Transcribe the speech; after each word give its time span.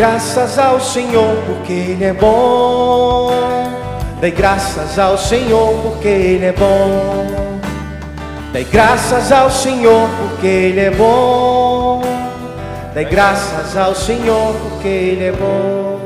Graças 0.00 0.58
ao 0.58 0.80
Senhor 0.80 1.36
porque 1.44 1.74
Ele 1.74 2.04
é 2.04 2.14
bom. 2.14 3.28
Dei 4.18 4.30
graças 4.30 4.98
ao 4.98 5.18
Senhor 5.18 5.78
porque 5.82 6.08
Ele 6.08 6.46
é 6.46 6.52
bom. 6.52 7.60
Dei 8.50 8.64
graças 8.64 9.30
ao 9.30 9.50
Senhor 9.50 10.08
porque 10.18 10.46
Ele 10.46 10.80
é 10.80 10.90
bom. 10.90 12.00
Dei 12.94 13.04
graças 13.04 13.76
ao 13.76 13.94
Senhor 13.94 14.54
porque 14.70 14.88
Ele 14.88 15.24
é 15.24 15.32
bom. 15.32 16.00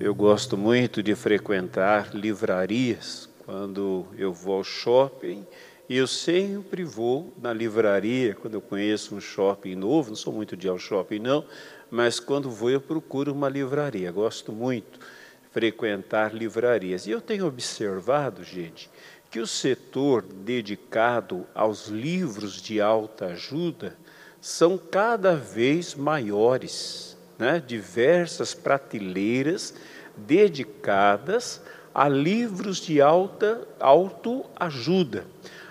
Eu 0.00 0.14
gosto 0.14 0.56
muito 0.56 1.02
de 1.02 1.14
frequentar 1.14 2.14
livrarias 2.14 3.28
quando 3.44 4.06
eu 4.16 4.32
vou 4.32 4.54
ao 4.54 4.64
shopping. 4.64 5.44
E 5.86 5.96
eu 5.96 6.06
sempre 6.06 6.84
vou 6.84 7.34
na 7.42 7.52
livraria 7.52 8.34
quando 8.40 8.54
eu 8.54 8.60
conheço 8.60 9.14
um 9.14 9.20
shopping 9.20 9.74
novo. 9.74 10.10
Não 10.10 10.16
sou 10.16 10.32
muito 10.32 10.56
de 10.56 10.68
ir 10.68 10.70
ao 10.70 10.78
shopping, 10.78 11.18
não, 11.18 11.44
mas 11.90 12.20
quando 12.20 12.50
vou 12.50 12.70
eu 12.70 12.80
procuro 12.80 13.32
uma 13.32 13.48
livraria. 13.48 14.12
Gosto 14.12 14.52
muito 14.52 14.98
de 14.98 15.48
frequentar 15.52 16.34
livrarias. 16.34 17.06
E 17.06 17.10
eu 17.10 17.20
tenho 17.20 17.46
observado, 17.46 18.44
gente, 18.44 18.88
que 19.30 19.40
o 19.40 19.46
setor 19.46 20.22
dedicado 20.22 21.46
aos 21.54 21.88
livros 21.88 22.60
de 22.60 22.80
alta 22.80 23.26
ajuda 23.26 23.96
são 24.40 24.78
cada 24.78 25.34
vez 25.34 25.94
maiores, 25.94 27.16
né? 27.38 27.62
diversas 27.64 28.54
prateleiras 28.54 29.74
dedicadas 30.16 31.60
a 31.94 32.08
livros 32.08 32.78
de 32.78 33.00
alta 33.00 33.66
autoajuda. 33.78 35.26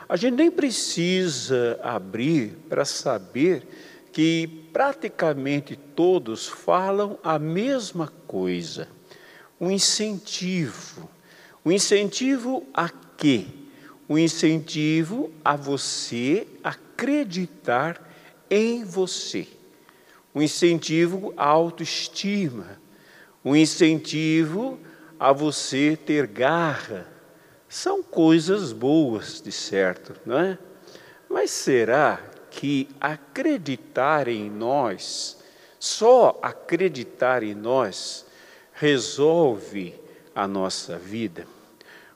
A 0.07 0.15
gente 0.15 0.35
nem 0.35 0.51
precisa 0.51 1.79
abrir 1.83 2.57
para 2.67 2.83
saber 2.83 3.63
que 4.19 4.65
praticamente 4.73 5.77
todos 5.77 6.45
falam 6.45 7.17
a 7.23 7.39
mesma 7.39 8.11
coisa. 8.27 8.89
Um 9.57 9.71
incentivo. 9.71 11.09
Um 11.63 11.71
incentivo 11.71 12.67
a 12.73 12.89
quê? 12.89 13.45
Um 14.09 14.17
incentivo 14.17 15.31
a 15.41 15.55
você 15.55 16.45
acreditar 16.61 18.13
em 18.49 18.83
você. 18.83 19.47
Um 20.35 20.41
incentivo 20.41 21.33
à 21.37 21.45
autoestima. 21.45 22.77
Um 23.45 23.55
incentivo 23.55 24.77
a 25.17 25.31
você 25.31 25.95
ter 25.95 26.27
garra. 26.27 27.07
São 27.69 28.03
coisas 28.03 28.73
boas, 28.73 29.41
de 29.41 29.53
certo, 29.53 30.13
não 30.25 30.37
é? 30.37 30.57
Mas 31.29 31.51
será 31.51 32.28
que 32.49 32.87
acreditar 32.99 34.27
em 34.27 34.49
nós, 34.49 35.37
só 35.79 36.39
acreditar 36.41 37.43
em 37.43 37.53
nós, 37.53 38.25
resolve 38.73 39.93
a 40.33 40.47
nossa 40.47 40.97
vida? 40.97 41.45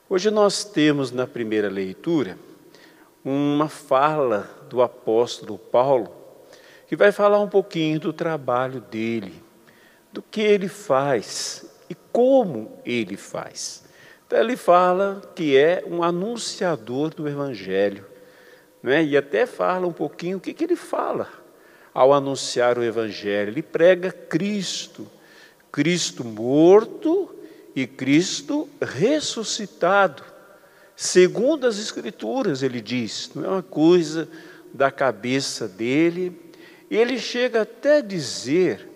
Hoje 0.10 0.30
nós 0.30 0.64
temos 0.64 1.12
na 1.12 1.26
primeira 1.26 1.70
leitura 1.70 2.38
uma 3.24 3.70
fala 3.70 4.50
do 4.70 4.82
apóstolo 4.82 5.58
Paulo, 5.58 6.14
que 6.88 6.96
vai 6.96 7.12
falar 7.12 7.40
um 7.40 7.48
pouquinho 7.48 8.00
do 8.00 8.12
trabalho 8.12 8.82
dele, 8.82 9.42
do 10.12 10.22
que 10.22 10.42
ele 10.42 10.68
faz 10.68 11.66
e 11.90 11.96
como 12.12 12.80
ele 12.86 13.16
faz. 13.16 13.84
Então 14.28 14.40
ele 14.40 14.58
fala 14.58 15.22
que 15.36 15.56
é 15.58 15.84
um 15.88 16.04
anunciador 16.04 17.14
do 17.14 17.28
Evangelho 17.28 18.13
né? 18.84 19.04
e 19.04 19.16
até 19.16 19.46
fala 19.46 19.88
um 19.88 19.94
pouquinho 19.94 20.38
o 20.38 20.42
que, 20.42 20.54
que 20.54 20.66
ele 20.66 20.76
fala 20.76 21.30
ao 21.94 22.12
anunciar 22.12 22.78
o 22.78 22.84
Evangelho. 22.84 23.50
Ele 23.50 23.62
prega 23.62 24.12
Cristo, 24.12 25.08
Cristo 25.72 26.26
morto 26.26 27.34
e 27.76 27.88
Cristo 27.88 28.68
ressuscitado. 28.82 30.24
Segundo 30.96 31.66
as 31.66 31.80
Escrituras, 31.80 32.62
ele 32.62 32.82
diz, 32.82 33.32
não 33.34 33.46
é 33.46 33.48
uma 33.48 33.64
coisa 33.64 34.28
da 34.74 34.92
cabeça 34.92 35.68
dele. 35.68 36.40
Ele 36.90 37.18
chega 37.18 37.62
até 37.62 37.98
a 37.98 38.02
dizer 38.02 38.90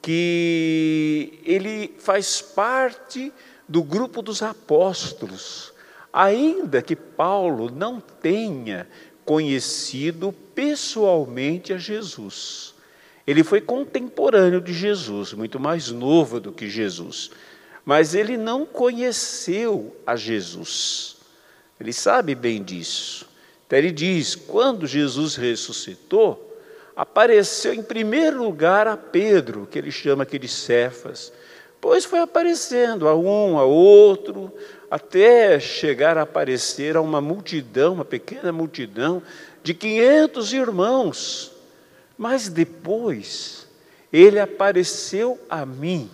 que 0.00 1.40
ele 1.44 1.94
faz 1.98 2.40
parte 2.40 3.32
do 3.68 3.82
grupo 3.82 4.22
dos 4.22 4.42
apóstolos, 4.42 5.72
ainda 6.12 6.80
que 6.80 6.96
Paulo 6.96 7.70
não 7.70 8.00
tenha 8.00 8.88
conhecido 9.28 10.34
pessoalmente 10.54 11.74
a 11.74 11.76
Jesus. 11.76 12.72
Ele 13.26 13.44
foi 13.44 13.60
contemporâneo 13.60 14.58
de 14.58 14.72
Jesus, 14.72 15.34
muito 15.34 15.60
mais 15.60 15.90
novo 15.90 16.40
do 16.40 16.50
que 16.50 16.66
Jesus, 16.66 17.30
mas 17.84 18.14
ele 18.14 18.38
não 18.38 18.64
conheceu 18.64 19.94
a 20.06 20.16
Jesus. 20.16 21.18
Ele 21.78 21.92
sabe 21.92 22.34
bem 22.34 22.62
disso. 22.62 23.28
Então 23.66 23.78
ele 23.78 23.92
diz: 23.92 24.34
quando 24.34 24.86
Jesus 24.86 25.36
ressuscitou, 25.36 26.58
apareceu 26.96 27.74
em 27.74 27.82
primeiro 27.82 28.42
lugar 28.42 28.86
a 28.86 28.96
Pedro, 28.96 29.68
que 29.70 29.78
ele 29.78 29.90
chama 29.90 30.22
aqui 30.22 30.38
de 30.38 30.48
Cefas. 30.48 31.30
Pois 31.80 32.04
foi 32.04 32.18
aparecendo 32.18 33.08
a 33.08 33.14
um, 33.14 33.58
a 33.58 33.64
outro, 33.64 34.52
até 34.90 35.60
chegar 35.60 36.18
a 36.18 36.22
aparecer 36.22 36.96
a 36.96 37.00
uma 37.00 37.20
multidão, 37.20 37.94
uma 37.94 38.04
pequena 38.04 38.50
multidão 38.52 39.22
de 39.62 39.74
500 39.74 40.52
irmãos. 40.52 41.52
Mas 42.16 42.48
depois 42.48 43.66
ele 44.12 44.40
apareceu 44.40 45.38
a 45.48 45.64
mim 45.64 46.10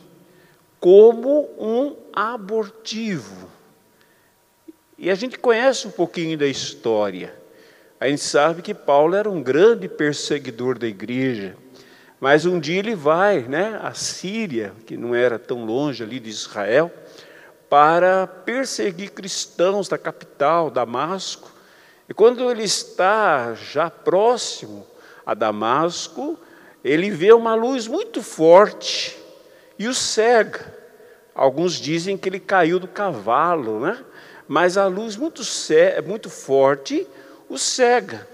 como 0.81 1.49
um 1.59 1.97
abortivo. 2.13 3.49
E 4.99 5.11
a 5.11 5.15
gente 5.15 5.39
conhece 5.39 5.87
um 5.87 5.91
pouquinho 5.91 6.37
da 6.37 6.47
história. 6.47 7.35
A 7.99 8.09
gente 8.09 8.23
sabe 8.23 8.61
que 8.61 8.75
Paulo 8.75 9.15
era 9.15 9.31
um 9.31 9.43
grande 9.43 9.89
perseguidor 9.89 10.79
da 10.79 10.87
igreja. 10.87 11.57
Mas 12.25 12.47
um 12.47 12.59
dia 12.59 12.79
ele 12.79 12.95
vai, 12.95 13.41
né, 13.41 13.79
à 13.83 13.93
Síria, 13.93 14.73
que 14.87 14.97
não 14.97 15.15
era 15.15 15.39
tão 15.39 15.67
longe 15.67 16.03
ali 16.03 16.19
de 16.19 16.31
Israel, 16.31 16.91
para 17.69 18.27
perseguir 18.27 19.11
cristãos 19.11 19.91
da 19.91 19.99
capital, 19.99 20.71
Damasco. 20.71 21.53
E 22.09 22.15
quando 22.15 22.51
ele 22.51 22.63
está 22.63 23.53
já 23.53 23.91
próximo 23.91 24.87
a 25.27 25.35
Damasco, 25.35 26.39
ele 26.83 27.11
vê 27.11 27.31
uma 27.35 27.55
luz 27.55 27.87
muito 27.87 28.23
forte 28.23 29.19
e 29.79 29.87
o 29.87 29.93
cega. 29.93 30.65
Alguns 31.35 31.75
dizem 31.75 32.17
que 32.17 32.27
ele 32.27 32.41
caiu 32.41 32.79
do 32.79 32.89
cavalo, 32.89 33.81
né? 33.81 34.03
mas 34.49 34.79
a 34.79 34.87
luz 34.87 35.15
muito, 35.15 35.43
muito 36.07 36.31
forte 36.31 37.07
o 37.51 37.59
cega. 37.59 38.27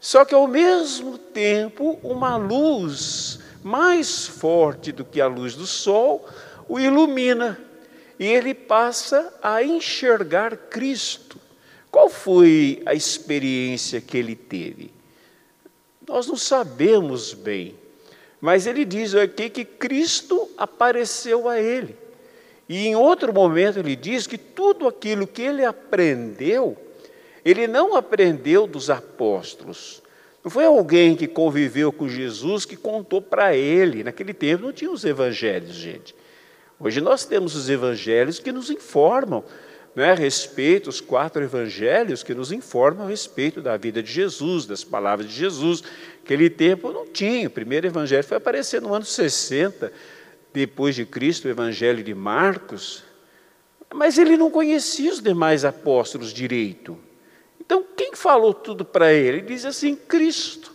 Só 0.00 0.24
que 0.24 0.34
ao 0.34 0.46
mesmo 0.46 1.18
tempo, 1.18 1.98
uma 2.02 2.36
luz 2.36 3.40
mais 3.62 4.26
forte 4.26 4.92
do 4.92 5.04
que 5.04 5.20
a 5.20 5.26
luz 5.26 5.54
do 5.54 5.66
sol 5.66 6.28
o 6.68 6.78
ilumina 6.78 7.58
e 8.18 8.26
ele 8.26 8.54
passa 8.54 9.32
a 9.42 9.62
enxergar 9.62 10.56
Cristo. 10.56 11.38
Qual 11.90 12.08
foi 12.08 12.82
a 12.84 12.94
experiência 12.94 14.00
que 14.00 14.16
ele 14.18 14.36
teve? 14.36 14.90
Nós 16.06 16.26
não 16.26 16.36
sabemos 16.36 17.32
bem, 17.32 17.74
mas 18.40 18.66
ele 18.66 18.84
diz 18.84 19.14
aqui 19.14 19.48
que 19.48 19.64
Cristo 19.64 20.48
apareceu 20.56 21.48
a 21.48 21.60
ele. 21.60 21.96
E 22.68 22.86
em 22.86 22.96
outro 22.96 23.32
momento 23.32 23.78
ele 23.78 23.96
diz 23.96 24.26
que 24.26 24.36
tudo 24.36 24.86
aquilo 24.86 25.26
que 25.26 25.42
ele 25.42 25.64
aprendeu, 25.64 26.76
ele 27.50 27.66
não 27.66 27.96
aprendeu 27.96 28.66
dos 28.66 28.90
apóstolos. 28.90 30.02
Não 30.44 30.50
foi 30.50 30.64
alguém 30.64 31.16
que 31.16 31.26
conviveu 31.26 31.92
com 31.92 32.08
Jesus 32.08 32.64
que 32.64 32.76
contou 32.76 33.22
para 33.22 33.56
ele. 33.56 34.04
Naquele 34.04 34.34
tempo 34.34 34.64
não 34.64 34.72
tinha 34.72 34.90
os 34.90 35.04
evangelhos, 35.04 35.74
gente. 35.74 36.14
Hoje 36.78 37.00
nós 37.00 37.24
temos 37.24 37.56
os 37.56 37.68
evangelhos 37.68 38.38
que 38.38 38.52
nos 38.52 38.70
informam 38.70 39.42
né, 39.94 40.12
a 40.12 40.14
respeito, 40.14 40.88
os 40.88 41.00
quatro 41.00 41.42
evangelhos 41.42 42.22
que 42.22 42.34
nos 42.34 42.52
informam 42.52 43.06
a 43.06 43.10
respeito 43.10 43.60
da 43.60 43.76
vida 43.76 44.02
de 44.02 44.12
Jesus, 44.12 44.64
das 44.64 44.84
palavras 44.84 45.28
de 45.28 45.34
Jesus. 45.34 45.82
Aquele 46.24 46.48
tempo 46.48 46.92
não 46.92 47.06
tinha. 47.06 47.48
O 47.48 47.50
primeiro 47.50 47.86
evangelho 47.86 48.22
foi 48.22 48.36
aparecer 48.36 48.80
no 48.80 48.94
ano 48.94 49.04
60, 49.04 49.92
depois 50.52 50.94
de 50.94 51.04
Cristo, 51.04 51.46
o 51.46 51.50
evangelho 51.50 52.04
de 52.04 52.14
Marcos. 52.14 53.02
Mas 53.92 54.18
ele 54.18 54.36
não 54.36 54.50
conhecia 54.50 55.10
os 55.10 55.22
demais 55.22 55.64
apóstolos 55.64 56.32
direito. 56.32 57.07
Então, 57.60 57.84
quem 57.96 58.14
falou 58.14 58.54
tudo 58.54 58.84
para 58.84 59.12
ele? 59.12 59.40
Diz 59.40 59.64
assim: 59.64 59.94
Cristo. 59.94 60.72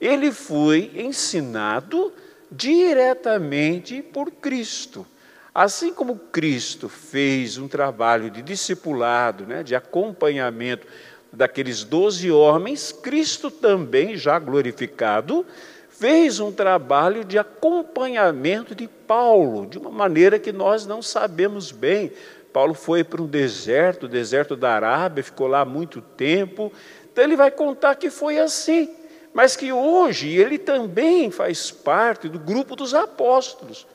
Ele 0.00 0.30
foi 0.30 0.90
ensinado 0.94 2.12
diretamente 2.50 4.02
por 4.02 4.30
Cristo. 4.30 5.06
Assim 5.54 5.92
como 5.92 6.18
Cristo 6.18 6.88
fez 6.88 7.56
um 7.56 7.66
trabalho 7.66 8.30
de 8.30 8.42
discipulado, 8.42 9.46
né, 9.46 9.62
de 9.62 9.74
acompanhamento 9.74 10.86
daqueles 11.32 11.82
doze 11.82 12.30
homens, 12.30 12.92
Cristo 12.92 13.50
também, 13.50 14.16
já 14.16 14.38
glorificado, 14.38 15.46
fez 15.88 16.40
um 16.40 16.52
trabalho 16.52 17.24
de 17.24 17.38
acompanhamento 17.38 18.74
de 18.74 18.86
Paulo, 18.86 19.66
de 19.66 19.78
uma 19.78 19.90
maneira 19.90 20.38
que 20.38 20.52
nós 20.52 20.84
não 20.84 21.00
sabemos 21.00 21.72
bem. 21.72 22.12
Paulo 22.56 22.72
foi 22.72 23.04
para 23.04 23.20
um 23.20 23.26
deserto, 23.26 24.04
o 24.04 24.08
deserto 24.08 24.56
da 24.56 24.72
Arábia, 24.72 25.22
ficou 25.22 25.46
lá 25.46 25.62
muito 25.62 26.00
tempo. 26.00 26.72
Então 27.12 27.22
ele 27.22 27.36
vai 27.36 27.50
contar 27.50 27.96
que 27.96 28.08
foi 28.08 28.38
assim, 28.38 28.88
mas 29.34 29.54
que 29.54 29.70
hoje 29.70 30.34
ele 30.34 30.56
também 30.56 31.30
faz 31.30 31.70
parte 31.70 32.30
do 32.30 32.38
grupo 32.38 32.74
dos 32.74 32.94
apóstolos. 32.94 33.86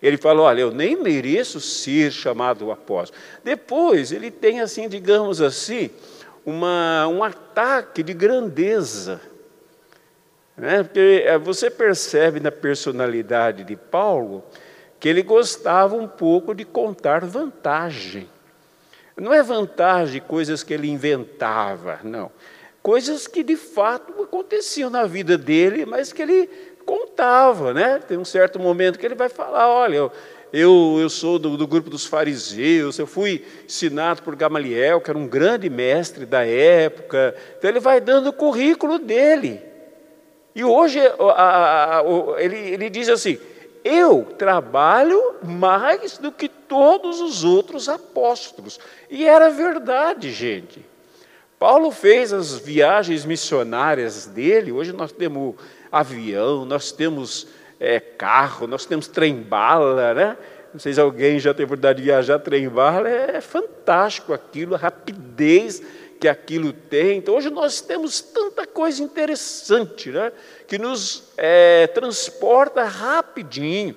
Ele 0.00 0.16
falou: 0.16 0.46
Olha, 0.46 0.62
eu 0.62 0.70
nem 0.70 0.96
mereço 0.96 1.60
ser 1.60 2.10
chamado 2.10 2.70
apóstolo. 2.70 3.20
Depois, 3.44 4.10
ele 4.10 4.30
tem, 4.30 4.62
assim, 4.62 4.88
digamos 4.88 5.42
assim, 5.42 5.90
uma, 6.46 7.06
um 7.08 7.22
ataque 7.22 8.02
de 8.02 8.14
grandeza. 8.14 9.20
Né? 10.56 10.82
Porque 10.82 11.24
eh, 11.26 11.36
você 11.36 11.70
percebe 11.70 12.40
na 12.40 12.50
personalidade 12.50 13.64
de 13.64 13.76
Paulo 13.76 14.42
que 14.98 15.08
ele 15.08 15.22
gostava 15.22 15.94
um 15.94 16.08
pouco 16.08 16.54
de 16.54 16.64
contar 16.64 17.24
vantagem. 17.24 18.28
Não 19.16 19.32
é 19.32 19.42
vantagem 19.42 20.20
coisas 20.20 20.62
que 20.62 20.72
ele 20.72 20.88
inventava, 20.88 22.00
não. 22.04 22.30
Coisas 22.82 23.26
que 23.26 23.42
de 23.42 23.56
fato 23.56 24.22
aconteciam 24.22 24.88
na 24.88 25.04
vida 25.04 25.36
dele, 25.36 25.84
mas 25.84 26.12
que 26.12 26.22
ele 26.22 26.48
contava, 26.86 27.74
né? 27.74 28.00
Tem 28.06 28.16
um 28.16 28.24
certo 28.24 28.58
momento 28.58 28.98
que 28.98 29.04
ele 29.04 29.14
vai 29.14 29.28
falar: 29.28 29.68
olha, 29.68 30.10
eu, 30.52 30.96
eu, 30.98 31.10
sou 31.10 31.38
do, 31.38 31.56
do, 31.56 31.66
grupo 31.66 31.90
dos 31.90 32.06
fariseus, 32.06 32.98
eu 32.98 33.06
fui 33.06 33.44
ensinado 33.66 34.22
por 34.22 34.34
Gamaliel, 34.34 35.00
que 35.00 35.10
era 35.10 35.18
um 35.18 35.26
grande 35.26 35.68
mestre 35.68 36.24
da 36.24 36.46
época. 36.46 37.34
Então 37.58 37.68
ele 37.68 37.80
vai 37.80 38.00
dando 38.00 38.28
o 38.28 38.32
currículo 38.32 38.98
dele. 38.98 39.60
E 40.54 40.64
hoje 40.64 41.00
a, 41.00 41.22
a, 41.22 42.00
a, 42.00 42.02
ele, 42.38 42.56
ele 42.56 42.88
diz 42.88 43.08
assim: 43.08 43.38
eu 43.84 44.24
trabalho 44.38 45.36
mais 45.42 46.18
do 46.18 46.30
que 46.30 46.48
todos 46.48 47.20
os 47.20 47.44
outros 47.44 47.88
apóstolos. 47.88 48.78
E 49.10 49.26
era 49.26 49.50
verdade, 49.50 50.32
gente. 50.32 50.84
Paulo 51.58 51.90
fez 51.90 52.32
as 52.32 52.56
viagens 52.56 53.24
missionárias 53.24 54.26
dele, 54.26 54.70
hoje 54.70 54.92
nós 54.92 55.10
temos 55.10 55.56
avião, 55.90 56.64
nós 56.64 56.92
temos 56.92 57.48
é, 57.80 57.98
carro, 57.98 58.66
nós 58.66 58.86
temos 58.86 59.08
trem-bala, 59.08 60.14
né? 60.14 60.36
Não 60.72 60.78
sei 60.78 60.92
se 60.92 61.00
alguém 61.00 61.40
já 61.40 61.52
teve 61.52 61.64
oportunidade 61.64 61.98
de 61.98 62.04
viajar 62.04 62.38
trem-bala, 62.38 63.08
é 63.08 63.40
fantástico 63.40 64.32
aquilo, 64.32 64.74
a 64.74 64.78
rapidez 64.78 65.82
que 66.18 66.28
aquilo 66.28 66.72
tem. 66.72 67.18
Então, 67.18 67.36
hoje 67.36 67.50
nós 67.50 67.80
temos 67.80 68.20
tanta 68.20 68.66
coisa 68.66 69.02
interessante, 69.02 70.10
né? 70.10 70.32
Que 70.66 70.78
nos 70.78 71.24
é, 71.36 71.86
transporta 71.88 72.84
rapidinho. 72.84 73.94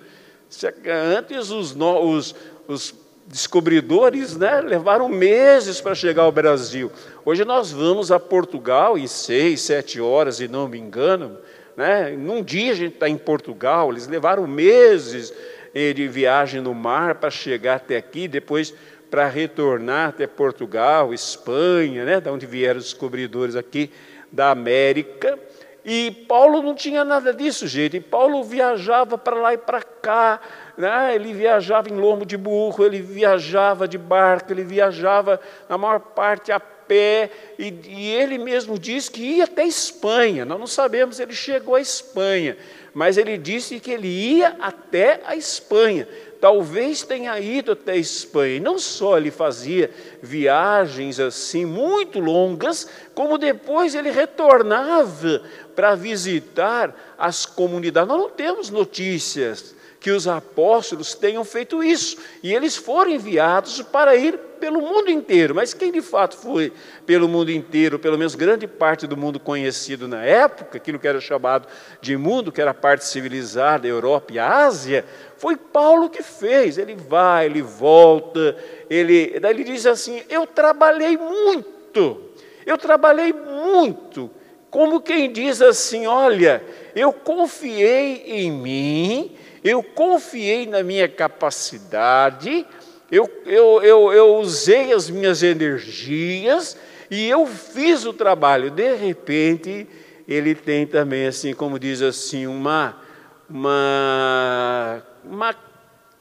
Antes, 1.17 1.49
os, 1.49 1.75
os, 1.75 2.35
os 2.67 2.93
descobridores 3.25 4.35
né, 4.35 4.61
levaram 4.61 5.07
meses 5.07 5.79
para 5.79 5.95
chegar 5.95 6.23
ao 6.23 6.31
Brasil. 6.31 6.91
Hoje 7.23 7.45
nós 7.45 7.71
vamos 7.71 8.11
a 8.11 8.19
Portugal 8.19 8.97
em 8.97 9.07
seis, 9.07 9.61
sete 9.61 10.01
horas, 10.01 10.39
e 10.39 10.47
não 10.47 10.67
me 10.67 10.77
engano. 10.77 11.37
Né? 11.75 12.11
Num 12.11 12.43
dia 12.43 12.73
a 12.73 12.75
gente 12.75 12.95
está 12.95 13.07
em 13.07 13.17
Portugal, 13.17 13.91
eles 13.91 14.07
levaram 14.07 14.45
meses 14.45 15.33
eh, 15.73 15.93
de 15.93 16.07
viagem 16.07 16.59
no 16.59 16.73
mar 16.73 17.15
para 17.15 17.29
chegar 17.29 17.75
até 17.75 17.95
aqui, 17.95 18.27
depois 18.27 18.73
para 19.11 19.27
retornar 19.27 20.09
até 20.09 20.25
Portugal, 20.25 21.13
Espanha, 21.13 22.05
né? 22.05 22.21
da 22.21 22.31
onde 22.31 22.45
vieram 22.45 22.79
os 22.79 22.85
descobridores 22.85 23.57
aqui 23.57 23.91
da 24.31 24.51
América. 24.51 25.37
E 25.83 26.11
Paulo 26.29 26.61
não 26.61 26.73
tinha 26.73 27.03
nada 27.03 27.33
disso, 27.33 27.67
gente. 27.67 27.97
E 27.97 27.99
Paulo 27.99 28.41
viajava 28.41 29.17
para 29.17 29.35
lá 29.35 29.53
e 29.53 29.57
para 29.57 29.81
cá, 29.81 30.39
né? 30.77 31.13
ele 31.13 31.33
viajava 31.33 31.89
em 31.89 31.93
lombo 31.93 32.25
de 32.25 32.37
burro, 32.37 32.85
ele 32.85 33.01
viajava 33.01 33.85
de 33.85 33.97
barco, 33.97 34.53
ele 34.53 34.63
viajava, 34.63 35.41
na 35.67 35.77
maior 35.77 35.99
parte, 35.99 36.49
a 36.49 36.59
pé, 36.59 37.29
e, 37.59 37.73
e, 37.87 38.11
ele 38.11 38.37
mesmo 38.37 38.77
diz 38.79 39.09
que 39.09 39.21
ia 39.21 39.43
até 39.43 39.65
Espanha. 39.65 40.45
Nós 40.45 40.59
não 40.59 40.67
sabemos 40.67 41.17
se 41.17 41.23
ele 41.23 41.33
chegou 41.33 41.75
à 41.75 41.81
Espanha, 41.81 42.57
mas 42.93 43.17
ele 43.17 43.37
disse 43.37 43.79
que 43.79 43.91
ele 43.91 44.07
ia 44.07 44.55
até 44.59 45.19
a 45.25 45.35
Espanha. 45.35 46.07
Talvez 46.41 47.03
tenha 47.03 47.39
ido 47.39 47.73
até 47.73 47.91
a 47.91 47.97
Espanha. 47.97 48.55
E 48.55 48.59
não 48.59 48.79
só 48.79 49.15
ele 49.15 49.29
fazia 49.29 49.91
viagens 50.23 51.19
assim 51.19 51.65
muito 51.65 52.19
longas, 52.19 52.89
como 53.13 53.37
depois 53.37 53.93
ele 53.93 54.09
retornava 54.09 55.43
para 55.75 55.93
visitar 55.93 57.13
as 57.15 57.45
comunidades. 57.45 58.09
Nós 58.09 58.17
não 58.19 58.29
temos 58.31 58.71
notícias 58.71 59.75
que 60.01 60.09
os 60.09 60.27
apóstolos 60.27 61.13
tenham 61.13 61.45
feito 61.45 61.83
isso. 61.83 62.17
E 62.41 62.51
eles 62.51 62.75
foram 62.75 63.11
enviados 63.11 63.83
para 63.83 64.15
ir 64.15 64.35
pelo 64.59 64.81
mundo 64.81 65.11
inteiro. 65.11 65.53
Mas 65.53 65.75
quem 65.75 65.91
de 65.91 66.01
fato 66.01 66.35
foi 66.35 66.73
pelo 67.05 67.29
mundo 67.29 67.51
inteiro, 67.51 67.99
pelo 67.99 68.17
menos 68.17 68.33
grande 68.33 68.65
parte 68.65 69.05
do 69.05 69.15
mundo 69.15 69.39
conhecido 69.39 70.07
na 70.07 70.25
época, 70.25 70.77
aquilo 70.77 70.97
que 70.97 71.07
era 71.07 71.21
chamado 71.21 71.67
de 72.01 72.17
mundo, 72.17 72.51
que 72.51 72.59
era 72.59 72.71
a 72.71 72.73
parte 72.73 73.05
civilizada, 73.05 73.87
Europa 73.87 74.33
e 74.33 74.39
Ásia, 74.39 75.05
foi 75.37 75.55
Paulo 75.55 76.09
que 76.09 76.23
fez. 76.23 76.79
Ele 76.79 76.95
vai, 76.95 77.45
ele 77.45 77.61
volta, 77.61 78.57
ele, 78.89 79.39
daí 79.39 79.53
ele 79.53 79.63
diz 79.63 79.85
assim: 79.85 80.23
Eu 80.27 80.47
trabalhei 80.47 81.15
muito, 81.15 82.23
eu 82.65 82.75
trabalhei 82.75 83.31
muito. 83.31 84.31
Como 84.71 84.99
quem 84.99 85.31
diz 85.31 85.61
assim: 85.61 86.07
Olha, 86.07 86.63
eu 86.95 87.13
confiei 87.13 88.23
em 88.25 88.51
mim 88.51 89.37
eu 89.63 89.83
confiei 89.83 90.65
na 90.65 90.81
minha 90.81 91.07
capacidade, 91.07 92.65
eu, 93.11 93.29
eu, 93.45 93.83
eu, 93.83 94.13
eu 94.13 94.35
usei 94.37 94.93
as 94.93 95.09
minhas 95.09 95.43
energias 95.43 96.77
e 97.09 97.27
eu 97.27 97.45
fiz 97.45 98.05
o 98.05 98.13
trabalho. 98.13 98.71
De 98.71 98.95
repente, 98.95 99.87
ele 100.27 100.55
tem 100.55 100.87
também, 100.87 101.27
assim, 101.27 101.53
como 101.53 101.77
diz 101.77 102.01
assim, 102.01 102.47
uma, 102.47 103.01
uma, 103.49 105.03
uma 105.25 105.55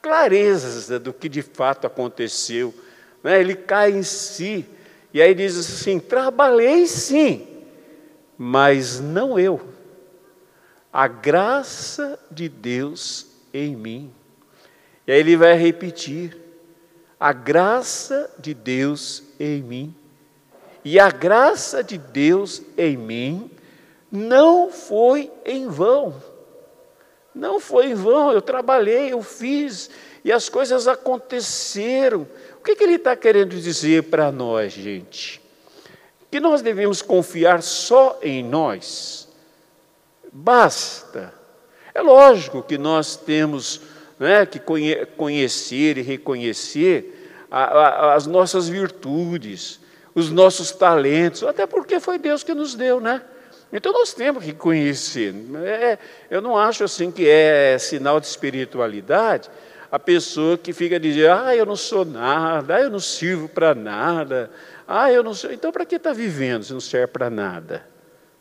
clareza 0.02 0.98
do 0.98 1.12
que 1.12 1.28
de 1.28 1.42
fato 1.42 1.87
aconteceu. 1.87 2.75
Né? 3.22 3.40
Ele 3.40 3.54
cai 3.54 3.92
em 3.92 4.02
si 4.02 4.66
e 5.14 5.22
aí 5.22 5.34
diz 5.34 5.56
assim: 5.56 5.98
trabalhei 5.98 6.87
sim, 6.87 7.46
mas 8.37 8.98
não 8.98 9.38
eu. 9.38 9.60
A 10.92 11.06
graça 11.06 12.18
de 12.30 12.49
Deus 12.49 13.29
em 13.52 13.76
mim. 13.76 14.12
E 15.07 15.12
aí 15.12 15.19
ele 15.19 15.37
vai 15.37 15.54
repetir: 15.54 16.37
a 17.19 17.33
graça 17.33 18.30
de 18.38 18.54
Deus 18.54 19.23
em 19.38 19.62
mim. 19.62 19.95
E 20.85 20.99
a 20.99 21.11
graça 21.11 21.85
de 21.85 21.99
Deus 21.99 22.62
em 22.76 22.97
mim 22.97 23.50
não 24.11 24.71
foi 24.71 25.30
em 25.45 25.69
vão. 25.69 26.14
Não 27.35 27.61
foi 27.61 27.90
em 27.90 27.95
vão, 27.95 28.33
eu 28.33 28.42
trabalhei, 28.42 29.12
eu 29.12 29.23
fiz, 29.23 29.90
e 30.25 30.33
as 30.33 30.49
coisas 30.49 30.88
aconteceram. 30.88 32.26
O 32.59 32.62
que, 32.62 32.75
que 32.75 32.83
ele 32.83 32.95
está 32.95 33.14
querendo 33.14 33.54
dizer 33.57 34.04
para 34.04 34.33
nós, 34.33 34.73
gente? 34.73 35.40
Que 36.30 36.40
nós 36.40 36.62
devemos 36.62 37.02
confiar 37.02 37.62
só 37.62 38.19
em 38.23 38.42
nós. 38.42 39.28
Basta 40.33 41.39
é 42.00 42.02
lógico 42.02 42.62
que 42.62 42.78
nós 42.78 43.14
temos 43.14 43.83
né, 44.19 44.47
que 44.47 44.59
conhecer 45.16 45.99
e 45.99 46.02
reconhecer 46.02 47.47
a, 47.50 47.64
a, 47.64 48.14
as 48.14 48.26
nossas 48.26 48.69
virtudes, 48.69 49.80
os 50.14 50.30
nossos 50.30 50.71
talentos, 50.73 51.42
até 51.42 51.66
porque 51.66 52.00
foi 52.00 52.19
Deus 52.19 52.42
que 52.42 52.54
nos 52.54 52.75
deu, 52.75 53.00
né? 53.00 53.23
Então 53.73 53.92
nós 53.92 54.12
temos 54.12 54.45
que 54.45 54.52
conhecer. 54.52 55.35
É, 55.62 55.99
eu 56.30 56.40
não 56.40 56.57
acho 56.57 56.83
assim 56.83 57.11
que 57.11 57.28
é 57.28 57.78
sinal 57.78 58.19
de 58.19 58.26
espiritualidade 58.26 59.49
a 59.92 59.99
pessoa 59.99 60.57
que 60.57 60.73
fica 60.73 60.99
dizendo, 60.99 61.33
ah, 61.33 61.54
eu 61.54 61.66
não 61.66 61.76
sou 61.76 62.04
nada, 62.04 62.76
ah, 62.76 62.80
eu 62.80 62.90
não 62.90 63.00
sirvo 63.00 63.49
para 63.49 63.75
nada, 63.75 64.50
ah, 64.87 65.11
eu 65.12 65.23
não 65.23 65.35
sou. 65.35 65.52
Então 65.52 65.71
para 65.71 65.85
que 65.85 65.97
está 65.97 66.12
vivendo 66.12 66.62
se 66.62 66.73
não 66.73 66.80
serve 66.80 67.09
para 67.09 67.28
nada? 67.28 67.85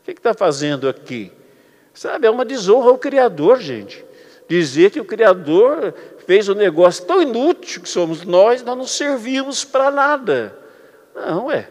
O 0.01 0.05
que 0.05 0.11
está 0.11 0.33
fazendo 0.33 0.87
aqui? 0.87 1.31
Sabe, 1.93 2.27
é 2.27 2.29
uma 2.29 2.45
desonra 2.45 2.89
ao 2.89 2.97
Criador, 2.97 3.59
gente. 3.59 4.05
Dizer 4.47 4.91
que 4.91 4.99
o 4.99 5.05
Criador 5.05 5.93
fez 6.25 6.47
um 6.49 6.53
negócio 6.53 7.05
tão 7.05 7.21
inútil 7.21 7.81
que 7.81 7.89
somos 7.89 8.23
nós, 8.23 8.61
nós 8.63 8.77
não 8.77 8.87
servimos 8.87 9.63
para 9.63 9.91
nada. 9.91 10.57
Não, 11.15 11.51
é. 11.51 11.69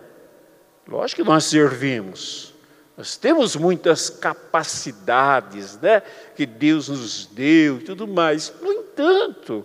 Lógico 0.86 1.22
que 1.22 1.28
nós 1.28 1.44
servimos. 1.44 2.54
Nós 2.96 3.16
temos 3.16 3.54
muitas 3.54 4.10
capacidades 4.10 5.78
né, 5.80 6.02
que 6.34 6.44
Deus 6.44 6.88
nos 6.88 7.26
deu 7.26 7.78
e 7.78 7.84
tudo 7.84 8.08
mais. 8.08 8.52
No 8.60 8.72
entanto, 8.72 9.64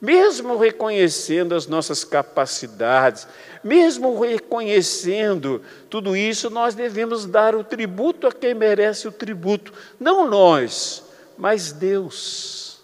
Mesmo 0.00 0.58
reconhecendo 0.58 1.54
as 1.54 1.66
nossas 1.66 2.04
capacidades, 2.04 3.26
mesmo 3.64 4.20
reconhecendo 4.20 5.62
tudo 5.88 6.16
isso, 6.16 6.50
nós 6.50 6.74
devemos 6.74 7.24
dar 7.24 7.54
o 7.54 7.64
tributo 7.64 8.26
a 8.26 8.32
quem 8.32 8.54
merece 8.54 9.08
o 9.08 9.12
tributo, 9.12 9.72
não 9.98 10.28
nós, 10.28 11.02
mas 11.38 11.72
Deus. 11.72 12.80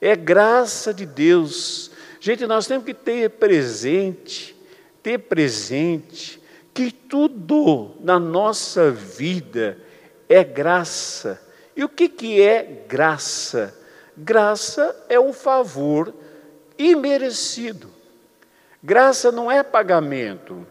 É 0.00 0.14
graça 0.14 0.92
de 0.92 1.06
Deus. 1.06 1.90
Gente, 2.20 2.46
nós 2.46 2.66
temos 2.66 2.84
que 2.84 2.92
ter 2.92 3.30
presente, 3.30 4.54
ter 5.02 5.18
presente 5.18 6.40
que 6.74 6.90
tudo 6.90 7.92
na 8.00 8.18
nossa 8.18 8.90
vida 8.90 9.78
é 10.28 10.44
graça. 10.44 11.40
E 11.74 11.82
o 11.82 11.88
que, 11.88 12.08
que 12.08 12.42
é 12.42 12.84
graça? 12.86 13.74
Graça 14.16 14.94
é 15.08 15.18
um 15.18 15.32
favor 15.32 16.14
imerecido. 16.78 17.90
Graça 18.82 19.32
não 19.32 19.50
é 19.50 19.62
pagamento. 19.62 20.66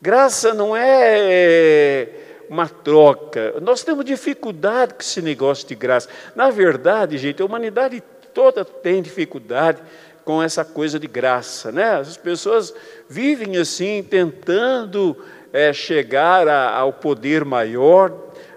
Graça 0.00 0.54
não 0.54 0.76
é 0.76 2.08
uma 2.48 2.68
troca. 2.68 3.54
Nós 3.60 3.82
temos 3.82 4.04
dificuldade 4.04 4.94
com 4.94 5.00
esse 5.00 5.22
negócio 5.22 5.66
de 5.66 5.74
graça. 5.74 6.08
Na 6.36 6.50
verdade, 6.50 7.18
gente, 7.18 7.42
a 7.42 7.44
humanidade 7.44 8.02
toda 8.32 8.64
tem 8.64 9.00
dificuldade 9.00 9.80
com 10.24 10.42
essa 10.42 10.64
coisa 10.64 10.98
de 10.98 11.06
graça, 11.06 11.70
né? 11.70 11.96
As 11.96 12.16
pessoas 12.16 12.74
vivem 13.08 13.56
assim, 13.56 14.02
tentando 14.02 15.16
é, 15.52 15.72
chegar 15.72 16.48
a, 16.48 16.70
ao 16.70 16.92
poder 16.92 17.44
maior, 17.44 18.12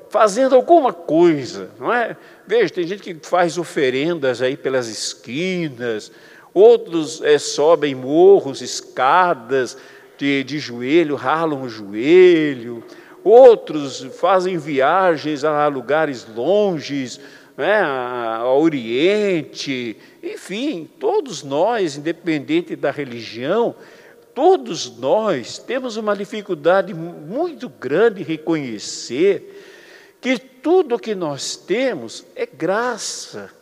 fazendo 0.10 0.56
alguma 0.56 0.94
coisa, 0.94 1.70
não 1.78 1.94
é? 1.94 2.16
Veja, 2.46 2.74
tem 2.74 2.88
gente 2.88 3.04
que 3.04 3.28
faz 3.28 3.58
oferendas 3.58 4.42
aí 4.42 4.56
pelas 4.56 4.88
esquinas, 4.88 6.12
outros 6.58 7.22
é, 7.22 7.38
sobem 7.38 7.94
morros, 7.94 8.62
escadas 8.62 9.78
de, 10.18 10.44
de 10.44 10.58
joelho, 10.58 11.16
ralam 11.16 11.62
o 11.62 11.70
joelho, 11.70 12.84
outros 13.24 14.02
fazem 14.20 14.58
viagens 14.58 15.44
a 15.44 15.68
lugares 15.68 16.26
longes, 16.36 17.20
né, 17.56 17.82
ao 17.82 18.62
Oriente, 18.62 19.98
enfim, 20.24 20.90
todos 21.00 21.44
nós, 21.44 21.98
independente 21.98 22.76
da 22.76 22.92
religião, 22.92 23.76
todos 24.34 24.98
nós 24.98 25.58
temos 25.58 25.98
uma 25.98 26.16
dificuldade 26.16 26.94
muito 26.94 27.68
grande 27.68 28.22
em 28.22 28.26
reconhecer 28.26 29.64
que 30.22 30.38
tudo 30.38 31.00
que 31.00 31.16
nós 31.16 31.56
temos 31.56 32.26
é 32.36 32.46
graça 32.46 33.57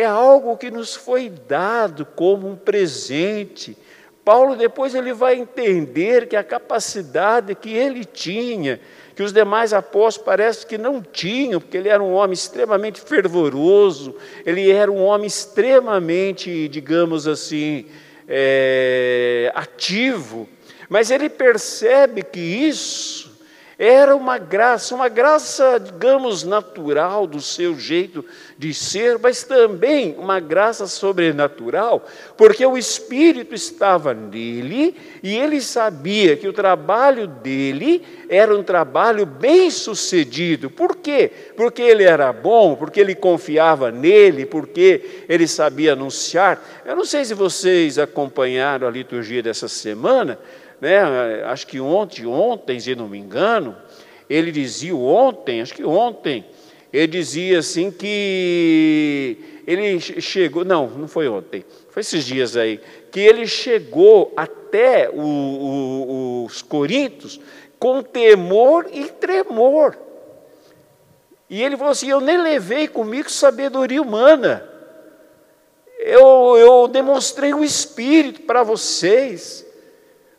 é 0.00 0.04
algo 0.04 0.58
que 0.58 0.70
nos 0.70 0.94
foi 0.94 1.30
dado 1.30 2.04
como 2.04 2.46
um 2.46 2.54
presente. 2.54 3.74
Paulo 4.22 4.54
depois 4.54 4.94
ele 4.94 5.14
vai 5.14 5.36
entender 5.36 6.28
que 6.28 6.36
a 6.36 6.44
capacidade 6.44 7.54
que 7.54 7.72
ele 7.72 8.04
tinha, 8.04 8.78
que 9.14 9.22
os 9.22 9.32
demais 9.32 9.72
apóstolos 9.72 10.26
parece 10.26 10.66
que 10.66 10.76
não 10.76 11.00
tinham, 11.00 11.62
porque 11.62 11.78
ele 11.78 11.88
era 11.88 12.02
um 12.02 12.12
homem 12.12 12.34
extremamente 12.34 13.00
fervoroso, 13.00 14.14
ele 14.44 14.70
era 14.70 14.92
um 14.92 15.02
homem 15.02 15.26
extremamente, 15.26 16.68
digamos 16.68 17.26
assim, 17.26 17.86
é, 18.28 19.50
ativo, 19.54 20.46
mas 20.90 21.10
ele 21.10 21.30
percebe 21.30 22.22
que 22.22 22.38
isso 22.38 23.25
era 23.78 24.16
uma 24.16 24.38
graça, 24.38 24.94
uma 24.94 25.08
graça, 25.08 25.78
digamos, 25.78 26.44
natural 26.44 27.26
do 27.26 27.42
seu 27.42 27.78
jeito 27.78 28.24
de 28.56 28.72
ser, 28.72 29.18
mas 29.18 29.42
também 29.42 30.14
uma 30.16 30.40
graça 30.40 30.86
sobrenatural, 30.86 32.06
porque 32.38 32.64
o 32.64 32.78
Espírito 32.78 33.54
estava 33.54 34.14
nele 34.14 34.96
e 35.22 35.36
ele 35.36 35.60
sabia 35.60 36.38
que 36.38 36.48
o 36.48 36.54
trabalho 36.54 37.26
dele 37.26 38.02
era 38.30 38.56
um 38.56 38.62
trabalho 38.62 39.26
bem 39.26 39.70
sucedido. 39.70 40.70
Por 40.70 40.96
quê? 40.96 41.30
Porque 41.54 41.82
ele 41.82 42.04
era 42.04 42.32
bom, 42.32 42.76
porque 42.76 42.98
ele 42.98 43.14
confiava 43.14 43.90
nele, 43.90 44.46
porque 44.46 45.24
ele 45.28 45.46
sabia 45.46 45.92
anunciar. 45.92 46.64
Eu 46.82 46.96
não 46.96 47.04
sei 47.04 47.26
se 47.26 47.34
vocês 47.34 47.98
acompanharam 47.98 48.88
a 48.88 48.90
liturgia 48.90 49.42
dessa 49.42 49.68
semana 49.68 50.38
né, 50.80 51.42
acho 51.44 51.66
que 51.66 51.80
ontem, 51.80 52.26
ontem, 52.26 52.78
se 52.78 52.94
não 52.94 53.08
me 53.08 53.18
engano, 53.18 53.76
ele 54.28 54.50
dizia 54.50 54.94
ontem, 54.94 55.60
acho 55.60 55.74
que 55.74 55.84
ontem, 55.84 56.44
ele 56.92 57.06
dizia 57.06 57.58
assim 57.58 57.90
que 57.90 59.36
ele 59.66 60.00
chegou, 60.00 60.64
não, 60.64 60.88
não 60.88 61.08
foi 61.08 61.28
ontem, 61.28 61.64
foi 61.90 62.00
esses 62.00 62.24
dias 62.24 62.56
aí, 62.56 62.80
que 63.10 63.20
ele 63.20 63.46
chegou 63.46 64.32
até 64.36 65.10
o, 65.10 65.20
o, 65.20 66.44
os 66.44 66.62
Coríntios 66.62 67.40
com 67.78 68.02
temor 68.02 68.86
e 68.92 69.06
tremor. 69.06 69.96
E 71.48 71.62
ele 71.62 71.76
falou 71.76 71.92
assim: 71.92 72.08
Eu 72.08 72.20
nem 72.20 72.36
levei 72.36 72.88
comigo 72.88 73.30
sabedoria 73.30 74.02
humana, 74.02 74.68
eu, 75.98 76.56
eu 76.56 76.88
demonstrei 76.88 77.54
o 77.54 77.64
Espírito 77.64 78.42
para 78.42 78.62
vocês. 78.62 79.65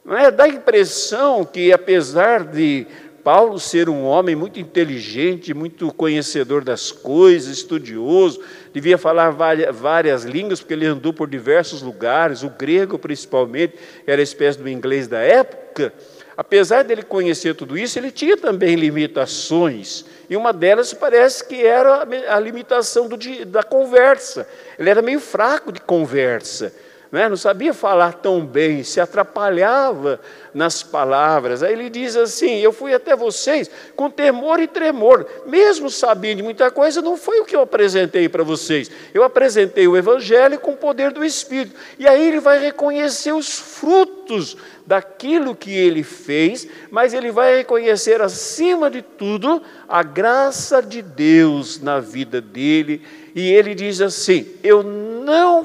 É? 0.09 0.31
Dá 0.31 0.45
a 0.45 0.49
impressão 0.49 1.43
que, 1.43 1.73
apesar 1.73 2.45
de 2.45 2.87
Paulo 3.27 3.59
ser 3.59 3.89
um 3.89 4.05
homem 4.05 4.37
muito 4.37 4.57
inteligente, 4.57 5.53
muito 5.53 5.93
conhecedor 5.93 6.63
das 6.63 6.93
coisas, 6.93 7.57
estudioso, 7.57 8.41
devia 8.71 8.97
falar 8.97 9.31
várias, 9.31 10.23
línguas, 10.23 10.61
porque 10.61 10.73
ele 10.73 10.85
andou 10.85 11.11
por 11.11 11.27
diversos 11.27 11.81
lugares, 11.81 12.41
o 12.41 12.49
grego 12.49 12.97
principalmente, 12.97 13.73
era 14.05 14.21
a 14.21 14.23
espécie 14.23 14.57
do 14.57 14.69
inglês 14.69 15.09
da 15.09 15.19
época. 15.19 15.91
Apesar 16.37 16.85
dele 16.85 17.03
conhecer 17.03 17.53
tudo 17.53 17.77
isso, 17.77 17.99
ele 17.99 18.11
tinha 18.11 18.37
também 18.37 18.75
limitações. 18.75 20.05
E 20.29 20.37
uma 20.37 20.53
delas 20.53 20.93
parece 20.93 21.43
que 21.43 21.65
era 21.65 22.07
a 22.29 22.39
limitação 22.39 23.09
do, 23.09 23.17
da 23.45 23.63
conversa. 23.63 24.47
Ele 24.79 24.89
era 24.89 25.01
meio 25.01 25.19
fraco 25.19 25.69
de 25.71 25.81
conversa? 25.81 26.71
Não 27.11 27.37
sabia 27.37 27.73
falar 27.73 28.13
tão 28.13 28.45
bem, 28.45 28.83
se 28.83 28.99
atrapalhava 28.99 30.19
nas 30.53 30.83
palavras. 30.83 31.63
Aí 31.63 31.71
ele 31.71 31.89
diz 31.89 32.15
assim: 32.15 32.57
Eu 32.57 32.73
fui 32.73 32.93
até 32.93 33.15
vocês 33.15 33.69
com 33.95 34.09
temor 34.09 34.59
e 34.59 34.67
tremor, 34.67 35.25
mesmo 35.45 35.89
sabendo 35.89 36.37
de 36.37 36.43
muita 36.43 36.69
coisa, 36.69 37.01
não 37.01 37.15
foi 37.15 37.39
o 37.39 37.45
que 37.45 37.55
eu 37.55 37.61
apresentei 37.61 38.27
para 38.27 38.43
vocês. 38.43 38.91
Eu 39.13 39.23
apresentei 39.23 39.87
o 39.87 39.95
Evangelho 39.95 40.59
com 40.59 40.71
o 40.71 40.77
poder 40.77 41.11
do 41.11 41.23
Espírito. 41.23 41.75
E 41.97 42.07
aí 42.07 42.27
ele 42.27 42.39
vai 42.39 42.59
reconhecer 42.59 43.31
os 43.31 43.57
frutos 43.57 44.57
daquilo 44.85 45.55
que 45.55 45.71
ele 45.71 46.03
fez, 46.03 46.67
mas 46.89 47.13
ele 47.13 47.31
vai 47.31 47.57
reconhecer, 47.57 48.21
acima 48.21 48.89
de 48.89 49.01
tudo, 49.01 49.61
a 49.87 50.01
graça 50.01 50.81
de 50.81 51.01
Deus 51.01 51.79
na 51.81 51.99
vida 51.99 52.41
dele. 52.41 53.01
E 53.35 53.51
ele 53.51 53.75
diz 53.75 54.01
assim: 54.01 54.47
Eu 54.63 54.81
não 54.81 55.63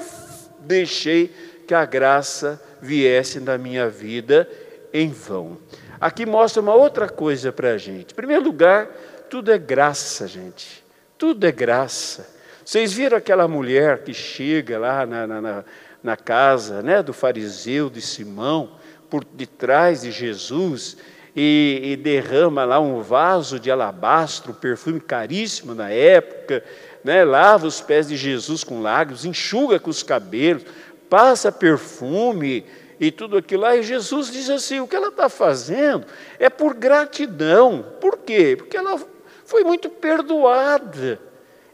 deixei 0.63 1.33
que 1.67 1.75
a 1.75 1.85
graça 1.85 2.61
viesse 2.81 3.41
na 3.41 3.57
minha 3.57 3.89
vida 3.89 4.49
em 4.93 5.11
vão. 5.11 5.59
Aqui 6.01 6.27
mostra 6.27 6.61
uma 6.61 6.75
outra 6.75 7.09
coisa 7.09 7.53
para 7.53 7.73
a 7.73 7.79
gente. 7.79 8.13
Em 8.13 8.17
primeiro 8.17 8.43
lugar, 8.43 8.89
tudo 9.31 9.53
é 9.53 9.59
graça, 9.59 10.27
gente. 10.27 10.85
Tudo 11.17 11.47
é 11.47 11.53
graça. 11.53 12.29
Vocês 12.65 12.93
viram 12.93 13.17
aquela 13.17 13.47
mulher 13.47 14.03
que 14.03 14.13
chega 14.13 14.79
lá 14.79 15.07
na, 15.07 15.27
na, 15.27 15.65
na 16.03 16.17
casa 16.17 16.83
né, 16.83 17.03
do 17.03 17.13
fariseu 17.13 17.89
de 17.89 18.01
Simão, 18.01 18.73
por 19.09 19.25
detrás 19.25 20.03
de 20.03 20.11
Jesus, 20.11 20.97
e, 21.35 21.81
e, 21.83 21.97
derrama 21.97 22.65
lá 22.65 22.79
um 22.79 23.01
vaso 23.01 23.59
de 23.59 23.71
alabastro, 23.71 24.53
um 24.53 24.55
perfume 24.55 25.01
caríssimo 25.01 25.75
na 25.75 25.89
época, 25.91 26.63
né, 27.05 27.25
lava 27.25 27.67
os 27.67 27.81
pés 27.81 28.09
de 28.09 28.17
Jesus 28.17 28.63
com 28.63 28.81
lágrimas, 28.81 29.25
enxuga 29.25 29.79
com 29.79 29.91
os 29.91 30.03
cabelos, 30.03 30.65
passa 31.09 31.51
perfume 31.51 32.65
e 32.99 33.11
tudo 33.11 33.37
aquilo 33.37 33.63
lá. 33.63 33.77
E 33.77 33.83
Jesus 33.83 34.31
diz 34.31 34.49
assim: 34.49 34.81
o 34.81 34.87
que 34.87 34.97
ela 34.97 35.09
está 35.09 35.29
fazendo 35.29 36.07
é 36.39 36.49
por 36.49 36.75
gratidão. 36.75 37.85
Por 38.01 38.19
quê? 38.19 38.55
Porque 38.57 38.77
ela 38.77 39.01
foi 39.45 39.65
muito 39.65 39.89
perdoada. 39.91 41.21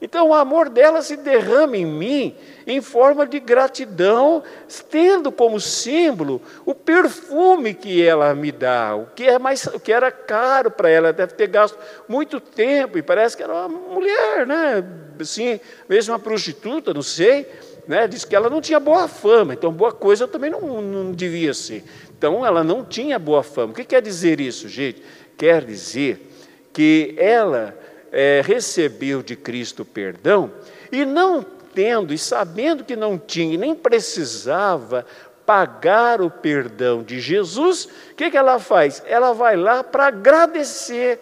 Então 0.00 0.28
o 0.28 0.34
amor 0.34 0.68
dela 0.68 1.02
se 1.02 1.16
derrama 1.16 1.76
em 1.76 1.84
mim 1.84 2.36
em 2.66 2.80
forma 2.80 3.26
de 3.26 3.40
gratidão, 3.40 4.42
tendo 4.90 5.32
como 5.32 5.60
símbolo 5.60 6.40
o 6.64 6.74
perfume 6.74 7.74
que 7.74 8.02
ela 8.02 8.32
me 8.34 8.52
dá, 8.52 8.94
o 8.94 9.06
que 9.06 9.24
é 9.24 9.38
mais, 9.38 9.66
o 9.66 9.80
que 9.80 9.92
era 9.92 10.10
caro 10.12 10.70
para 10.70 10.88
ela, 10.88 11.12
deve 11.12 11.32
ter 11.32 11.48
gasto 11.48 11.76
muito 12.06 12.38
tempo 12.38 12.96
e 12.96 13.02
parece 13.02 13.36
que 13.36 13.42
era 13.42 13.52
uma 13.52 13.68
mulher, 13.68 14.46
né? 14.46 14.84
Assim, 15.20 15.58
mesmo 15.88 16.12
uma 16.12 16.18
prostituta, 16.20 16.94
não 16.94 17.02
sei, 17.02 17.48
né? 17.88 18.06
Diz 18.06 18.24
que 18.24 18.36
ela 18.36 18.48
não 18.48 18.60
tinha 18.60 18.78
boa 18.78 19.08
fama, 19.08 19.54
então 19.54 19.72
boa 19.72 19.92
coisa 19.92 20.28
também 20.28 20.50
não, 20.50 20.80
não 20.80 21.10
devia 21.10 21.52
ser. 21.52 21.82
Então 22.16 22.46
ela 22.46 22.62
não 22.62 22.84
tinha 22.84 23.18
boa 23.18 23.42
fama. 23.42 23.72
O 23.72 23.74
que 23.74 23.84
quer 23.84 24.02
dizer 24.02 24.40
isso, 24.40 24.68
gente? 24.68 25.02
Quer 25.36 25.64
dizer 25.64 26.20
que 26.72 27.14
ela 27.16 27.74
é, 28.12 28.42
recebeu 28.44 29.22
de 29.22 29.36
Cristo 29.36 29.84
perdão 29.84 30.50
e 30.90 31.04
não 31.04 31.42
tendo 31.74 32.12
e 32.12 32.18
sabendo 32.18 32.84
que 32.84 32.96
não 32.96 33.18
tinha 33.18 33.56
nem 33.58 33.74
precisava 33.74 35.06
pagar 35.48 36.20
o 36.20 36.30
perdão 36.30 37.02
de 37.02 37.20
Jesus, 37.20 37.86
o 38.10 38.14
que, 38.14 38.30
que 38.30 38.36
ela 38.36 38.58
faz? 38.58 39.02
Ela 39.06 39.32
vai 39.32 39.56
lá 39.56 39.82
para 39.82 40.08
agradecer. 40.08 41.20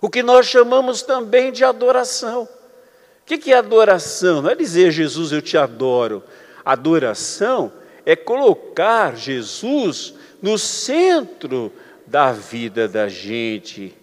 O 0.00 0.10
que 0.10 0.24
nós 0.24 0.46
chamamos 0.46 1.02
também 1.02 1.52
de 1.52 1.64
adoração. 1.64 2.42
O 2.42 3.26
que, 3.26 3.38
que 3.38 3.52
é 3.52 3.58
adoração? 3.58 4.42
Não 4.42 4.50
é 4.50 4.56
dizer 4.56 4.90
Jesus, 4.90 5.30
eu 5.30 5.40
te 5.40 5.56
adoro. 5.56 6.24
Adoração 6.64 7.72
é 8.04 8.16
colocar 8.16 9.16
Jesus 9.16 10.14
no 10.42 10.58
centro 10.58 11.72
da 12.06 12.32
vida 12.32 12.88
da 12.88 13.06
gente 13.06 13.94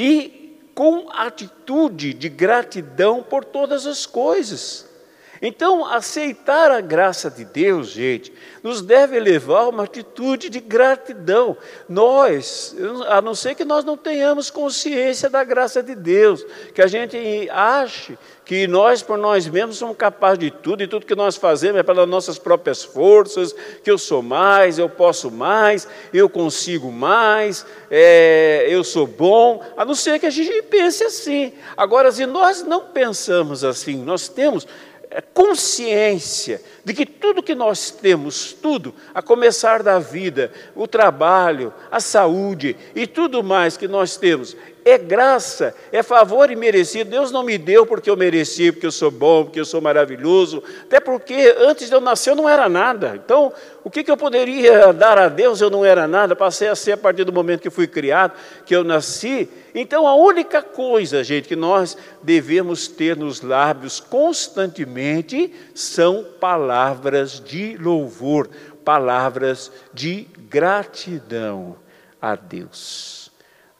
e 0.00 0.56
com 0.76 1.10
atitude 1.10 2.14
de 2.14 2.28
gratidão 2.28 3.20
por 3.20 3.44
todas 3.44 3.84
as 3.84 4.06
coisas. 4.06 4.87
Então, 5.40 5.84
aceitar 5.84 6.70
a 6.70 6.80
graça 6.80 7.30
de 7.30 7.44
Deus, 7.44 7.88
gente, 7.88 8.32
nos 8.62 8.82
deve 8.82 9.20
levar 9.20 9.62
a 9.62 9.68
uma 9.68 9.84
atitude 9.84 10.48
de 10.48 10.60
gratidão. 10.60 11.56
Nós, 11.88 12.74
a 13.08 13.22
não 13.22 13.34
ser 13.34 13.54
que 13.54 13.64
nós 13.64 13.84
não 13.84 13.96
tenhamos 13.96 14.50
consciência 14.50 15.30
da 15.30 15.44
graça 15.44 15.82
de 15.82 15.94
Deus, 15.94 16.44
que 16.74 16.82
a 16.82 16.86
gente 16.86 17.48
ache 17.50 18.18
que 18.48 18.66
nós, 18.66 19.02
por 19.02 19.18
nós 19.18 19.46
mesmos, 19.46 19.76
somos 19.76 19.94
capazes 19.94 20.38
de 20.38 20.50
tudo, 20.50 20.82
e 20.82 20.88
tudo 20.88 21.04
que 21.04 21.14
nós 21.14 21.36
fazemos 21.36 21.80
é 21.80 21.82
pelas 21.82 22.08
nossas 22.08 22.38
próprias 22.38 22.82
forças, 22.82 23.54
que 23.84 23.90
eu 23.90 23.98
sou 23.98 24.22
mais, 24.22 24.78
eu 24.78 24.88
posso 24.88 25.30
mais, 25.30 25.86
eu 26.14 26.30
consigo 26.30 26.90
mais, 26.90 27.66
é, 27.90 28.66
eu 28.66 28.82
sou 28.82 29.06
bom, 29.06 29.62
a 29.76 29.84
não 29.84 29.94
ser 29.94 30.18
que 30.18 30.24
a 30.24 30.30
gente 30.30 30.62
pense 30.62 31.04
assim. 31.04 31.52
Agora, 31.76 32.10
se 32.10 32.24
nós 32.24 32.62
não 32.62 32.86
pensamos 32.86 33.64
assim, 33.64 34.02
nós 34.02 34.28
temos 34.28 34.66
consciência 35.34 36.60
de 36.84 36.94
que 36.94 37.06
tudo 37.06 37.42
que 37.42 37.54
nós 37.54 37.90
temos, 37.90 38.52
tudo, 38.52 38.94
a 39.14 39.22
começar 39.22 39.82
da 39.82 39.98
vida, 39.98 40.52
o 40.74 40.86
trabalho, 40.86 41.72
a 41.90 42.00
saúde 42.00 42.76
e 42.94 43.06
tudo 43.06 43.42
mais 43.42 43.76
que 43.76 43.88
nós 43.88 44.16
temos, 44.16 44.56
é 44.88 44.98
graça, 44.98 45.74
é 45.92 46.02
favor 46.02 46.50
e 46.50 46.56
merecido. 46.56 47.10
Deus 47.10 47.30
não 47.30 47.42
me 47.42 47.58
deu 47.58 47.84
porque 47.84 48.08
eu 48.08 48.16
mereci, 48.16 48.72
porque 48.72 48.86
eu 48.86 48.92
sou 48.92 49.10
bom, 49.10 49.44
porque 49.44 49.60
eu 49.60 49.64
sou 49.64 49.80
maravilhoso, 49.80 50.62
até 50.82 51.00
porque 51.00 51.54
antes 51.58 51.88
de 51.88 51.94
eu 51.94 52.00
nascer 52.00 52.30
eu 52.30 52.36
não 52.36 52.48
era 52.48 52.68
nada. 52.68 53.20
Então, 53.22 53.52
o 53.84 53.90
que, 53.90 54.02
que 54.02 54.10
eu 54.10 54.16
poderia 54.16 54.92
dar 54.92 55.18
a 55.18 55.28
Deus? 55.28 55.60
Eu 55.60 55.70
não 55.70 55.84
era 55.84 56.06
nada, 56.06 56.34
passei 56.34 56.68
a 56.68 56.76
ser 56.76 56.92
a 56.92 56.96
partir 56.96 57.24
do 57.24 57.32
momento 57.32 57.60
que 57.60 57.70
fui 57.70 57.86
criado, 57.86 58.32
que 58.64 58.74
eu 58.74 58.84
nasci. 58.84 59.48
Então, 59.74 60.06
a 60.06 60.14
única 60.14 60.62
coisa, 60.62 61.22
gente, 61.22 61.48
que 61.48 61.56
nós 61.56 61.96
devemos 62.22 62.88
ter 62.88 63.16
nos 63.16 63.42
lábios 63.42 64.00
constantemente 64.00 65.54
são 65.74 66.24
palavras 66.40 67.40
de 67.40 67.76
louvor, 67.76 68.48
palavras 68.84 69.70
de 69.92 70.26
gratidão 70.48 71.76
a 72.20 72.34
Deus. 72.34 73.27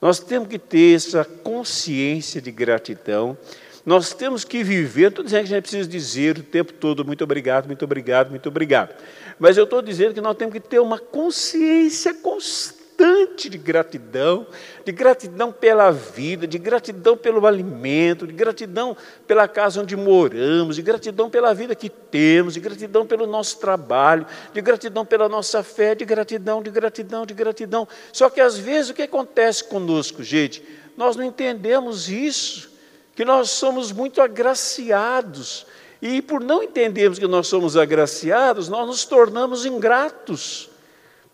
Nós 0.00 0.20
temos 0.20 0.48
que 0.48 0.58
ter 0.58 0.94
essa 0.94 1.24
consciência 1.24 2.40
de 2.40 2.50
gratidão. 2.52 3.36
Nós 3.84 4.12
temos 4.12 4.44
que 4.44 4.62
viver, 4.62 5.08
estou 5.08 5.24
dizendo 5.24 5.40
que 5.40 5.52
a 5.52 5.56
gente 5.56 5.62
precisa 5.62 5.88
dizer 5.88 6.38
o 6.38 6.42
tempo 6.42 6.72
todo 6.72 7.04
muito 7.04 7.24
obrigado, 7.24 7.66
muito 7.66 7.84
obrigado, 7.84 8.30
muito 8.30 8.48
obrigado. 8.48 8.94
Mas 9.38 9.56
eu 9.56 9.64
estou 9.64 9.80
dizendo 9.80 10.14
que 10.14 10.20
nós 10.20 10.36
temos 10.36 10.52
que 10.52 10.60
ter 10.60 10.78
uma 10.78 10.98
consciência 10.98 12.14
constante 12.14 12.77
constante 12.98 13.48
de 13.48 13.56
gratidão, 13.56 14.44
de 14.84 14.90
gratidão 14.90 15.52
pela 15.52 15.92
vida, 15.92 16.48
de 16.48 16.58
gratidão 16.58 17.16
pelo 17.16 17.46
alimento, 17.46 18.26
de 18.26 18.32
gratidão 18.32 18.96
pela 19.24 19.46
casa 19.46 19.80
onde 19.80 19.96
moramos, 19.96 20.74
de 20.74 20.82
gratidão 20.82 21.30
pela 21.30 21.54
vida 21.54 21.76
que 21.76 21.88
temos, 21.88 22.54
de 22.54 22.60
gratidão 22.60 23.06
pelo 23.06 23.24
nosso 23.24 23.60
trabalho, 23.60 24.26
de 24.52 24.60
gratidão 24.60 25.06
pela 25.06 25.28
nossa 25.28 25.62
fé, 25.62 25.94
de 25.94 26.04
gratidão, 26.04 26.60
de 26.60 26.70
gratidão, 26.70 27.24
de 27.24 27.34
gratidão. 27.34 27.86
Só 28.12 28.28
que 28.28 28.40
às 28.40 28.58
vezes 28.58 28.90
o 28.90 28.94
que 28.94 29.02
acontece 29.02 29.62
conosco, 29.62 30.24
gente? 30.24 30.60
Nós 30.96 31.14
não 31.14 31.24
entendemos 31.24 32.08
isso, 32.08 32.68
que 33.14 33.24
nós 33.24 33.50
somos 33.50 33.92
muito 33.92 34.20
agraciados. 34.20 35.66
E 36.02 36.20
por 36.20 36.40
não 36.40 36.64
entendermos 36.64 37.18
que 37.18 37.26
nós 37.28 37.46
somos 37.46 37.76
agraciados, 37.76 38.68
nós 38.68 38.86
nos 38.86 39.04
tornamos 39.04 39.64
ingratos. 39.64 40.68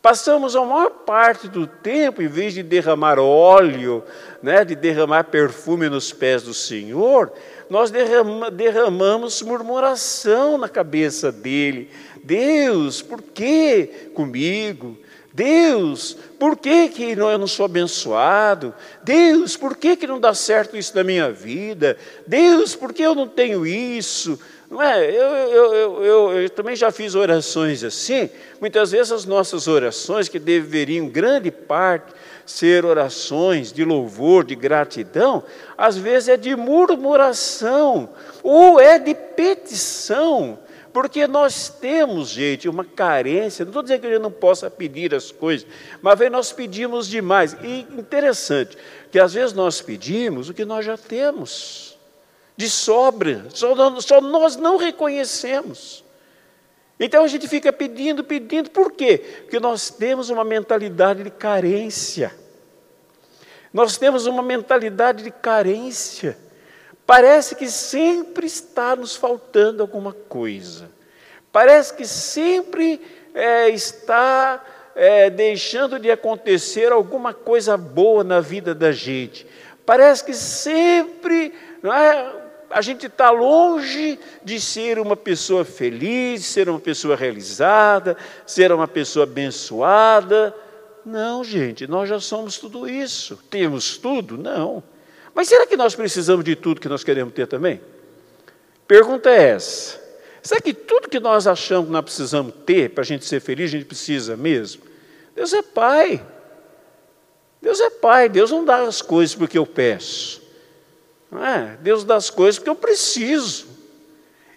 Passamos 0.05 0.55
a 0.55 0.63
maior 0.63 0.91
parte 0.91 1.49
do 1.49 1.67
tempo, 1.67 2.21
em 2.21 2.29
vez 2.29 2.53
de 2.53 2.63
derramar 2.63 3.19
óleo, 3.19 4.05
né, 4.43 4.63
de 4.63 4.75
derramar 4.75 5.25
perfume 5.25 5.89
nos 5.89 6.13
pés 6.13 6.43
do 6.43 6.53
Senhor, 6.53 7.33
nós 7.71 7.91
derrama, 7.91 8.51
derramamos 8.51 9.41
murmuração 9.41 10.59
na 10.59 10.69
cabeça 10.69 11.33
dele. 11.33 11.89
Deus, 12.23 13.01
por 13.01 13.23
que 13.23 14.11
comigo? 14.13 14.95
Deus, 15.33 16.15
por 16.39 16.59
que, 16.59 16.91
que 16.91 17.13
eu 17.13 17.39
não 17.39 17.47
sou 17.47 17.65
abençoado? 17.65 18.75
Deus, 19.03 19.57
por 19.57 19.75
que, 19.75 19.97
que 19.97 20.07
não 20.07 20.21
dá 20.21 20.35
certo 20.35 20.77
isso 20.77 20.95
na 20.95 21.03
minha 21.03 21.33
vida? 21.33 21.97
Deus, 22.27 22.77
por 22.77 22.93
que 22.93 23.03
eu 23.03 23.15
não 23.15 23.27
tenho 23.27 23.67
isso? 23.67 24.39
Não 24.75 24.83
é? 24.83 25.09
Eu, 25.09 25.23
eu, 25.23 26.03
eu, 26.03 26.33
eu, 26.33 26.51
também 26.51 26.75
já 26.75 26.91
fiz 26.91 27.15
orações 27.15 27.85
assim. 27.85 28.29
Muitas 28.61 28.91
vezes 28.91 29.13
as 29.13 29.25
nossas 29.25 29.69
orações, 29.69 30.29
que 30.29 30.41
deveriam, 30.41 31.09
grande 31.09 31.49
parte, 31.49 32.13
ser 32.45 32.85
orações 32.85 33.73
de 33.73 33.85
louvor, 33.85 34.43
de 34.43 34.57
gratidão, 34.57 35.45
às 35.79 35.97
vezes 35.97 36.29
é 36.29 36.37
de 36.37 36.57
murmuração, 36.57 38.09
ou 38.43 38.81
é 38.81 38.99
de 38.99 39.15
petição. 39.15 40.59
Porque 40.93 41.29
nós 41.29 41.69
temos, 41.69 42.31
gente, 42.31 42.69
uma 42.69 42.85
carência. 42.85 43.65
Não 43.65 43.71
estou 43.71 43.83
dizendo 43.85 44.01
que 44.01 44.09
gente 44.09 44.23
não 44.23 44.33
possa 44.33 44.69
pedir 44.69 45.15
as 45.15 45.31
coisas, 45.31 45.65
mas 46.03 46.19
nós 46.33 46.51
pedimos 46.51 47.07
demais. 47.07 47.57
E 47.63 47.87
interessante, 47.97 48.77
que 49.13 49.21
às 49.21 49.35
vezes 49.35 49.53
nós 49.53 49.81
pedimos 49.81 50.49
o 50.49 50.55
que 50.55 50.65
nós 50.65 50.85
já 50.85 50.97
temos 50.97 51.94
de 52.57 52.71
sobra, 52.71 53.47
só, 53.51 54.01
só 54.01 54.21
nós 54.21 54.57
não 54.57 54.77
reconhecemos. 54.77 56.05
Então 56.99 57.25
a 57.25 57.29
gente 57.29 57.49
fica 57.49 57.73
pedindo, 57.73 58.23
pedindo, 58.23 58.71
por 58.71 58.93
quê? 58.93 59.19
Porque 59.43 59.59
nós 59.59 59.91
temos 59.91 60.31
uma 60.31 60.45
mentalidade 60.45 61.25
de 61.25 61.31
carência. 61.31 62.33
Nós 63.73 63.97
temos 63.99 64.27
uma 64.27 64.43
mentalidade 64.43 65.25
de 65.25 65.31
carência. 65.33 66.39
Parece 67.05 67.57
que 67.57 67.69
sempre 67.69 68.47
está 68.47 68.95
nos 68.95 69.17
faltando 69.17 69.83
alguma 69.83 70.13
coisa. 70.13 70.89
Parece 71.51 71.93
que 71.95 72.07
sempre 72.07 73.01
é, 73.35 73.69
está 73.69 74.65
é, 74.95 75.29
deixando 75.29 75.99
de 75.99 76.11
acontecer 76.11 76.93
alguma 76.93 77.35
coisa 77.35 77.77
boa 77.77 78.23
na 78.23 78.41
vida 78.41 78.75
da 78.75 78.93
gente. 78.93 79.47
Parece 79.85 80.25
que 80.25 80.33
sempre 80.33 81.53
não 81.83 81.93
é, 81.93 82.44
a 82.75 82.81
gente 82.81 83.07
está 83.07 83.31
longe 83.31 84.19
de 84.43 84.61
ser 84.61 84.99
uma 84.99 85.17
pessoa 85.17 85.65
feliz, 85.65 86.45
ser 86.45 86.69
uma 86.69 86.81
pessoa 86.81 87.15
realizada, 87.15 88.17
ser 88.45 88.73
uma 88.73 88.89
pessoa 88.89 89.23
abençoada. 89.23 90.53
Não, 91.07 91.45
gente, 91.45 91.87
nós 91.87 92.09
já 92.09 92.19
somos 92.19 92.59
tudo 92.59 92.89
isso. 92.89 93.39
Temos 93.49 93.97
tudo? 93.97 94.37
Não. 94.37 94.83
Mas 95.33 95.47
será 95.49 95.69
que 95.69 95.77
nós 95.77 95.95
precisamos 95.95 96.45
de 96.45 96.57
tudo 96.57 96.81
que 96.81 96.89
nós 96.89 97.05
queremos 97.05 97.33
ter 97.33 97.47
também? 97.47 97.81
Pergunta 98.89 99.31
é 99.31 99.51
essa. 99.51 100.03
Será 100.43 100.61
que 100.61 100.75
tudo 100.75 101.09
que 101.09 101.21
nós 101.21 101.47
achamos 101.47 101.87
que 101.87 101.93
nós 101.93 102.05
precisamos 102.05 102.53
ter 102.67 102.91
para 102.91 103.03
a 103.03 103.07
gente 103.07 103.25
ser 103.25 103.39
feliz, 103.39 103.71
a 103.71 103.79
gente 103.79 103.87
precisa 103.87 104.37
mesmo? 104.37 104.83
Deus 105.37 105.53
é 105.53 105.63
Pai. 105.63 106.27
Deus 107.63 107.81
é 107.81 107.89
Pai. 107.89 108.29
Deus 108.29 108.51
não 108.51 108.65
dá 108.65 108.83
as 108.83 109.01
coisas 109.01 109.37
porque 109.37 109.57
eu 109.57 109.65
peço. 109.65 110.44
É? 111.43 111.77
Deus 111.81 112.05
dá 112.05 112.17
as 112.17 112.31
coisas 112.31 112.59
porque 112.59 112.71
eu 112.71 112.77
preciso. 112.77 113.67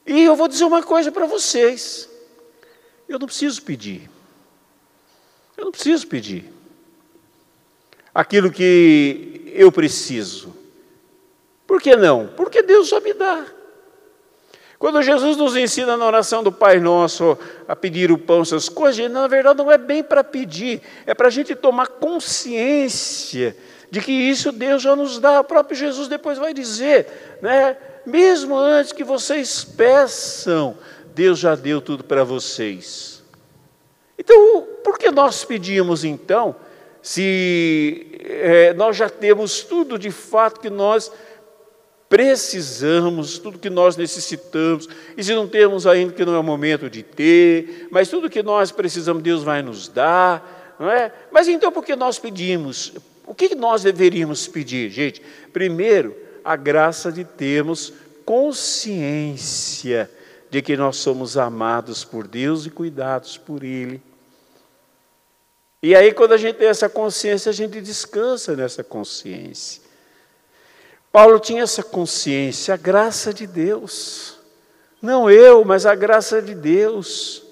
E 0.05 0.23
eu 0.23 0.35
vou 0.35 0.47
dizer 0.47 0.65
uma 0.65 0.83
coisa 0.83 1.11
para 1.11 1.25
vocês: 1.25 2.09
eu 3.07 3.17
não 3.17 3.27
preciso 3.27 3.61
pedir. 3.61 4.09
Eu 5.57 5.65
não 5.65 5.71
preciso 5.71 6.05
pedir 6.07 6.45
aquilo 8.13 8.51
que 8.51 9.51
eu 9.53 9.71
preciso. 9.71 10.55
Por 11.67 11.81
que 11.81 11.95
não? 11.95 12.27
Porque 12.27 12.63
Deus 12.63 12.87
já 12.87 12.99
me 12.99 13.13
dá. 13.13 13.45
Quando 14.79 15.01
Jesus 15.01 15.37
nos 15.37 15.55
ensina 15.55 15.97
na 15.97 16.05
oração 16.05 16.43
do 16.43 16.51
Pai 16.51 16.79
Nosso 16.79 17.37
a 17.67 17.75
pedir 17.75 18.11
o 18.11 18.17
pão, 18.17 18.41
essas 18.41 18.69
coisas, 18.69 19.09
na 19.11 19.27
verdade 19.27 19.57
não 19.57 19.71
é 19.71 19.77
bem 19.77 20.03
para 20.03 20.23
pedir, 20.23 20.81
é 21.05 21.13
para 21.13 21.27
a 21.27 21.31
gente 21.31 21.55
tomar 21.55 21.87
consciência 21.87 23.55
de 23.89 24.01
que 24.01 24.11
isso 24.11 24.51
Deus 24.51 24.81
já 24.81 24.95
nos 24.95 25.19
dá. 25.19 25.39
O 25.41 25.43
próprio 25.43 25.77
Jesus 25.77 26.07
depois 26.07 26.37
vai 26.37 26.53
dizer, 26.53 27.07
né? 27.41 27.77
Mesmo 28.05 28.55
antes 28.55 28.91
que 28.91 29.03
vocês 29.03 29.63
peçam, 29.63 30.77
Deus 31.13 31.39
já 31.39 31.55
deu 31.55 31.81
tudo 31.81 32.03
para 32.03 32.23
vocês. 32.23 33.23
Então, 34.17 34.65
por 34.83 34.97
que 34.97 35.11
nós 35.11 35.43
pedimos 35.43 36.03
então, 36.03 36.55
se 37.01 38.07
é, 38.23 38.73
nós 38.73 38.95
já 38.95 39.09
temos 39.09 39.61
tudo 39.61 39.99
de 39.99 40.09
fato 40.11 40.59
que 40.59 40.69
nós 40.69 41.11
precisamos, 42.09 43.37
tudo 43.37 43.59
que 43.59 43.69
nós 43.69 43.97
necessitamos, 43.97 44.87
e 45.15 45.23
se 45.23 45.33
não 45.33 45.47
temos 45.47 45.85
ainda, 45.85 46.13
que 46.13 46.25
não 46.25 46.35
é 46.35 46.39
o 46.39 46.43
momento 46.43 46.89
de 46.89 47.03
ter, 47.03 47.87
mas 47.91 48.09
tudo 48.09 48.29
que 48.29 48.41
nós 48.41 48.71
precisamos, 48.71 49.21
Deus 49.21 49.43
vai 49.43 49.61
nos 49.61 49.87
dar, 49.87 50.75
não 50.79 50.89
é? 50.89 51.11
Mas 51.31 51.47
então 51.47 51.71
por 51.71 51.83
que 51.83 51.95
nós 51.95 52.17
pedimos? 52.17 52.93
O 53.27 53.35
que 53.35 53.53
nós 53.53 53.83
deveríamos 53.83 54.47
pedir, 54.47 54.89
gente? 54.89 55.21
Primeiro, 55.51 56.15
a 56.43 56.55
graça 56.55 57.11
de 57.11 57.25
termos 57.25 57.93
consciência 58.25 60.09
de 60.49 60.61
que 60.61 60.77
nós 60.77 60.95
somos 60.95 61.37
amados 61.37 62.05
por 62.05 62.25
Deus 62.25 62.65
e 62.65 62.69
cuidados 62.69 63.37
por 63.37 63.63
Ele. 63.63 64.01
E 65.83 65.93
aí, 65.93 66.13
quando 66.13 66.31
a 66.31 66.37
gente 66.37 66.55
tem 66.55 66.69
essa 66.69 66.89
consciência, 66.89 67.49
a 67.49 67.53
gente 67.53 67.79
descansa 67.81 68.55
nessa 68.55 68.83
consciência. 68.83 69.81
Paulo 71.11 71.39
tinha 71.39 71.63
essa 71.63 71.83
consciência, 71.83 72.73
a 72.73 72.77
graça 72.77 73.33
de 73.33 73.45
Deus. 73.45 74.37
Não 75.01 75.29
eu, 75.29 75.63
mas 75.65 75.85
a 75.85 75.95
graça 75.95 76.41
de 76.41 76.55
Deus. 76.55 77.43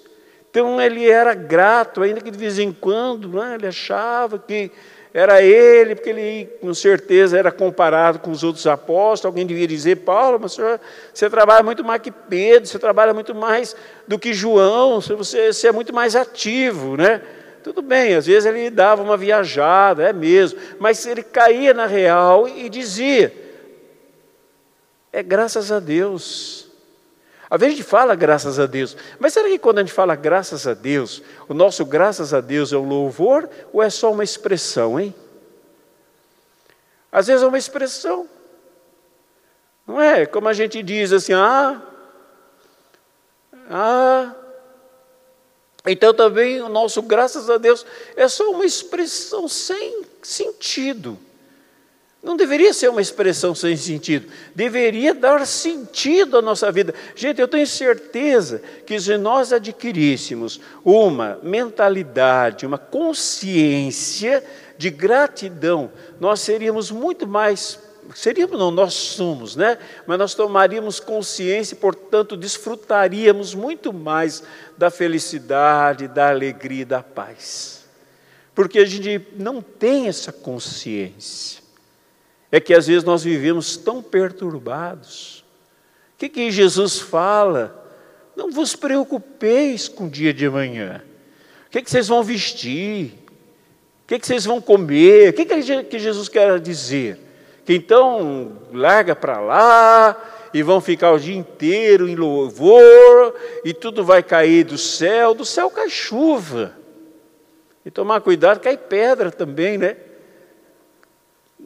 Então 0.49 0.81
ele 0.81 1.09
era 1.09 1.33
grato, 1.33 2.01
ainda 2.01 2.21
que 2.21 2.31
de 2.31 2.37
vez 2.37 2.59
em 2.59 2.71
quando 2.71 3.27
né, 3.29 3.55
ele 3.55 3.67
achava 3.67 4.39
que 4.39 4.71
era 5.17 5.41
ele, 5.41 5.95
porque 5.95 6.09
ele 6.09 6.45
com 6.59 6.73
certeza 6.73 7.39
era 7.39 7.49
comparado 7.49 8.19
com 8.19 8.31
os 8.31 8.43
outros 8.43 8.67
apóstolos. 8.67 9.27
Alguém 9.27 9.47
devia 9.47 9.65
dizer: 9.65 9.95
Paulo, 9.99 10.37
mas 10.41 10.51
senhor, 10.51 10.77
você 11.13 11.29
trabalha 11.29 11.63
muito 11.63 11.85
mais 11.85 12.01
que 12.01 12.11
Pedro, 12.11 12.67
você 12.67 12.77
trabalha 12.77 13.13
muito 13.13 13.33
mais 13.33 13.73
do 14.05 14.19
que 14.19 14.33
João, 14.33 14.99
você, 14.99 15.15
você 15.53 15.67
é 15.67 15.71
muito 15.71 15.93
mais 15.93 16.17
ativo, 16.17 16.97
né? 16.97 17.21
Tudo 17.63 17.81
bem, 17.81 18.13
às 18.13 18.25
vezes 18.25 18.45
ele 18.45 18.69
dava 18.69 19.01
uma 19.01 19.15
viajada, 19.15 20.03
é 20.03 20.11
mesmo, 20.11 20.59
mas 20.79 21.05
ele 21.05 21.23
caía 21.23 21.73
na 21.73 21.85
real 21.85 22.45
e 22.45 22.67
dizia: 22.67 23.33
é 25.13 25.23
graças 25.23 25.71
a 25.71 25.79
Deus. 25.79 26.64
Às 27.55 27.61
vezes 27.61 27.75
a 27.75 27.77
gente 27.77 27.89
fala 27.89 28.15
graças 28.15 28.59
a 28.59 28.65
Deus, 28.65 28.97
mas 29.17 29.31
será 29.31 29.47
que 29.47 29.57
quando 29.57 29.77
a 29.77 29.81
gente 29.81 29.93
fala 29.93 30.13
graças 30.13 30.67
a 30.67 30.73
Deus, 30.73 31.23
o 31.47 31.53
nosso 31.53 31.85
graças 31.85 32.33
a 32.33 32.41
Deus 32.41 32.73
é 32.73 32.77
um 32.77 32.85
louvor 32.85 33.49
ou 33.71 33.81
é 33.81 33.89
só 33.89 34.11
uma 34.11 34.25
expressão, 34.25 34.99
hein? 34.99 35.15
Às 37.09 37.27
vezes 37.27 37.43
é 37.43 37.47
uma 37.47 37.57
expressão. 37.57 38.27
Não 39.87 40.01
é 40.01 40.25
como 40.25 40.49
a 40.49 40.53
gente 40.53 40.83
diz 40.83 41.13
assim, 41.13 41.31
ah, 41.31 41.81
ah. 43.69 44.35
Então 45.85 46.13
também 46.13 46.61
o 46.61 46.67
nosso 46.67 47.01
graças 47.01 47.49
a 47.49 47.57
Deus 47.57 47.85
é 48.17 48.27
só 48.27 48.51
uma 48.51 48.65
expressão 48.65 49.47
sem 49.47 50.03
sentido. 50.21 51.17
Não 52.25 52.35
deveria 52.35 52.73
ser 52.73 52.89
uma 52.89 53.03
expressão 53.03 53.53
sem 53.53 53.77
sentido, 53.77 54.27
deveria 54.55 55.13
dar 55.13 55.45
sentido 55.45 56.39
à 56.39 56.41
nossa 56.41 56.71
vida. 56.71 56.91
Gente, 57.15 57.39
eu 57.39 57.47
tenho 57.47 57.67
certeza 57.67 58.63
que 58.83 58.99
se 58.99 59.15
nós 59.15 59.53
adquiríssemos 59.53 60.59
uma 60.83 61.39
mentalidade, 61.43 62.65
uma 62.65 62.79
consciência 62.79 64.43
de 64.75 64.89
gratidão, 64.89 65.91
nós 66.19 66.39
seríamos 66.39 66.89
muito 66.89 67.27
mais, 67.27 67.77
seríamos 68.15 68.57
não, 68.57 68.71
nós 68.71 68.95
somos, 68.95 69.55
né? 69.55 69.77
Mas 70.07 70.17
nós 70.17 70.33
tomaríamos 70.33 70.99
consciência 70.99 71.75
e, 71.75 71.77
portanto, 71.77 72.35
desfrutaríamos 72.35 73.53
muito 73.53 73.93
mais 73.93 74.41
da 74.75 74.89
felicidade, 74.89 76.07
da 76.07 76.29
alegria, 76.29 76.87
da 76.87 77.03
paz. 77.03 77.85
Porque 78.55 78.79
a 78.79 78.85
gente 78.85 79.27
não 79.37 79.61
tem 79.61 80.07
essa 80.07 80.31
consciência 80.31 81.64
é 82.55 82.59
que 82.61 82.73
às 82.73 82.87
vezes 82.87 83.03
nós 83.03 83.21
vivemos 83.21 83.75
tão 83.75 84.01
perturbados. 84.01 85.43
O 86.13 86.17
que, 86.17 86.29
que 86.29 86.49
Jesus 86.49 86.97
fala? 86.97 87.85
Não 88.33 88.49
vos 88.49 88.77
preocupeis 88.77 89.89
com 89.89 90.05
o 90.05 90.09
dia 90.09 90.33
de 90.33 90.45
amanhã. 90.45 91.03
O 91.67 91.69
que, 91.69 91.81
que 91.81 91.91
vocês 91.91 92.07
vão 92.07 92.23
vestir? 92.23 93.07
O 94.03 94.07
que, 94.07 94.17
que 94.17 94.25
vocês 94.25 94.45
vão 94.45 94.61
comer? 94.61 95.31
O 95.31 95.33
que, 95.33 95.43
que 95.83 95.99
Jesus 95.99 96.29
quer 96.29 96.57
dizer? 96.61 97.19
Que 97.65 97.73
então 97.73 98.53
larga 98.71 99.13
para 99.13 99.41
lá 99.41 100.49
e 100.53 100.63
vão 100.63 100.79
ficar 100.79 101.11
o 101.11 101.19
dia 101.19 101.35
inteiro 101.35 102.07
em 102.07 102.15
louvor 102.15 103.35
e 103.65 103.73
tudo 103.73 104.01
vai 104.01 104.23
cair 104.23 104.63
do 104.63 104.77
céu. 104.77 105.33
Do 105.33 105.43
céu 105.43 105.69
cai 105.69 105.89
chuva. 105.89 106.73
E 107.85 107.91
tomar 107.91 108.21
cuidado, 108.21 108.61
cai 108.61 108.77
pedra 108.77 109.29
também, 109.29 109.77
né? 109.77 109.97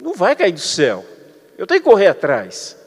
Não 0.02 0.14
vai 0.14 0.36
cair 0.36 0.52
do 0.52 0.60
céu. 0.60 1.06
Eu 1.58 1.68
tenho 1.68 1.82
que 1.82 1.90
correr 1.90 2.08
atrás. 2.08 2.78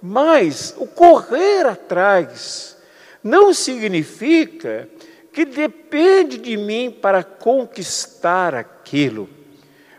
Mas 0.00 0.74
o 0.76 0.86
correr 0.86 1.66
atrás 1.66 2.76
não 3.22 3.54
significa 3.54 4.88
que 5.32 5.44
depende 5.44 6.36
de 6.38 6.56
mim 6.56 6.90
para 6.90 7.22
conquistar 7.22 8.54
aquilo. 8.54 9.28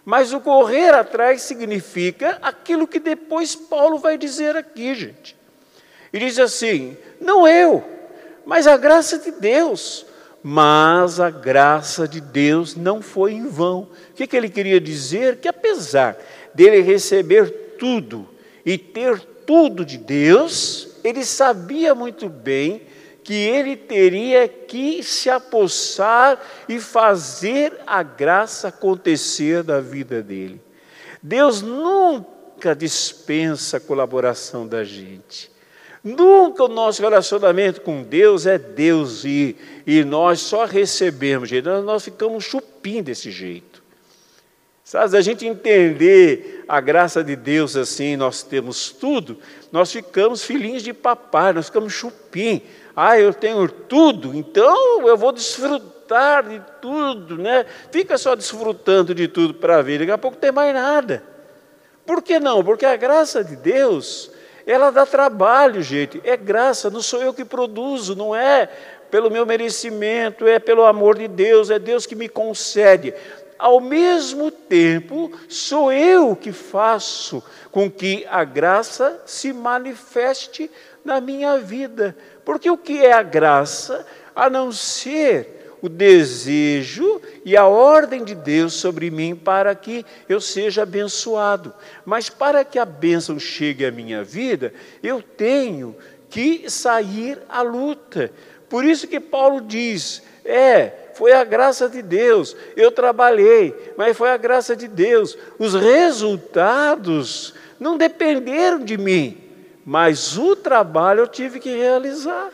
Mas 0.06 0.34
o 0.34 0.42
correr 0.42 0.94
atrás 0.94 1.42
significa 1.42 2.38
aquilo 2.42 2.88
que 2.88 3.00
depois 3.00 3.56
Paulo 3.56 3.98
vai 3.98 4.18
dizer 4.18 4.56
aqui, 4.56 4.94
gente. 4.94 5.38
Ele 6.12 6.26
diz 6.26 6.38
assim: 6.38 6.98
não 7.22 7.48
eu, 7.48 7.84
mas 8.46 8.68
a 8.68 8.76
graça 8.78 9.18
de 9.18 9.32
Deus. 9.32 10.06
Mas 10.44 11.22
a 11.22 11.30
graça 11.30 12.06
de 12.06 12.20
Deus 12.20 12.76
não 12.76 13.02
foi 13.02 13.32
em 13.32 13.48
vão. 13.48 13.88
O 14.12 14.14
que, 14.14 14.28
que 14.28 14.36
ele 14.36 14.50
queria 14.50 14.82
dizer? 14.82 15.38
Que 15.38 15.48
apesar 15.48 16.18
dele 16.54 16.82
receber 16.82 17.78
tudo 17.80 18.28
e 18.66 18.78
ter 18.78 19.20
tudo 19.46 19.86
de 19.86 19.98
Deus, 19.98 20.98
ele 21.02 21.24
sabia 21.24 21.96
muito 21.96 22.28
bem 22.28 22.82
que 23.24 23.34
ele 23.34 23.78
teria 23.78 24.50
que 24.50 25.02
se 25.02 25.30
apossar 25.30 26.38
e 26.68 26.78
fazer 26.78 27.74
a 27.88 28.04
graça 28.04 28.68
acontecer 28.68 29.64
na 29.64 29.80
vida 29.80 30.22
dele. 30.22 30.62
Deus 31.22 31.62
nunca 31.62 32.76
dispensa 32.76 33.78
a 33.78 33.80
colaboração 33.80 34.68
da 34.68 34.84
gente. 34.84 35.53
Nunca 36.04 36.66
o 36.66 36.68
nosso 36.68 37.02
relacionamento 37.02 37.80
com 37.80 38.04
Deus 38.04 38.46
é 38.46 38.58
Deus 38.58 39.24
e, 39.24 39.56
e 39.88 40.04
nós 40.04 40.42
só 40.42 40.66
recebemos, 40.66 41.48
gente. 41.48 41.64
Nós, 41.64 41.86
nós 41.86 42.04
ficamos 42.04 42.44
chupim 42.44 43.02
desse 43.02 43.32
jeito. 43.32 43.82
Sabe, 44.84 45.18
a 45.18 45.22
gente 45.22 45.48
entender 45.48 46.66
a 46.68 46.82
graça 46.82 47.24
de 47.24 47.38
Deus 47.38 47.76
assim, 47.78 48.18
nós 48.18 48.44
temos 48.44 48.92
tudo, 48.92 49.40
nós 49.72 49.92
ficamos 49.92 50.44
filhinhos 50.44 50.84
de 50.84 50.94
papai, 50.94 51.54
nós 51.54 51.68
ficamos 51.68 51.94
chupim. 51.94 52.62
Ah, 52.94 53.18
eu 53.18 53.34
tenho 53.34 53.68
tudo, 53.70 54.36
então 54.36 55.08
eu 55.08 55.16
vou 55.16 55.32
desfrutar 55.32 56.48
de 56.48 56.62
tudo, 56.82 57.38
né? 57.38 57.66
Fica 57.92 58.18
só 58.18 58.36
desfrutando 58.36 59.16
de 59.16 59.28
tudo 59.28 59.54
para 59.54 59.82
ver, 59.82 60.00
daqui 60.00 60.12
a 60.12 60.18
pouco 60.18 60.38
tem 60.38 60.52
mais 60.52 60.74
nada. 60.76 61.24
Por 62.06 62.22
que 62.22 62.40
não? 62.40 62.62
Porque 62.62 62.86
a 62.86 62.98
graça 62.98 63.42
de 63.42 63.56
Deus, 63.56 64.30
ela 64.66 64.92
dá 64.92 65.06
trabalho, 65.06 65.82
gente. 65.82 66.22
É 66.24 66.38
graça, 66.38 66.90
não 66.90 67.02
sou 67.02 67.22
eu 67.22 67.34
que 67.34 67.46
produzo, 67.46 68.16
não 68.16 68.36
é 68.36 68.70
pelo 69.12 69.30
meu 69.30 69.46
merecimento, 69.46 70.48
é 70.48 70.58
pelo 70.58 70.84
amor 70.86 71.18
de 71.18 71.28
Deus, 71.28 71.70
é 71.70 71.78
Deus 71.78 72.06
que 72.06 72.16
me 72.16 72.28
concede 72.28 73.14
ao 73.64 73.80
mesmo 73.80 74.52
tempo, 74.52 75.32
sou 75.48 75.90
eu 75.90 76.36
que 76.36 76.52
faço 76.52 77.42
com 77.72 77.90
que 77.90 78.26
a 78.30 78.44
graça 78.44 79.22
se 79.26 79.54
manifeste 79.54 80.70
na 81.06 81.22
minha 81.22 81.58
vida. 81.60 82.14
Porque 82.44 82.70
o 82.70 82.78
que 82.78 83.06
é 83.06 83.14
a 83.14 83.24
graça, 83.24 84.06
a 84.36 84.50
não 84.50 84.70
ser 84.70 85.78
o 85.82 85.88
desejo 85.88 87.13
e 87.46 87.58
a 87.58 87.66
ordem 87.66 88.24
de 88.24 88.36
Deus 88.36 88.74
sobre 88.74 89.12
mim 89.12 89.36
para 89.36 89.76
que 89.76 90.06
eu 90.30 90.40
seja 90.40 90.84
abençoado. 90.84 91.74
Mas 92.06 92.30
para 92.30 92.64
que 92.64 92.80
a 92.80 92.86
bênção 92.86 93.40
chegue 93.40 93.86
à 93.86 93.92
minha 93.92 94.24
vida, 94.24 94.74
eu 95.02 95.22
tenho 95.22 95.96
que 96.30 96.70
sair 96.70 97.40
à 97.50 97.62
luta. 97.62 98.32
Por 98.70 98.86
isso 98.86 99.08
que 99.08 99.20
Paulo 99.20 99.62
diz: 99.62 100.24
é, 100.46 101.12
foi 101.14 101.34
a 101.34 101.44
graça 101.44 101.88
de 101.88 102.02
Deus. 102.02 102.56
Eu 102.76 102.92
trabalhei, 102.92 103.94
mas 103.98 104.18
foi 104.18 104.30
a 104.32 104.38
graça 104.38 104.76
de 104.76 104.88
Deus. 104.88 105.38
Os 105.60 105.74
resultados 105.74 107.54
não 107.80 107.98
dependeram 107.98 108.80
de 108.80 108.98
mim, 108.98 109.38
mas 109.86 110.38
o 110.38 110.56
trabalho 110.56 111.22
eu 111.22 111.28
tive 111.28 111.60
que 111.60 111.76
realizar. 111.76 112.52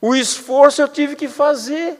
O 0.00 0.14
esforço 0.14 0.80
eu 0.80 0.88
tive 0.88 1.14
que 1.14 1.28
fazer. 1.28 1.98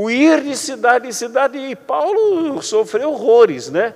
O 0.00 0.08
ir 0.08 0.40
de 0.40 0.56
cidade 0.56 1.06
em 1.06 1.12
cidade, 1.12 1.58
e 1.58 1.76
Paulo 1.76 2.62
sofreu 2.62 3.10
horrores, 3.10 3.68
né? 3.68 3.92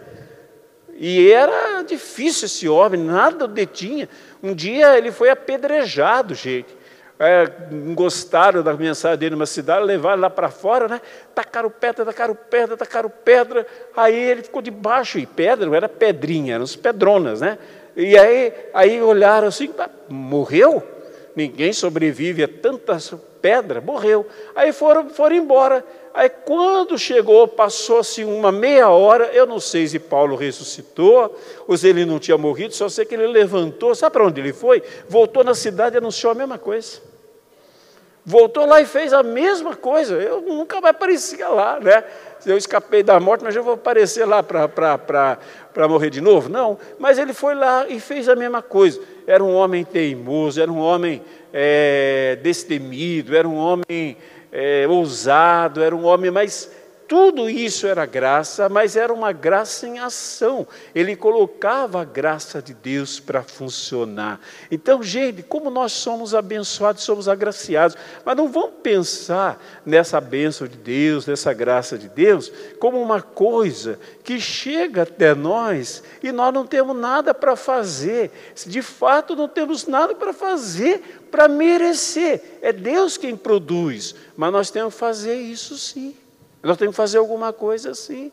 E 0.99 1.33
era 1.33 1.81
difícil 1.81 2.45
esse 2.45 2.69
homem, 2.69 3.01
nada 3.01 3.47
o 3.47 3.49
detinha. 3.49 4.07
Um 4.43 4.55
dia 4.55 4.99
ele 4.99 5.11
foi 5.11 5.31
apedrejado, 5.31 6.35
gente. 6.35 6.77
é, 7.19 7.51
gostaram 7.95 8.63
da 8.63 8.75
mensagem 8.75 9.17
dele 9.17 9.35
numa 9.35 9.47
cidade, 9.47 9.87
levaram 9.87 10.21
lá 10.21 10.29
para 10.29 10.51
fora, 10.51 10.89
né? 10.89 11.01
Tacaram 11.35 11.71
pedra, 11.71 12.05
tacaram 12.05 12.37
pedra, 12.51 12.77
tacaram 12.77 13.11
pedra. 13.25 13.67
Aí 13.97 14.15
ele 14.15 14.43
ficou 14.43 14.61
debaixo, 14.61 15.19
e 15.19 15.25
pedra 15.25 15.65
não 15.65 15.75
era 15.75 15.89
pedrinha, 15.89 16.57
eram 16.57 16.65
as 16.65 16.77
pedronas, 16.77 17.41
né? 17.41 17.57
E 17.97 18.15
aí, 18.19 18.53
aí 18.75 19.01
olharam 19.01 19.49
assim, 19.49 19.73
morreu? 20.07 20.83
Ninguém 21.35 21.73
sobrevive 21.73 22.45
a 22.45 22.49
tantas 22.49 23.13
pedras, 23.43 23.83
morreu. 23.83 24.27
Aí 24.55 24.73
foram, 24.73 25.11
foram 25.11 25.37
embora. 25.37 25.85
Aí 26.15 26.29
quando 26.29 26.97
chegou, 26.97 27.49
passou-se 27.49 28.25
uma 28.25 28.53
meia 28.53 28.89
hora, 28.89 29.27
eu 29.33 29.47
não 29.47 29.59
sei 29.59 29.87
se 29.87 29.99
Paulo 29.99 30.37
ressuscitou, 30.37 31.37
ou 31.67 31.77
se 31.77 31.89
ele 31.89 32.05
não 32.05 32.21
tinha 32.21 32.39
morrido, 32.39 32.73
só 32.73 32.89
sei 32.89 33.05
que 33.05 33.15
ele 33.15 33.27
levantou, 33.27 33.95
sabe 33.95 34.13
para 34.13 34.27
onde 34.27 34.41
ele 34.41 34.53
foi? 34.53 34.83
Voltou 35.09 35.43
na 35.43 35.55
cidade 35.55 35.97
e 35.97 35.99
anunciou 35.99 36.31
a 36.31 36.35
mesma 36.35 36.57
coisa. 36.57 37.14
Voltou 38.27 38.65
lá 38.65 38.81
e 38.81 38.87
fez 38.87 39.13
a 39.13 39.23
mesma 39.23 39.77
coisa. 39.77 40.15
Eu 40.15 40.41
nunca 40.41 40.81
mais 40.81 40.95
aparecia 40.95 41.47
lá, 41.49 41.79
né? 41.79 42.03
Eu 42.47 42.57
escapei 42.57 43.03
da 43.03 43.21
morte, 43.21 43.45
mas 43.45 43.55
eu 43.55 43.63
vou 43.63 43.75
aparecer 43.75 44.25
lá 44.25 44.43
para 44.43 45.89
morrer 45.89 46.09
de 46.09 46.23
novo? 46.23 46.49
Não. 46.49 46.79
Mas 46.99 47.19
ele 47.19 47.35
foi 47.35 47.55
lá 47.55 47.87
e 47.87 48.01
fez 48.01 48.29
a 48.29 48.35
mesma 48.35 48.63
coisa. 48.63 49.01
Era 49.27 49.45
um 49.45 49.55
homem 49.55 49.85
teimoso, 49.85 50.61
era 50.61 50.73
um 50.73 50.79
homem 50.79 51.23
é, 51.53 52.39
destemido, 52.43 53.37
era 53.37 53.47
um 53.47 53.57
homem 53.57 54.17
é, 54.51 54.87
ousado, 54.89 55.83
era 55.83 55.95
um 55.95 56.05
homem 56.05 56.31
mais. 56.31 56.71
Tudo 57.15 57.49
isso 57.49 57.87
era 57.87 58.05
graça, 58.07 58.69
mas 58.69 58.97
era 58.97 59.15
uma 59.15 59.31
graça 59.31 59.87
em 59.87 60.01
ação. 60.01 60.67
Ele 60.93 61.15
colocava 61.15 62.03
a 62.03 62.05
graça 62.05 62.61
de 62.61 62.75
Deus 62.75 63.21
para 63.21 63.41
funcionar. 63.41 64.41
Então, 64.69 65.01
gente, 65.01 65.41
como 65.41 65.71
nós 65.71 65.93
somos 65.93 66.35
abençoados, 66.35 67.05
somos 67.05 67.29
agraciados, 67.29 67.97
mas 68.25 68.37
não 68.37 68.49
vamos 68.49 68.81
pensar 68.83 69.63
nessa 69.87 70.21
bênção 70.21 70.67
de 70.67 70.77
Deus, 70.77 71.25
nessa 71.25 71.53
graça 71.53 71.97
de 71.97 72.09
Deus, 72.09 72.51
como 72.81 73.01
uma 73.01 73.23
coisa 73.23 73.97
que 74.25 74.41
chega 74.41 75.03
até 75.03 75.37
nós 75.37 76.03
e 76.21 76.33
nós 76.33 76.53
não 76.53 76.67
temos 76.67 76.97
nada 76.97 77.33
para 77.33 77.55
fazer. 77.55 78.33
De 78.67 78.83
fato, 78.83 79.37
não 79.37 79.47
temos 79.47 79.87
nada 79.87 80.17
para 80.17 80.33
fazer 80.33 81.21
para 81.31 81.47
merecer. 81.47 82.59
É 82.61 82.73
Deus 82.73 83.17
quem 83.17 83.37
produz, 83.37 84.17
mas 84.37 84.53
nós 84.53 84.69
temos 84.69 84.95
que 84.95 84.99
fazer 84.99 85.37
isso 85.37 85.79
sim. 85.79 86.17
Nós 86.65 86.77
temos 86.77 86.95
que 86.95 86.97
fazer 86.97 87.19
alguma 87.19 87.53
coisa 87.53 87.95
sim. 87.95 88.33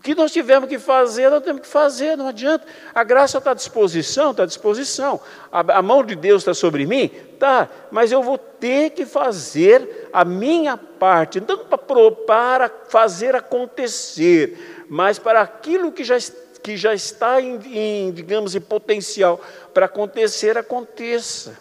O 0.00 0.02
que 0.02 0.14
nós 0.14 0.32
tivermos 0.32 0.66
que 0.66 0.78
fazer, 0.78 1.28
nós 1.28 1.44
temos 1.44 1.60
que 1.60 1.68
fazer, 1.68 2.16
não 2.16 2.28
adianta. 2.28 2.66
A 2.94 3.04
graça 3.04 3.36
está 3.36 3.50
à 3.50 3.54
disposição, 3.54 4.30
está 4.30 4.44
à 4.44 4.46
disposição. 4.46 5.20
A, 5.52 5.60
a 5.76 5.82
mão 5.82 6.02
de 6.02 6.16
Deus 6.16 6.40
está 6.40 6.54
sobre 6.54 6.86
mim? 6.86 7.08
Tá, 7.38 7.68
mas 7.90 8.10
eu 8.10 8.22
vou 8.22 8.38
ter 8.38 8.92
que 8.92 9.04
fazer 9.04 10.08
a 10.10 10.24
minha 10.24 10.78
parte, 10.78 11.38
não 11.38 11.58
para, 11.58 12.12
para 12.26 12.72
fazer 12.88 13.36
acontecer, 13.36 14.86
mas 14.88 15.18
para 15.18 15.42
aquilo 15.42 15.92
que 15.92 16.02
já, 16.02 16.16
que 16.62 16.78
já 16.78 16.94
está 16.94 17.38
em, 17.38 17.60
em 17.66 18.10
digamos, 18.10 18.54
em 18.54 18.60
potencial 18.60 19.38
para 19.74 19.84
acontecer, 19.84 20.56
aconteça. 20.56 21.58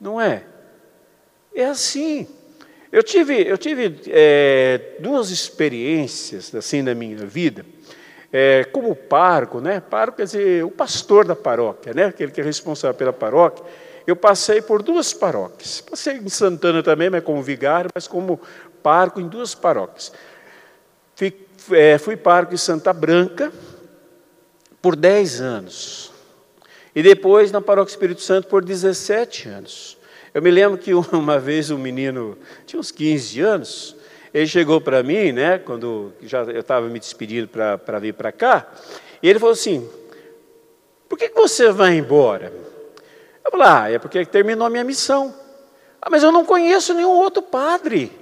Não 0.00 0.18
é? 0.18 0.44
É 1.54 1.66
assim. 1.66 2.26
Eu 2.90 3.02
tive, 3.02 3.46
eu 3.46 3.58
tive 3.58 4.00
é, 4.08 4.96
duas 5.00 5.30
experiências 5.30 6.54
assim 6.54 6.82
na 6.82 6.94
minha 6.94 7.26
vida, 7.26 7.66
é, 8.32 8.64
como 8.64 8.94
parco, 8.94 9.60
né? 9.60 9.80
Parco 9.80 10.18
quer 10.18 10.24
dizer 10.24 10.64
o 10.64 10.70
pastor 10.70 11.24
da 11.24 11.36
paróquia, 11.36 11.92
né? 11.94 12.06
Aquele 12.06 12.32
que 12.32 12.40
é 12.40 12.44
responsável 12.44 12.94
pela 12.94 13.12
paróquia. 13.12 13.64
Eu 14.06 14.14
passei 14.14 14.62
por 14.62 14.82
duas 14.82 15.12
paróquias. 15.12 15.80
Passei 15.80 16.16
em 16.16 16.28
Santana 16.28 16.82
também, 16.82 17.10
mas 17.10 17.24
como 17.24 17.42
vigário, 17.42 17.90
mas 17.94 18.06
como 18.06 18.40
parco 18.82 19.20
em 19.20 19.26
duas 19.26 19.54
paróquias. 19.54 20.12
Fui, 21.14 21.34
é, 21.72 21.98
fui 21.98 22.16
parco 22.16 22.54
em 22.54 22.58
Santa 22.58 22.92
Branca 22.92 23.52
por 24.80 24.94
10 24.94 25.40
anos. 25.40 26.12
E 26.94 27.02
depois 27.02 27.50
na 27.50 27.60
Paróquia 27.60 27.90
Espírito 27.90 28.22
Santo 28.22 28.48
por 28.48 28.64
17 28.64 29.48
anos. 29.48 29.95
Eu 30.36 30.42
me 30.42 30.50
lembro 30.50 30.76
que 30.76 30.92
uma 31.16 31.38
vez 31.38 31.70
um 31.70 31.78
menino, 31.78 32.36
tinha 32.66 32.78
uns 32.78 32.90
15 32.90 33.40
anos, 33.40 33.96
ele 34.34 34.46
chegou 34.46 34.82
para 34.82 35.02
mim, 35.02 35.32
né, 35.32 35.56
quando 35.56 36.12
já 36.20 36.42
eu 36.42 36.60
estava 36.60 36.86
me 36.88 36.98
despedindo 36.98 37.48
para 37.48 37.98
vir 37.98 38.12
para 38.12 38.30
cá, 38.30 38.70
e 39.22 39.30
ele 39.30 39.38
falou 39.38 39.54
assim: 39.54 39.88
Por 41.08 41.16
que, 41.16 41.30
que 41.30 41.34
você 41.34 41.72
vai 41.72 41.96
embora? 41.96 42.52
Eu 43.42 43.50
falei: 43.50 43.66
Ah, 43.66 43.90
é 43.90 43.98
porque 43.98 44.26
terminou 44.26 44.66
a 44.66 44.68
minha 44.68 44.84
missão. 44.84 45.34
Ah, 46.02 46.10
mas 46.10 46.22
eu 46.22 46.30
não 46.30 46.44
conheço 46.44 46.92
nenhum 46.92 47.12
outro 47.12 47.40
padre. 47.40 48.12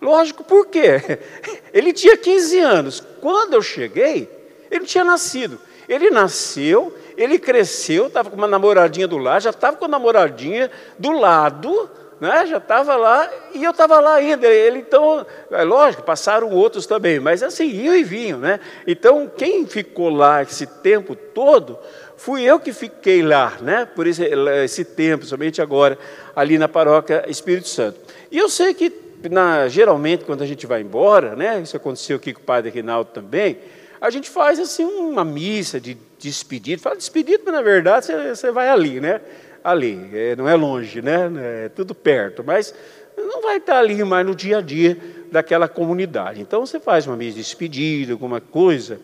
Lógico, 0.00 0.44
por 0.44 0.68
quê? 0.68 1.18
Ele 1.74 1.92
tinha 1.92 2.16
15 2.16 2.60
anos. 2.60 3.02
Quando 3.20 3.54
eu 3.54 3.62
cheguei, 3.62 4.30
ele 4.70 4.84
tinha 4.84 5.02
nascido. 5.02 5.58
Ele 5.88 6.08
nasceu, 6.08 6.96
ele 7.22 7.38
cresceu, 7.38 8.08
estava 8.08 8.28
com 8.28 8.36
uma 8.36 8.48
namoradinha 8.48 9.06
do 9.06 9.18
lado, 9.18 9.42
já 9.42 9.50
estava 9.50 9.76
com 9.76 9.84
a 9.84 9.88
namoradinha 9.88 10.70
do 10.98 11.12
lado, 11.12 11.90
né? 12.20 12.46
já 12.46 12.58
estava 12.58 12.94
lá, 12.96 13.28
e 13.52 13.64
eu 13.64 13.72
estava 13.72 13.98
lá 13.98 14.14
ainda. 14.14 14.46
Ele, 14.46 14.78
então, 14.78 15.26
é 15.50 15.64
lógico, 15.64 16.02
passaram 16.02 16.50
outros 16.50 16.86
também, 16.86 17.18
mas 17.18 17.42
assim, 17.42 17.68
iam 17.68 17.94
e 17.94 18.04
vinham. 18.04 18.38
Né? 18.38 18.60
Então, 18.86 19.30
quem 19.36 19.66
ficou 19.66 20.08
lá 20.08 20.42
esse 20.42 20.66
tempo 20.66 21.16
todo, 21.16 21.78
fui 22.16 22.42
eu 22.42 22.60
que 22.60 22.72
fiquei 22.72 23.22
lá, 23.22 23.56
né? 23.60 23.84
por 23.84 24.06
esse, 24.06 24.24
esse 24.64 24.84
tempo, 24.84 25.24
somente 25.24 25.60
agora, 25.60 25.98
ali 26.34 26.58
na 26.58 26.68
paróquia 26.68 27.24
Espírito 27.28 27.68
Santo. 27.68 27.98
E 28.30 28.38
eu 28.38 28.48
sei 28.48 28.72
que, 28.72 28.92
na, 29.30 29.66
geralmente, 29.68 30.24
quando 30.24 30.42
a 30.42 30.46
gente 30.46 30.66
vai 30.66 30.80
embora, 30.80 31.34
né? 31.34 31.60
isso 31.60 31.76
aconteceu 31.76 32.16
aqui 32.16 32.32
com 32.32 32.40
o 32.40 32.44
padre 32.44 32.70
Reinaldo 32.70 33.10
também, 33.12 33.58
a 34.00 34.10
gente 34.10 34.28
faz 34.30 34.58
assim 34.58 34.84
uma 34.84 35.24
missa 35.24 35.80
de 35.80 35.96
despedida. 36.22 36.80
Fala 36.80 36.96
despedido, 36.96 37.42
mas 37.44 37.54
na 37.54 37.62
verdade 37.62 38.06
você, 38.06 38.28
você 38.34 38.50
vai 38.50 38.68
ali, 38.68 39.00
né? 39.00 39.20
Ali, 39.62 40.08
é, 40.12 40.36
não 40.36 40.48
é 40.48 40.54
longe, 40.54 41.02
né? 41.02 41.30
É 41.64 41.68
tudo 41.68 41.94
perto, 41.94 42.42
mas 42.44 42.74
não 43.16 43.42
vai 43.42 43.58
estar 43.58 43.78
ali 43.78 44.02
mais 44.04 44.26
no 44.26 44.34
dia 44.34 44.58
a 44.58 44.60
dia 44.60 44.96
daquela 45.30 45.68
comunidade. 45.68 46.40
Então 46.40 46.64
você 46.64 46.80
faz 46.80 47.06
uma 47.06 47.16
missa 47.16 47.36
de 47.36 47.42
despedida, 47.42 48.12
alguma 48.12 48.40
coisa. 48.40 49.00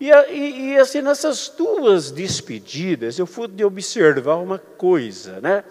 E, 0.00 0.10
e, 0.10 0.72
e 0.72 0.78
assim, 0.78 1.00
nessas 1.00 1.52
duas 1.56 2.10
despedidas, 2.10 3.18
eu 3.18 3.26
fui 3.26 3.48
de 3.48 3.64
observar 3.64 4.36
uma 4.36 4.58
coisa, 4.58 5.40
né? 5.40 5.64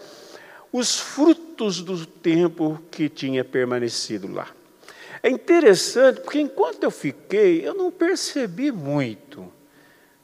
Os 0.71 0.99
frutos 0.99 1.81
do 1.81 2.05
tempo 2.05 2.79
que 2.91 3.07
tinha 3.07 3.43
permanecido 3.43 4.31
lá. 4.31 4.47
É 5.23 5.29
interessante, 5.29 6.21
porque 6.21 6.39
enquanto 6.39 6.83
eu 6.83 6.91
fiquei, 6.91 7.65
eu 7.65 7.73
não 7.73 7.89
percebi 7.89 8.71
muito. 8.71 9.56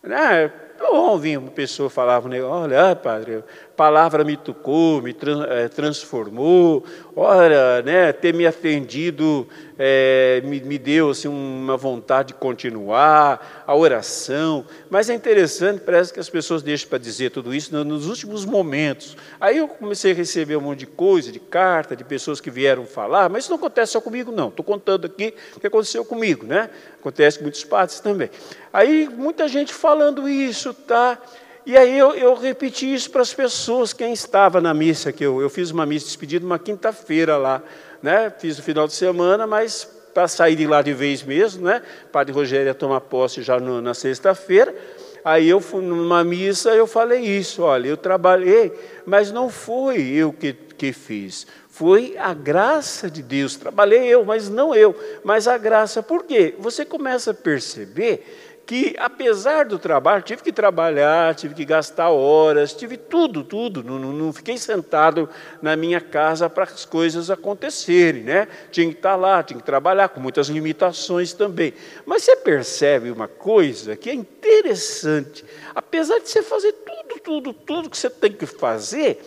Né? 0.04 0.52
Ouvi 0.91 1.38
uma 1.38 1.52
pessoa 1.52 1.89
falava, 1.89 2.30
olha, 2.46 2.96
padre, 2.96 3.38
a 3.38 3.43
palavra 3.76 4.24
me 4.24 4.36
tocou, 4.36 5.02
me 5.02 5.15
eh, 5.50 5.67
transformou, 5.69 6.84
olha, 7.15 7.82
né, 7.82 8.12
ter 8.12 8.34
me 8.34 8.46
atendido 8.46 9.48
é, 9.78 10.41
me, 10.46 10.62
me, 10.62 10.78
deu 10.78 11.10
assim, 11.10 11.28
uma 11.28 11.76
vontade 11.76 12.30
de 12.30 12.34
continuar, 12.36 13.63
a 13.65 13.76
oração. 13.76 14.65
Mas 14.89 15.10
é 15.10 15.13
interessante, 15.13 15.82
parece 15.82 16.13
que 16.13 16.19
as 16.19 16.30
pessoas 16.30 16.62
deixam 16.62 16.89
para 16.89 16.98
dizer 16.98 17.32
tudo 17.32 17.54
isso 17.54 17.76
nos 17.84 18.08
últimos 18.08 18.46
momentos. 18.46 19.17
Aí 19.39 19.58
eu 19.58 19.67
comecei 19.67 20.12
a 20.12 20.15
receber 20.15 20.56
um 20.56 20.62
monte 20.62 20.80
de 20.80 20.88
coisa, 20.88 21.32
de 21.32 21.39
carta, 21.39 21.96
de 21.96 22.04
pessoas 22.04 22.39
que 22.39 22.52
vieram 22.52 22.86
falar, 22.86 23.30
mas 23.30 23.43
isso 23.43 23.52
não 23.52 23.58
acontece 23.58 23.93
só 23.93 24.02
comigo, 24.02 24.32
não. 24.32 24.50
Estou 24.50 24.63
contando 24.63 25.06
aqui 25.06 25.34
o 25.56 25.60
que 25.60 25.67
aconteceu 25.67 26.06
comigo, 26.06 26.46
né? 26.46 26.69
Acontece 27.00 27.38
com 27.38 27.43
muitos 27.43 27.63
padres 27.63 28.00
também. 28.00 28.30
Aí 28.72 29.10
muita 29.10 29.48
gente 29.48 29.74
falando 29.74 30.28
isso, 30.28 30.73
tá? 30.74 31.18
E 31.66 31.78
aí 31.78 31.98
eu, 31.98 32.14
eu 32.14 32.34
repeti 32.36 32.94
isso 32.94 33.10
para 33.10 33.22
as 33.22 33.34
pessoas, 33.34 33.94
quem 33.94 34.12
estava 34.12 34.60
na 34.60 34.74
missa, 34.74 35.14
que 35.14 35.24
eu, 35.26 35.42
eu 35.42 35.50
fiz 35.50 35.72
uma 35.72 35.86
missa 35.86 36.06
de 36.06 36.12
despedida 36.12 36.46
uma 36.46 36.60
quinta-feira 36.60 37.38
lá, 37.38 37.64
né? 38.02 38.32
Fiz 38.38 38.58
no 38.58 38.64
final 38.64 38.86
de 38.86 38.94
semana, 38.94 39.48
mas 39.48 39.88
para 40.14 40.28
sair 40.28 40.56
de 40.56 40.68
lá 40.68 40.82
de 40.82 40.94
vez 40.94 41.24
mesmo, 41.24 41.66
né? 41.66 41.82
O 42.06 42.10
padre 42.10 42.34
Rogério 42.34 42.68
ia 42.68 42.74
tomar 42.74 43.00
posse 43.02 43.42
já 43.42 43.60
no, 43.60 43.82
na 43.82 43.94
sexta-feira. 43.94 44.76
Aí 45.24 45.48
eu 45.48 45.62
fui 45.62 45.82
numa 45.82 46.22
missa, 46.22 46.72
eu 46.72 46.86
falei 46.86 47.22
isso, 47.22 47.62
olha, 47.62 47.88
eu 47.88 47.96
trabalhei, 47.96 48.74
mas 49.06 49.32
não 49.32 49.50
foi 49.50 50.02
eu 50.02 50.34
que, 50.34 50.52
que 50.52 50.92
fiz, 50.92 51.48
foi 51.74 52.16
a 52.20 52.34
graça 52.36 53.10
de 53.10 53.24
Deus. 53.24 53.56
Trabalhei 53.56 54.04
eu, 54.04 54.24
mas 54.24 54.48
não 54.48 54.76
eu, 54.76 54.96
mas 55.24 55.48
a 55.48 55.58
graça. 55.58 56.04
Por 56.04 56.24
quê? 56.24 56.54
Você 56.60 56.86
começa 56.86 57.32
a 57.32 57.34
perceber 57.34 58.42
que, 58.65 58.95
apesar 58.97 59.65
do 59.65 59.78
trabalho, 59.78 60.23
tive 60.23 60.41
que 60.41 60.52
trabalhar, 60.52 61.36
tive 61.36 61.54
que 61.54 61.65
gastar 61.65 62.10
horas, 62.10 62.73
tive 62.73 62.95
tudo, 62.95 63.43
tudo. 63.43 63.84
Não, 63.84 63.99
não, 63.99 64.32
fiquei 64.32 64.58
sentado 64.58 65.30
na 65.62 65.76
minha 65.76 65.99
casa 65.99 66.49
para 66.49 66.63
as 66.63 66.86
coisas 66.86 67.30
acontecerem, 67.30 68.23
né? 68.23 68.47
Tinha 68.71 68.88
que 68.88 68.93
estar 68.95 69.15
lá, 69.15 69.43
tinha 69.43 69.60
que 69.60 69.65
trabalhar, 69.65 70.10
com 70.10 70.21
muitas 70.21 70.47
limitações 70.47 71.34
também. 71.34 71.73
Mas 72.06 72.23
você 72.23 72.38
percebe 72.38 73.12
uma 73.12 73.28
coisa 73.28 73.97
que 73.97 74.10
é 74.10 74.13
interessante. 74.13 75.43
Apesar 75.76 76.19
de 76.19 76.30
você 76.30 76.41
fazer 76.41 76.71
tudo, 76.71 77.19
tudo, 77.19 77.54
tudo 77.54 77.89
que 77.89 77.97
você 77.97 78.10
tem 78.10 78.32
que 78.32 78.45
fazer, 78.45 79.21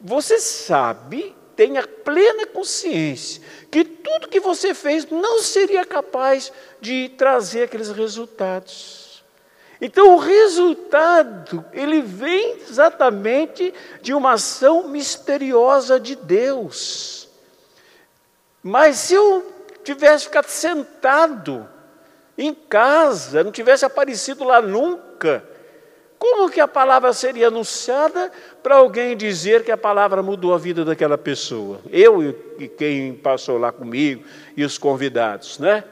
você 0.00 0.40
sabe, 0.40 1.34
tenha 1.56 1.86
plena 1.86 2.46
consciência, 2.46 3.42
que 3.70 3.84
tudo 3.84 4.28
que 4.28 4.40
você 4.40 4.74
fez 4.74 5.06
não 5.10 5.40
seria 5.40 5.84
capaz 5.84 6.52
de 6.80 7.10
trazer 7.10 7.64
aqueles 7.64 7.90
resultados. 7.90 9.22
Então, 9.80 10.14
o 10.14 10.18
resultado, 10.18 11.64
ele 11.72 12.00
vem 12.00 12.58
exatamente 12.68 13.74
de 14.00 14.14
uma 14.14 14.34
ação 14.34 14.86
misteriosa 14.86 15.98
de 15.98 16.14
Deus. 16.14 17.28
Mas 18.62 18.96
se 18.98 19.14
eu 19.14 19.52
tivesse 19.82 20.26
ficado 20.26 20.46
sentado 20.46 21.68
em 22.38 22.54
casa, 22.54 23.42
não 23.42 23.50
tivesse 23.50 23.84
aparecido 23.84 24.44
lá 24.44 24.62
nunca, 24.62 25.44
como 26.22 26.48
que 26.48 26.60
a 26.60 26.68
palavra 26.68 27.12
seria 27.12 27.48
anunciada 27.48 28.30
para 28.62 28.76
alguém 28.76 29.16
dizer 29.16 29.64
que 29.64 29.72
a 29.72 29.76
palavra 29.76 30.22
mudou 30.22 30.54
a 30.54 30.56
vida 30.56 30.84
daquela 30.84 31.18
pessoa? 31.18 31.80
Eu 31.90 32.22
e 32.60 32.68
quem 32.68 33.12
passou 33.12 33.58
lá 33.58 33.72
comigo 33.72 34.22
e 34.56 34.64
os 34.64 34.78
convidados, 34.78 35.58
né? 35.58 35.82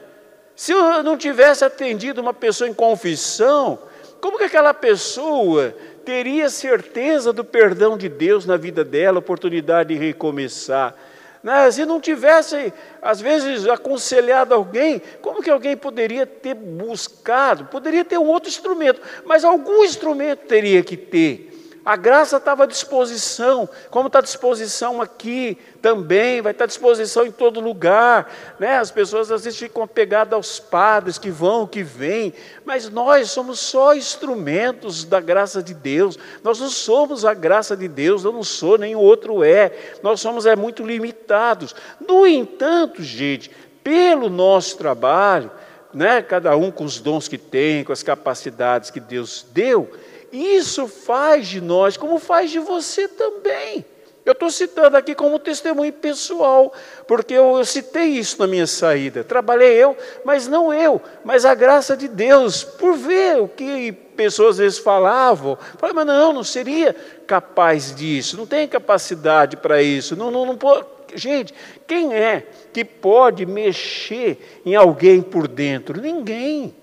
Se 0.55 0.71
eu 0.71 1.03
não 1.03 1.17
tivesse 1.17 1.65
atendido 1.65 2.21
uma 2.21 2.33
pessoa 2.33 2.69
em 2.69 2.73
confissão, 2.73 3.77
como 4.21 4.37
que 4.37 4.45
aquela 4.45 4.73
pessoa 4.73 5.75
teria 6.05 6.49
certeza 6.49 7.33
do 7.33 7.43
perdão 7.43 7.97
de 7.97 8.07
Deus 8.07 8.45
na 8.45 8.55
vida 8.55 8.85
dela, 8.85 9.19
oportunidade 9.19 9.93
de 9.93 9.99
recomeçar? 9.99 10.95
Né? 11.43 11.71
Se 11.71 11.85
não 11.85 11.99
tivesse, 11.99 12.73
às 13.01 13.19
vezes, 13.19 13.67
aconselhado 13.67 14.53
alguém, 14.53 15.01
como 15.21 15.41
que 15.41 15.49
alguém 15.49 15.75
poderia 15.75 16.25
ter 16.25 16.53
buscado? 16.53 17.65
Poderia 17.65 18.05
ter 18.05 18.17
um 18.17 18.27
outro 18.27 18.49
instrumento, 18.49 19.01
mas 19.25 19.43
algum 19.43 19.83
instrumento 19.83 20.45
teria 20.45 20.83
que 20.83 20.95
ter. 20.95 21.50
A 21.83 21.95
graça 21.95 22.37
estava 22.37 22.63
à 22.63 22.67
disposição, 22.67 23.67
como 23.89 24.05
está 24.05 24.19
à 24.19 24.21
disposição 24.21 25.01
aqui 25.01 25.57
também, 25.81 26.39
vai 26.39 26.51
estar 26.51 26.65
à 26.65 26.67
disposição 26.67 27.25
em 27.25 27.31
todo 27.31 27.59
lugar. 27.59 28.31
Né? 28.59 28.77
As 28.77 28.91
pessoas 28.91 29.31
às 29.31 29.43
vezes 29.43 29.57
ficam 29.57 29.81
apegadas 29.81 30.33
aos 30.33 30.59
padres 30.59 31.17
que 31.17 31.31
vão, 31.31 31.65
que 31.65 31.81
vêm, 31.81 32.33
mas 32.63 32.87
nós 32.87 33.31
somos 33.31 33.59
só 33.59 33.95
instrumentos 33.95 35.03
da 35.03 35.19
graça 35.19 35.63
de 35.63 35.73
Deus. 35.73 36.19
Nós 36.43 36.59
não 36.59 36.69
somos 36.69 37.25
a 37.25 37.33
graça 37.33 37.75
de 37.75 37.87
Deus, 37.87 38.23
eu 38.23 38.31
não 38.31 38.43
sou, 38.43 38.77
nem 38.77 38.95
o 38.95 38.99
outro 38.99 39.43
é. 39.43 39.71
Nós 40.03 40.21
somos 40.21 40.45
é 40.45 40.55
muito 40.55 40.85
limitados. 40.85 41.73
No 41.99 42.27
entanto, 42.27 43.01
gente, 43.01 43.49
pelo 43.83 44.29
nosso 44.29 44.77
trabalho, 44.77 45.49
né, 45.93 46.21
cada 46.21 46.55
um 46.55 46.71
com 46.71 46.83
os 46.83 46.99
dons 46.99 47.27
que 47.27 47.37
tem, 47.37 47.83
com 47.83 47.91
as 47.91 48.03
capacidades 48.03 48.89
que 48.89 48.99
Deus 48.99 49.45
deu, 49.51 49.91
isso 50.31 50.87
faz 50.87 51.47
de 51.47 51.61
nós, 51.61 51.97
como 51.97 52.19
faz 52.19 52.49
de 52.49 52.59
você 52.59 53.07
também. 53.07 53.85
Eu 54.23 54.33
estou 54.33 54.51
citando 54.51 54.95
aqui 54.95 55.15
como 55.15 55.39
testemunho 55.39 55.91
pessoal, 55.91 56.71
porque 57.07 57.33
eu, 57.33 57.57
eu, 57.57 57.65
citei 57.65 58.05
isso 58.05 58.39
na 58.39 58.45
minha 58.45 58.67
saída. 58.67 59.23
Trabalhei 59.23 59.73
eu, 59.73 59.97
mas 60.23 60.47
não 60.47 60.71
eu, 60.71 61.01
mas 61.23 61.43
a 61.43 61.55
graça 61.55 61.97
de 61.97 62.07
Deus, 62.07 62.63
por 62.63 62.95
ver 62.95 63.41
o 63.41 63.47
que 63.47 63.91
pessoas 63.91 64.51
às 64.51 64.57
vezes 64.59 64.77
falavam. 64.79 65.57
Falei, 65.77 65.95
mas 65.95 66.05
não, 66.05 66.33
não 66.33 66.43
seria 66.43 66.95
capaz 67.25 67.95
disso, 67.95 68.37
não 68.37 68.45
tem 68.45 68.67
capacidade 68.67 69.57
para 69.57 69.81
isso. 69.81 70.15
Não, 70.15 70.29
não, 70.29 70.45
não 70.45 70.55
pode. 70.55 70.85
Gente, 71.15 71.53
quem 71.87 72.13
é 72.13 72.45
que 72.71 72.85
pode 72.85 73.45
mexer 73.45 74.61
em 74.63 74.75
alguém 74.75 75.21
por 75.21 75.47
dentro? 75.47 75.99
Ninguém. 75.99 76.75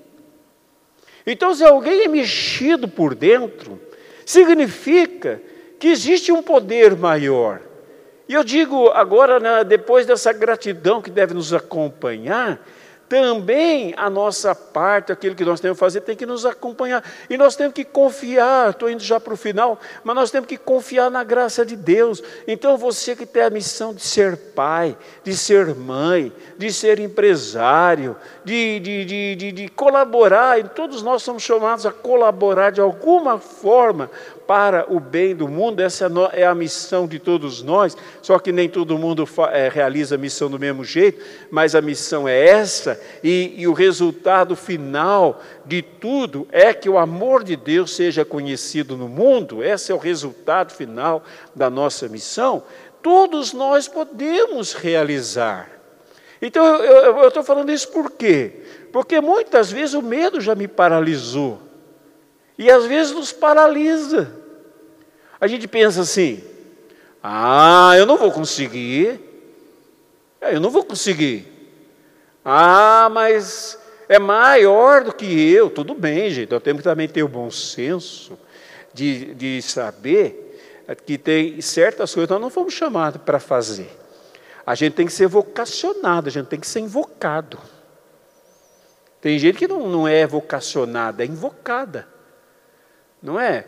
Então, 1.31 1.55
se 1.55 1.63
alguém 1.63 2.05
é 2.05 2.09
mexido 2.09 2.89
por 2.89 3.15
dentro, 3.15 3.79
significa 4.25 5.41
que 5.79 5.89
existe 5.89 6.33
um 6.33 6.43
poder 6.43 6.97
maior. 6.97 7.61
E 8.27 8.35
eu 8.35 8.43
digo 8.43 8.89
agora, 8.89 9.39
né, 9.39 9.63
depois 9.63 10.07
dessa 10.07 10.33
gratidão 10.33 11.03
que 11.03 11.11
deve 11.11 11.35
nos 11.35 11.53
acompanhar, 11.53 12.61
também 13.09 13.95
a 13.97 14.11
nossa 14.11 14.55
parte, 14.55 15.11
aquilo 15.11 15.35
que 15.35 15.45
nós 15.45 15.61
temos 15.61 15.77
que 15.77 15.81
fazer, 15.81 16.03
tem 16.03 16.15
que 16.15 16.27
nos 16.27 16.45
acompanhar. 16.45 17.03
E 17.31 17.37
nós 17.37 17.57
temos 17.57 17.75
que 17.75 17.85
confiar, 17.85 18.71
estou 18.71 18.91
indo 18.91 19.03
já 19.03 19.19
para 19.19 19.33
o 19.33 19.37
final, 19.37 19.79
mas 20.05 20.15
nós 20.15 20.31
temos 20.31 20.47
que 20.47 20.57
confiar 20.57 21.11
na 21.11 21.25
graça 21.25 21.65
de 21.65 21.75
Deus. 21.75 22.23
Então 22.47 22.77
você 22.77 23.17
que 23.17 23.25
tem 23.25 23.43
a 23.43 23.51
missão 23.51 23.95
de 23.95 24.03
ser 24.03 24.37
pai, 24.37 24.97
de 25.25 25.35
ser 25.37 25.75
mãe, 25.75 26.33
de 26.59 26.73
ser 26.73 26.99
empresário, 26.99 28.17
de, 28.45 28.81
de, 28.81 29.05
de, 29.37 29.53
de, 29.53 29.69
colaborar, 29.69 30.59
e 30.59 30.65
todos 30.65 31.03
nós 31.03 31.23
somos 31.23 31.43
chamados 31.43 31.87
a 31.87 31.93
colaborar 31.93 32.71
de 32.71 32.81
alguma 32.81 33.39
forma 33.39 34.11
para 34.49 34.91
o 34.91 34.99
bem 34.99 35.37
do 35.37 35.47
mundo, 35.47 35.81
essa 35.81 36.11
é 36.33 36.47
a 36.47 36.55
missão 36.55 37.07
de 37.07 37.19
todos 37.19 37.63
nós, 37.63 37.95
só 38.23 38.39
que 38.39 38.51
nem 38.51 38.67
todo 38.67 38.97
mundo 38.97 39.29
é, 39.53 39.69
realiza 39.69 40.15
a 40.15 40.19
missão 40.19 40.49
do 40.49 40.59
mesmo 40.59 40.83
jeito, 40.83 41.23
mas 41.51 41.75
a 41.75 41.83
missão 41.83 42.27
é 42.27 42.47
essa, 42.47 42.99
e, 43.23 43.53
e 43.59 43.69
o 43.69 43.75
resultado 43.75 44.57
final 44.57 45.43
de 45.67 45.83
tudo 45.83 46.49
é 46.51 46.73
que 46.73 46.89
o 46.89 46.97
amor 46.97 47.45
de 47.45 47.57
Deus 47.57 47.95
seja 47.95 48.25
conhecido 48.25 48.97
no 48.97 49.07
mundo, 49.07 49.63
esse 49.63 49.93
é 49.93 49.95
o 49.95 49.99
resultado 49.99 50.73
final 50.73 51.23
da 51.55 51.69
nossa 51.69 52.09
missão, 52.09 52.63
todos 53.03 53.53
nós 53.53 53.87
podemos 53.87 54.73
realizar. 54.73 55.69
Então 56.41 56.65
eu 56.65 57.29
estou 57.29 57.43
falando 57.43 57.71
isso 57.71 57.89
por 57.89 58.13
quê? 58.13 58.63
Porque 58.91 59.21
muitas 59.21 59.71
vezes 59.71 59.95
o 59.95 60.01
medo 60.01 60.41
já 60.41 60.55
me 60.55 60.67
paralisou. 60.67 61.68
E 62.59 62.69
às 62.71 62.85
vezes 62.85 63.13
nos 63.13 63.33
paralisa. 63.33 64.35
A 65.41 65.47
gente 65.47 65.69
pensa 65.69 66.03
assim: 66.03 66.43
ah, 67.23 67.95
eu 67.97 68.05
não 68.05 68.17
vou 68.17 68.33
conseguir. 68.33 69.21
É, 70.41 70.55
eu 70.55 70.61
não 70.61 70.69
vou 70.69 70.85
conseguir. 70.85 71.47
Ah, 72.45 73.09
mas 73.13 73.79
é 74.09 74.19
maior 74.19 75.05
do 75.05 75.13
que 75.13 75.25
eu. 75.53 75.71
Tudo 75.71 75.95
bem, 75.95 76.31
gente. 76.31 76.51
Nós 76.51 76.63
temos 76.63 76.81
que 76.81 76.89
também 76.89 77.09
ter 77.09 77.23
o 77.23 77.29
bom 77.29 77.51
senso 77.51 78.39
de, 78.93 79.35
de 79.35 79.63
saber 79.63 80.47
que 81.05 81.19
tem 81.19 81.61
certas 81.61 82.15
coisas 82.15 82.27
que 82.27 82.33
nós 82.33 82.41
não 82.41 82.51
fomos 82.51 82.75
chamados 82.75 83.21
para 83.23 83.39
fazer. 83.39 83.91
A 84.67 84.75
gente 84.75 84.95
tem 84.95 85.07
que 85.07 85.13
ser 85.13 85.27
vocacionado, 85.27 86.29
a 86.29 86.33
gente 86.33 86.47
tem 86.47 86.59
que 86.59 86.67
ser 86.67 86.81
invocado. 86.81 87.59
Tem 89.21 89.39
gente 89.39 89.59
que 89.59 89.69
não, 89.69 89.89
não 89.89 90.09
é 90.09 90.27
vocacionada, 90.27 91.23
é 91.23 91.27
invocada. 91.27 92.18
Não 93.23 93.39
é? 93.39 93.65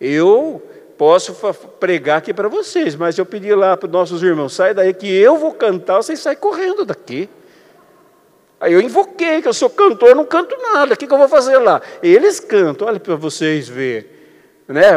Eu 0.00 0.62
posso 0.96 1.32
pregar 1.78 2.18
aqui 2.18 2.34
para 2.34 2.48
vocês, 2.48 2.96
mas 2.96 3.16
eu 3.16 3.24
pedi 3.24 3.54
lá 3.54 3.76
para 3.76 3.86
os 3.86 3.92
nossos 3.92 4.22
irmãos, 4.22 4.52
sai 4.52 4.74
daí 4.74 4.92
que 4.92 5.06
eu 5.06 5.36
vou 5.36 5.52
cantar, 5.52 5.96
vocês 5.96 6.18
saem 6.18 6.36
correndo 6.36 6.84
daqui. 6.84 7.28
Aí 8.60 8.72
eu 8.72 8.80
invoquei, 8.80 9.40
que 9.40 9.46
eu 9.46 9.54
sou 9.54 9.70
cantor, 9.70 10.16
não 10.16 10.24
canto 10.24 10.56
nada, 10.60 10.94
o 10.94 10.96
que, 10.96 11.06
que 11.06 11.14
eu 11.14 11.18
vou 11.18 11.28
fazer 11.28 11.58
lá? 11.58 11.80
Eles 12.02 12.40
cantam, 12.40 12.88
olha 12.88 12.98
para 12.98 13.14
vocês 13.14 13.68
verem. 13.68 14.08
Né? 14.66 14.90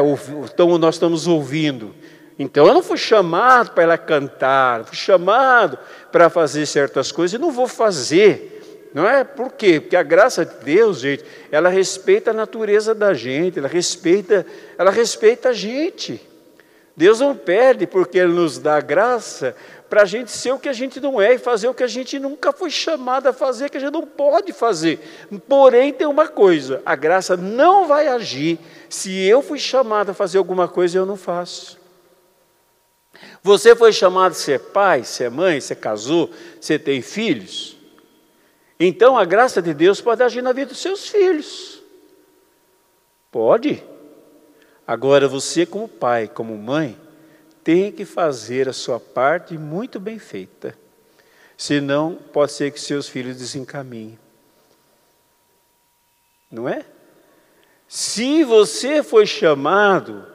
Então 0.51 0.77
nós 0.79 0.95
estamos 0.95 1.27
ouvindo. 1.27 1.93
Então 2.39 2.65
eu 2.65 2.73
não 2.73 2.81
fui 2.81 2.97
chamado 2.97 3.71
para 3.71 3.83
ela 3.83 3.97
cantar, 3.99 4.83
fui 4.85 4.97
chamado 4.97 5.77
para 6.11 6.27
fazer 6.27 6.65
certas 6.65 7.11
coisas 7.11 7.39
e 7.39 7.41
não 7.41 7.51
vou 7.51 7.67
fazer. 7.67 8.60
Não 8.93 9.07
é? 9.07 9.23
Por 9.23 9.51
quê? 9.53 9.79
Porque 9.79 9.95
a 9.95 10.03
graça 10.03 10.45
de 10.45 10.65
Deus, 10.65 10.99
gente, 10.99 11.23
ela 11.51 11.69
respeita 11.69 12.31
a 12.31 12.33
natureza 12.33 12.93
da 12.93 13.13
gente, 13.13 13.59
ela 13.59 13.67
respeita, 13.67 14.45
ela 14.77 14.91
respeita 14.91 15.49
a 15.49 15.53
gente. 15.53 16.21
Deus 16.95 17.19
não 17.19 17.35
perde 17.35 17.87
porque 17.87 18.17
Ele 18.17 18.33
nos 18.33 18.57
dá 18.57 18.81
graça 18.81 19.55
para 19.89 20.03
a 20.03 20.05
gente 20.05 20.31
ser 20.31 20.51
o 20.53 20.59
que 20.59 20.69
a 20.69 20.73
gente 20.73 20.99
não 20.99 21.21
é 21.21 21.33
e 21.33 21.37
fazer 21.37 21.67
o 21.67 21.73
que 21.73 21.83
a 21.83 21.87
gente 21.87 22.19
nunca 22.19 22.51
foi 22.51 22.69
chamado 22.69 23.27
a 23.27 23.33
fazer, 23.33 23.69
que 23.69 23.77
a 23.77 23.79
gente 23.79 23.93
não 23.93 24.05
pode 24.05 24.53
fazer. 24.53 24.99
Porém, 25.47 25.91
tem 25.91 26.07
uma 26.07 26.27
coisa: 26.27 26.81
a 26.85 26.95
graça 26.95 27.35
não 27.35 27.87
vai 27.87 28.07
agir 28.07 28.59
se 28.89 29.25
eu 29.25 29.41
fui 29.41 29.59
chamado 29.59 30.11
a 30.11 30.13
fazer 30.13 30.37
alguma 30.37 30.67
coisa 30.67 30.97
e 30.97 30.99
eu 30.99 31.05
não 31.05 31.17
faço. 31.17 31.79
Você 33.43 33.75
foi 33.75 33.91
chamado 33.91 34.31
a 34.31 34.35
ser 34.35 34.59
pai, 34.59 35.03
ser 35.03 35.29
mãe, 35.31 35.59
você 35.59 35.75
casou, 35.75 36.29
você 36.59 36.77
tem 36.77 37.01
filhos. 37.01 37.80
Então 38.83 39.15
a 39.15 39.23
graça 39.23 39.61
de 39.61 39.75
Deus 39.75 40.01
pode 40.01 40.23
agir 40.23 40.41
na 40.41 40.51
vida 40.51 40.71
dos 40.71 40.79
seus 40.79 41.07
filhos. 41.07 41.79
Pode. 43.31 43.83
Agora 44.87 45.27
você, 45.27 45.67
como 45.67 45.87
pai, 45.87 46.27
como 46.27 46.57
mãe, 46.57 46.97
tem 47.63 47.91
que 47.91 48.05
fazer 48.05 48.67
a 48.67 48.73
sua 48.73 48.99
parte 48.99 49.55
muito 49.55 49.99
bem 49.99 50.17
feita. 50.17 50.75
Senão, 51.55 52.17
pode 52.33 52.53
ser 52.53 52.71
que 52.71 52.81
seus 52.81 53.07
filhos 53.07 53.37
desencaminhem. 53.37 54.17
Não 56.49 56.67
é? 56.67 56.83
Se 57.87 58.43
você 58.43 59.03
foi 59.03 59.27
chamado 59.27 60.25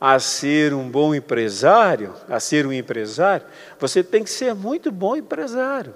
a 0.00 0.18
ser 0.18 0.72
um 0.72 0.88
bom 0.88 1.14
empresário, 1.14 2.14
a 2.26 2.40
ser 2.40 2.66
um 2.66 2.72
empresário, 2.72 3.46
você 3.78 4.02
tem 4.02 4.24
que 4.24 4.30
ser 4.30 4.54
muito 4.54 4.90
bom 4.90 5.14
empresário 5.14 5.92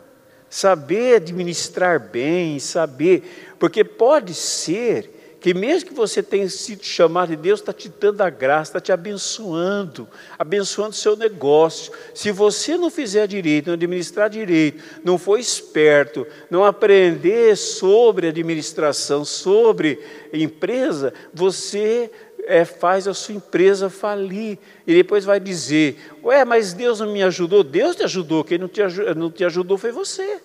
saber 0.49 1.17
administrar 1.17 2.01
bem, 2.01 2.59
saber, 2.59 3.55
porque 3.59 3.85
pode 3.85 4.35
ser 4.35 5.13
que 5.47 5.55
mesmo 5.55 5.91
que 5.91 5.95
você 5.95 6.25
tenha 6.25 6.49
sido 6.49 6.83
chamado 6.83 7.29
de 7.29 7.37
Deus, 7.37 7.61
está 7.61 7.73
te 7.73 7.89
dando 7.89 8.21
a 8.21 8.29
graça, 8.29 8.71
está 8.71 8.81
te 8.81 8.91
abençoando, 8.91 10.09
abençoando 10.37 10.93
seu 10.93 11.15
negócio. 11.15 11.93
Se 12.13 12.33
você 12.33 12.77
não 12.77 12.91
fizer 12.91 13.29
direito, 13.29 13.69
não 13.69 13.75
administrar 13.75 14.29
direito, 14.29 14.83
não 15.05 15.17
for 15.17 15.39
esperto, 15.39 16.27
não 16.51 16.65
aprender 16.65 17.57
sobre 17.57 18.27
administração, 18.27 19.25
sobre 19.25 20.01
empresa, 20.33 21.15
você 21.33 22.11
é, 22.47 22.65
faz 22.65 23.07
a 23.09 23.13
sua 23.13 23.35
empresa 23.35 23.91
falir. 23.91 24.59
E 24.87 24.95
depois 24.95 25.25
vai 25.25 25.39
dizer: 25.39 25.99
Ué, 26.23 26.45
mas 26.45 26.73
Deus 26.73 27.01
não 27.01 27.13
me 27.13 27.23
ajudou? 27.23 27.63
Deus 27.63 27.97
te 27.97 28.05
ajudou, 28.05 28.45
quem 28.45 28.57
não 28.57 28.69
te, 28.69 28.81
não 29.17 29.31
te 29.31 29.45
ajudou 29.45 29.77
foi 29.77 29.91
você. 29.93 30.41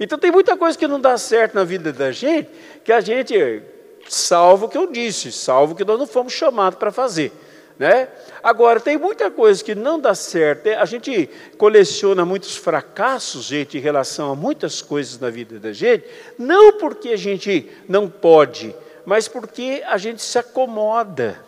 Então 0.00 0.18
tem 0.18 0.30
muita 0.30 0.56
coisa 0.56 0.78
que 0.78 0.86
não 0.86 1.00
dá 1.00 1.18
certo 1.18 1.54
na 1.54 1.64
vida 1.64 1.92
da 1.92 2.10
gente, 2.10 2.48
que 2.84 2.92
a 2.92 3.00
gente, 3.00 3.62
salvo 4.08 4.66
o 4.66 4.68
que 4.68 4.78
eu 4.78 4.90
disse, 4.90 5.30
salvo 5.32 5.74
que 5.74 5.84
nós 5.84 5.98
não 5.98 6.06
fomos 6.06 6.32
chamados 6.32 6.78
para 6.78 6.92
fazer. 6.92 7.32
Né? 7.78 8.08
Agora, 8.42 8.80
tem 8.80 8.96
muita 8.96 9.30
coisa 9.30 9.62
que 9.62 9.74
não 9.74 10.00
dá 10.00 10.12
certo. 10.12 10.68
A 10.68 10.84
gente 10.84 11.30
coleciona 11.56 12.24
muitos 12.24 12.56
fracassos, 12.56 13.44
gente, 13.44 13.78
em 13.78 13.80
relação 13.80 14.32
a 14.32 14.36
muitas 14.36 14.82
coisas 14.82 15.18
na 15.18 15.30
vida 15.30 15.60
da 15.60 15.72
gente, 15.72 16.04
não 16.36 16.72
porque 16.72 17.10
a 17.10 17.16
gente 17.16 17.68
não 17.88 18.08
pode, 18.08 18.74
mas 19.08 19.26
porque 19.26 19.82
a 19.86 19.96
gente 19.96 20.20
se 20.20 20.38
acomoda. 20.38 21.40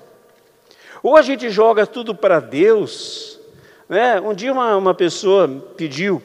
Ou 1.03 1.15
a 1.15 1.21
gente 1.21 1.51
joga 1.51 1.87
tudo 1.87 2.15
para 2.15 2.41
Deus. 2.41 3.39
Né? 3.87 4.19
Um 4.19 4.33
dia 4.33 4.51
uma, 4.51 4.75
uma 4.79 4.95
pessoa 4.95 5.47
pediu 5.77 6.23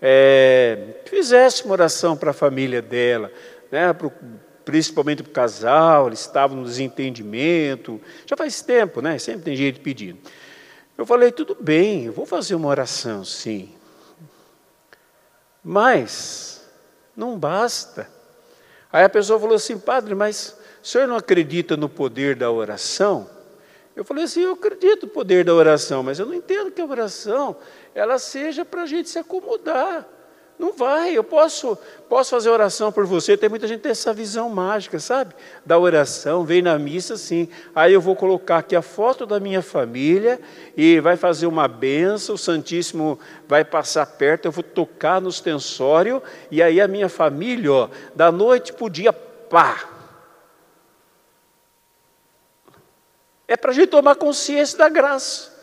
é, 0.00 1.00
fizesse 1.04 1.64
uma 1.64 1.72
oração 1.72 2.16
para 2.16 2.30
a 2.30 2.32
família 2.32 2.80
dela, 2.80 3.32
né? 3.72 3.92
Pro, 3.92 4.12
principalmente 4.64 5.24
para 5.24 5.30
o 5.30 5.32
casal, 5.32 6.06
eles 6.06 6.20
estavam 6.20 6.58
no 6.58 6.64
desentendimento. 6.64 8.00
Já 8.24 8.36
faz 8.36 8.62
tempo, 8.62 9.00
né? 9.00 9.18
Sempre 9.18 9.42
tem 9.42 9.56
gente 9.56 9.80
pedindo. 9.80 10.20
Eu 10.96 11.04
falei, 11.04 11.32
tudo 11.32 11.56
bem, 11.58 12.04
eu 12.04 12.12
vou 12.12 12.24
fazer 12.24 12.54
uma 12.54 12.68
oração, 12.68 13.24
sim. 13.24 13.74
Mas 15.64 16.64
não 17.16 17.36
basta. 17.36 18.08
Aí 18.92 19.02
a 19.02 19.08
pessoa 19.08 19.40
falou 19.40 19.56
assim, 19.56 19.76
padre, 19.76 20.14
mas 20.14 20.56
o 20.88 20.90
senhor 20.90 21.06
não 21.06 21.16
acredita 21.16 21.76
no 21.76 21.86
poder 21.86 22.34
da 22.34 22.50
oração? 22.50 23.28
Eu 23.94 24.06
falei 24.06 24.24
assim, 24.24 24.40
eu 24.40 24.52
acredito 24.52 25.04
no 25.04 25.12
poder 25.12 25.44
da 25.44 25.52
oração, 25.52 26.02
mas 26.02 26.18
eu 26.18 26.24
não 26.24 26.32
entendo 26.32 26.70
que 26.70 26.80
a 26.80 26.86
oração 26.86 27.54
ela 27.94 28.18
seja 28.18 28.64
para 28.64 28.84
a 28.84 28.86
gente 28.86 29.10
se 29.10 29.18
acomodar. 29.18 30.08
Não 30.58 30.72
vai, 30.72 31.12
eu 31.12 31.22
posso, 31.22 31.76
posso 32.08 32.30
fazer 32.30 32.48
oração 32.48 32.90
por 32.90 33.04
você. 33.04 33.36
Tem 33.36 33.50
muita 33.50 33.68
gente 33.68 33.76
que 33.76 33.82
tem 33.82 33.92
essa 33.92 34.14
visão 34.14 34.48
mágica, 34.48 34.98
sabe? 34.98 35.34
Da 35.62 35.78
oração, 35.78 36.42
vem 36.42 36.62
na 36.62 36.78
missa 36.78 37.12
assim. 37.12 37.50
Aí 37.74 37.92
eu 37.92 38.00
vou 38.00 38.16
colocar 38.16 38.56
aqui 38.56 38.74
a 38.74 38.80
foto 38.80 39.26
da 39.26 39.38
minha 39.38 39.60
família 39.60 40.40
e 40.74 41.00
vai 41.00 41.18
fazer 41.18 41.46
uma 41.46 41.68
benção, 41.68 42.34
o 42.34 42.38
Santíssimo 42.38 43.18
vai 43.46 43.62
passar 43.62 44.06
perto, 44.06 44.46
eu 44.46 44.52
vou 44.52 44.64
tocar 44.64 45.20
no 45.20 45.28
ostensório, 45.28 46.22
e 46.50 46.62
aí 46.62 46.80
a 46.80 46.88
minha 46.88 47.10
família, 47.10 47.70
ó, 47.70 47.88
da 48.16 48.32
noite 48.32 48.72
para 48.72 48.86
o 48.86 48.90
dia, 48.90 49.12
pá, 49.12 49.97
É 53.48 53.56
para 53.56 53.70
a 53.70 53.74
gente 53.74 53.88
tomar 53.88 54.14
consciência 54.14 54.76
da 54.76 54.90
graça. 54.90 55.56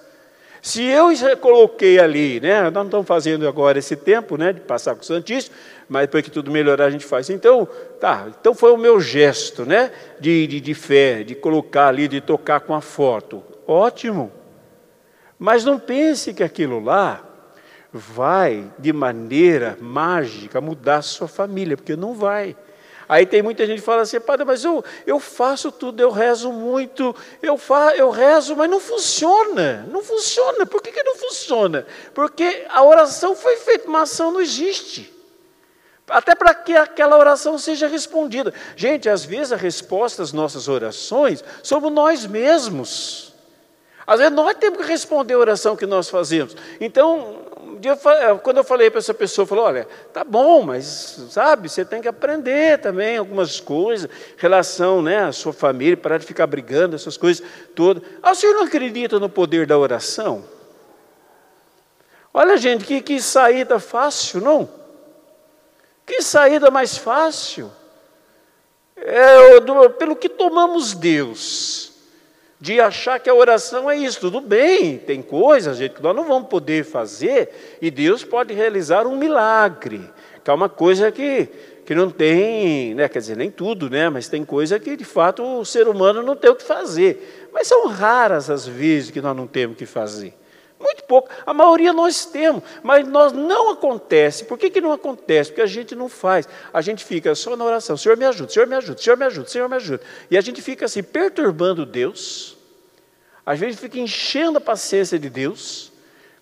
Se 0.65 0.83
eu 0.83 1.11
coloquei 1.37 1.99
ali, 1.99 2.39
né, 2.39 2.63
nós 2.63 2.73
não 2.73 2.85
estamos 2.85 3.05
fazendo 3.05 3.47
agora 3.47 3.77
esse 3.77 3.95
tempo 3.95 4.35
né, 4.35 4.51
de 4.51 4.61
passar 4.61 4.95
com 4.95 5.01
o 5.01 5.05
Santíssimo, 5.05 5.55
mas 5.87 6.07
para 6.07 6.23
que 6.23 6.31
tudo 6.31 6.49
melhorar 6.49 6.85
a 6.85 6.89
gente 6.89 7.05
faz. 7.05 7.29
Então, 7.29 7.67
tá, 7.99 8.25
então 8.41 8.55
foi 8.55 8.71
o 8.71 8.77
meu 8.77 8.99
gesto 8.99 9.63
né, 9.63 9.91
de, 10.19 10.47
de, 10.47 10.59
de 10.59 10.73
fé, 10.73 11.23
de 11.23 11.35
colocar 11.35 11.89
ali, 11.89 12.07
de 12.07 12.19
tocar 12.19 12.61
com 12.61 12.73
a 12.73 12.81
foto. 12.81 13.43
Ótimo. 13.67 14.31
Mas 15.37 15.63
não 15.63 15.77
pense 15.77 16.33
que 16.33 16.43
aquilo 16.43 16.83
lá 16.83 17.23
vai, 17.93 18.67
de 18.79 18.91
maneira 18.91 19.77
mágica, 19.79 20.59
mudar 20.59 20.97
a 20.97 21.01
sua 21.03 21.27
família, 21.27 21.77
porque 21.77 21.95
não 21.95 22.15
vai. 22.15 22.57
Aí 23.07 23.25
tem 23.25 23.41
muita 23.41 23.65
gente 23.65 23.79
que 23.79 23.85
fala 23.85 24.01
assim, 24.01 24.19
padre, 24.19 24.45
mas 24.45 24.63
eu, 24.63 24.83
eu 25.05 25.19
faço 25.19 25.71
tudo, 25.71 26.01
eu 26.01 26.09
rezo 26.09 26.51
muito, 26.51 27.15
eu, 27.41 27.57
fa, 27.57 27.95
eu 27.95 28.09
rezo, 28.09 28.55
mas 28.55 28.69
não 28.69 28.79
funciona. 28.79 29.85
Não 29.91 30.03
funciona. 30.03 30.65
Por 30.65 30.81
que, 30.81 30.91
que 30.91 31.03
não 31.03 31.15
funciona? 31.15 31.85
Porque 32.13 32.65
a 32.69 32.83
oração 32.83 33.35
foi 33.35 33.57
feita, 33.57 33.87
uma 33.87 34.01
ação 34.01 34.31
não 34.31 34.41
existe. 34.41 35.13
Até 36.07 36.35
para 36.35 36.53
que 36.53 36.75
aquela 36.75 37.17
oração 37.17 37.57
seja 37.57 37.87
respondida. 37.87 38.53
Gente, 38.75 39.09
às 39.09 39.25
vezes 39.25 39.51
a 39.51 39.55
resposta 39.55 40.21
às 40.21 40.31
nossas 40.31 40.67
orações 40.67 41.43
somos 41.63 41.91
nós 41.91 42.25
mesmos. 42.25 43.33
Às 44.05 44.19
vezes 44.19 44.33
nós 44.33 44.55
temos 44.57 44.79
que 44.79 44.85
responder 44.85 45.33
a 45.33 45.39
oração 45.39 45.75
que 45.75 45.85
nós 45.85 46.09
fazemos. 46.09 46.55
Então, 46.79 47.44
eh, 47.83 48.35
quando 48.43 48.57
eu 48.57 48.63
falei 48.63 48.89
para 48.89 48.99
essa 48.99 49.13
pessoa, 49.13 49.45
falou, 49.45 49.65
olha, 49.65 49.87
tá 50.13 50.23
bom, 50.23 50.61
mas 50.61 51.19
sabe, 51.29 51.69
você 51.69 51.83
tem 51.83 52.01
que 52.01 52.07
aprender 52.07 52.79
também 52.79 53.17
algumas 53.17 53.59
coisas, 53.59 54.09
relação, 54.37 55.01
né, 55.01 55.25
à 55.25 55.31
sua 55.31 55.53
família, 55.53 55.97
parar 55.97 56.17
de 56.17 56.25
ficar 56.25 56.47
brigando, 56.47 56.95
essas 56.95 57.17
coisas 57.17 57.45
todas. 57.73 58.03
Ah, 58.21 58.31
o 58.31 58.35
senhor 58.35 58.53
não 58.53 58.63
acredita 58.63 59.19
no 59.19 59.29
poder 59.29 59.65
da 59.65 59.77
oração? 59.77 60.45
Olha, 62.33 62.57
gente, 62.57 62.83
que, 62.83 63.01
que 63.01 63.21
saída 63.21 63.79
fácil, 63.79 64.41
não? 64.41 64.69
Que 66.05 66.21
saída 66.21 66.69
mais 66.69 66.97
fácil? 66.97 67.71
É, 68.97 69.59
pelo 69.97 70.15
que 70.15 70.29
tomamos 70.29 70.93
Deus 70.93 71.94
de 72.59 72.79
achar 72.79 73.19
que 73.19 73.29
a 73.29 73.35
oração 73.35 73.89
é 73.89 73.97
isso. 73.97 74.19
Tudo 74.19 74.41
bem, 74.41 74.97
tem 74.97 75.21
coisas, 75.21 75.77
gente, 75.77 75.95
que 75.95 76.03
nós 76.03 76.15
não 76.15 76.25
vamos 76.25 76.49
poder 76.49 76.83
fazer 76.83 77.77
e 77.81 77.91
Deus 77.91 78.23
pode 78.23 78.53
realizar 78.53 79.05
um 79.05 79.17
milagre, 79.17 80.01
que 80.43 80.49
é 80.49 80.53
uma 80.53 80.69
coisa 80.69 81.11
que, 81.11 81.49
que 81.85 81.93
não 81.93 82.09
tem, 82.09 82.95
né, 82.95 83.07
quer 83.07 83.19
dizer, 83.19 83.37
nem 83.37 83.51
tudo, 83.51 83.89
né, 83.89 84.09
mas 84.09 84.27
tem 84.27 84.45
coisa 84.45 84.79
que 84.79 84.95
de 84.95 85.05
fato 85.05 85.43
o 85.43 85.65
ser 85.65 85.87
humano 85.87 86.21
não 86.21 86.35
tem 86.35 86.49
o 86.49 86.55
que 86.55 86.63
fazer. 86.63 87.49
Mas 87.53 87.67
são 87.67 87.87
raras 87.87 88.49
as 88.49 88.65
vezes 88.65 89.11
que 89.11 89.21
nós 89.21 89.35
não 89.35 89.47
temos 89.47 89.75
o 89.75 89.77
que 89.77 89.85
fazer. 89.85 90.33
Muito 90.85 91.03
pouco. 91.05 91.29
A 91.47 91.51
maioria 91.51 91.91
nós 91.91 92.25
temos, 92.25 92.61
mas 92.83 93.07
nós 93.07 93.33
não 93.33 93.71
acontece. 93.71 94.45
Por 94.45 94.55
que, 94.55 94.69
que 94.69 94.79
não 94.79 94.91
acontece? 94.91 95.49
Porque 95.49 95.63
a 95.63 95.65
gente 95.65 95.95
não 95.95 96.07
faz. 96.07 96.47
A 96.71 96.79
gente 96.79 97.03
fica 97.03 97.33
só 97.33 97.57
na 97.57 97.65
oração. 97.65 97.97
Senhor 97.97 98.15
me 98.15 98.23
ajuda, 98.23 98.51
Senhor 98.51 98.67
me 98.67 98.75
ajuda, 98.75 99.01
Senhor 99.01 99.17
me 99.17 99.25
ajuda, 99.25 99.49
Senhor 99.49 99.67
me 99.67 99.75
ajuda. 99.77 100.03
E 100.29 100.37
a 100.37 100.41
gente 100.41 100.61
fica 100.61 100.85
assim, 100.85 101.01
perturbando 101.01 101.87
Deus. 101.87 102.55
Às 103.43 103.59
vezes 103.59 103.79
fica 103.79 103.97
enchendo 103.97 104.59
a 104.59 104.61
paciência 104.61 105.17
de 105.17 105.27
Deus 105.27 105.91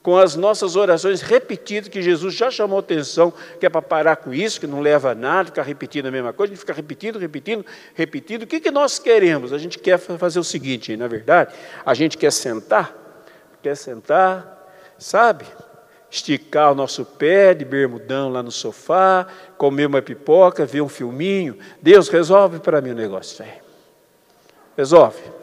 com 0.01 0.17
as 0.17 0.35
nossas 0.35 0.75
orações 0.75 1.21
repetidas, 1.21 1.87
que 1.87 2.01
Jesus 2.01 2.33
já 2.33 2.51
chamou 2.51 2.79
atenção, 2.79 3.31
que 3.57 3.65
é 3.65 3.69
para 3.69 3.81
parar 3.81 4.17
com 4.17 4.33
isso, 4.33 4.59
que 4.59 4.67
não 4.67 4.81
leva 4.81 5.11
a 5.11 5.15
nada, 5.15 5.45
ficar 5.45 5.63
repetindo 5.63 6.07
a 6.07 6.11
mesma 6.11 6.33
coisa, 6.33 6.51
a 6.51 6.55
gente 6.55 6.59
fica 6.59 6.73
repetindo, 6.73 7.17
repetindo, 7.17 7.65
repetindo. 7.95 8.43
O 8.43 8.47
que, 8.47 8.59
que 8.59 8.71
nós 8.71 8.99
queremos? 8.99 9.53
A 9.53 9.57
gente 9.57 9.79
quer 9.79 9.97
fazer 9.97 10.39
o 10.39 10.43
seguinte, 10.43 10.97
na 10.97 11.07
verdade, 11.07 11.53
a 11.85 11.93
gente 11.93 12.17
quer 12.17 12.33
sentar 12.33 13.02
quer 13.63 13.75
sentar, 13.75 14.67
sabe? 14.99 15.45
Esticar 16.11 16.73
o 16.73 16.75
nosso 16.75 17.03
pé 17.05 17.53
de 17.53 17.65
bermudão 17.65 18.29
lá 18.29 18.43
no 18.43 18.51
sofá, 18.51 19.25
comer 19.57 19.87
uma 19.87 20.01
pipoca, 20.01 20.65
ver 20.65 20.81
um 20.81 20.89
filminho. 20.89 21.57
Deus, 21.81 22.09
resolve 22.09 22.59
para 22.59 22.81
mim 22.81 22.91
o 22.91 22.95
negócio. 22.95 23.43
Resolve. 24.77 25.42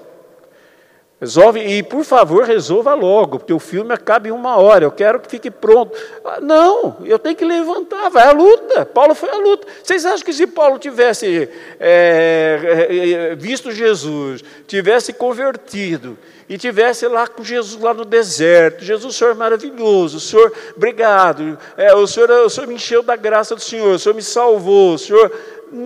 Resolve 1.21 1.61
e, 1.61 1.83
por 1.83 2.03
favor, 2.03 2.45
resolva 2.45 2.95
logo, 2.95 3.39
porque 3.39 3.53
o 3.53 3.59
filme 3.59 3.93
acaba 3.93 4.27
em 4.27 4.31
uma 4.31 4.57
hora. 4.57 4.87
Eu 4.87 4.91
quero 4.91 5.21
que 5.21 5.29
fique 5.29 5.51
pronto. 5.51 5.95
Ah, 6.25 6.41
não, 6.41 6.97
eu 7.05 7.19
tenho 7.19 7.37
que 7.37 7.45
levantar, 7.45 8.09
vai 8.09 8.27
à 8.27 8.33
luta. 8.33 8.87
Paulo 8.87 9.15
foi 9.15 9.29
à 9.29 9.37
luta. 9.37 9.67
Vocês 9.83 10.07
acham 10.07 10.25
que 10.25 10.33
se 10.33 10.47
Paulo 10.47 10.79
tivesse 10.79 11.47
é, 11.79 13.37
visto 13.39 13.71
Jesus, 13.71 14.43
tivesse 14.67 15.13
convertido 15.13 16.17
e 16.49 16.57
tivesse 16.57 17.07
lá 17.07 17.29
com 17.29 17.45
Jesus 17.45 17.81
lá 17.83 17.93
no 17.93 18.07
deserto, 18.07 18.83
Jesus, 18.83 19.15
o 19.15 19.17
Senhor 19.17 19.33
é 19.33 19.35
maravilhoso, 19.35 20.17
o 20.17 20.21
Senhor, 20.21 20.53
obrigado, 20.75 21.57
é, 21.77 21.95
o, 21.95 22.07
Senhor, 22.07 22.31
o 22.31 22.51
Senhor 22.51 22.67
me 22.67 22.75
encheu 22.75 23.03
da 23.03 23.15
graça 23.15 23.55
do 23.55 23.61
Senhor, 23.61 23.95
o 23.95 23.99
Senhor 23.99 24.15
me 24.15 24.23
salvou, 24.23 24.95
o 24.95 24.99
Senhor. 24.99 25.31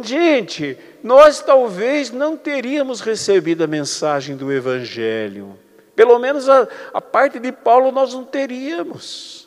Gente, 0.03 0.79
nós 1.05 1.43
talvez 1.43 2.11
não 2.11 2.35
teríamos 2.35 3.03
recebido 3.03 3.63
a 3.63 3.67
mensagem 3.67 4.35
do 4.35 4.51
Evangelho. 4.51 5.59
Pelo 5.95 6.19
menos 6.19 6.49
a, 6.49 6.67
a 6.95 7.01
parte 7.01 7.39
de 7.39 7.53
Paulo 7.53 7.93
nós 7.93 8.15
não 8.15 8.25
teríamos. 8.25 9.47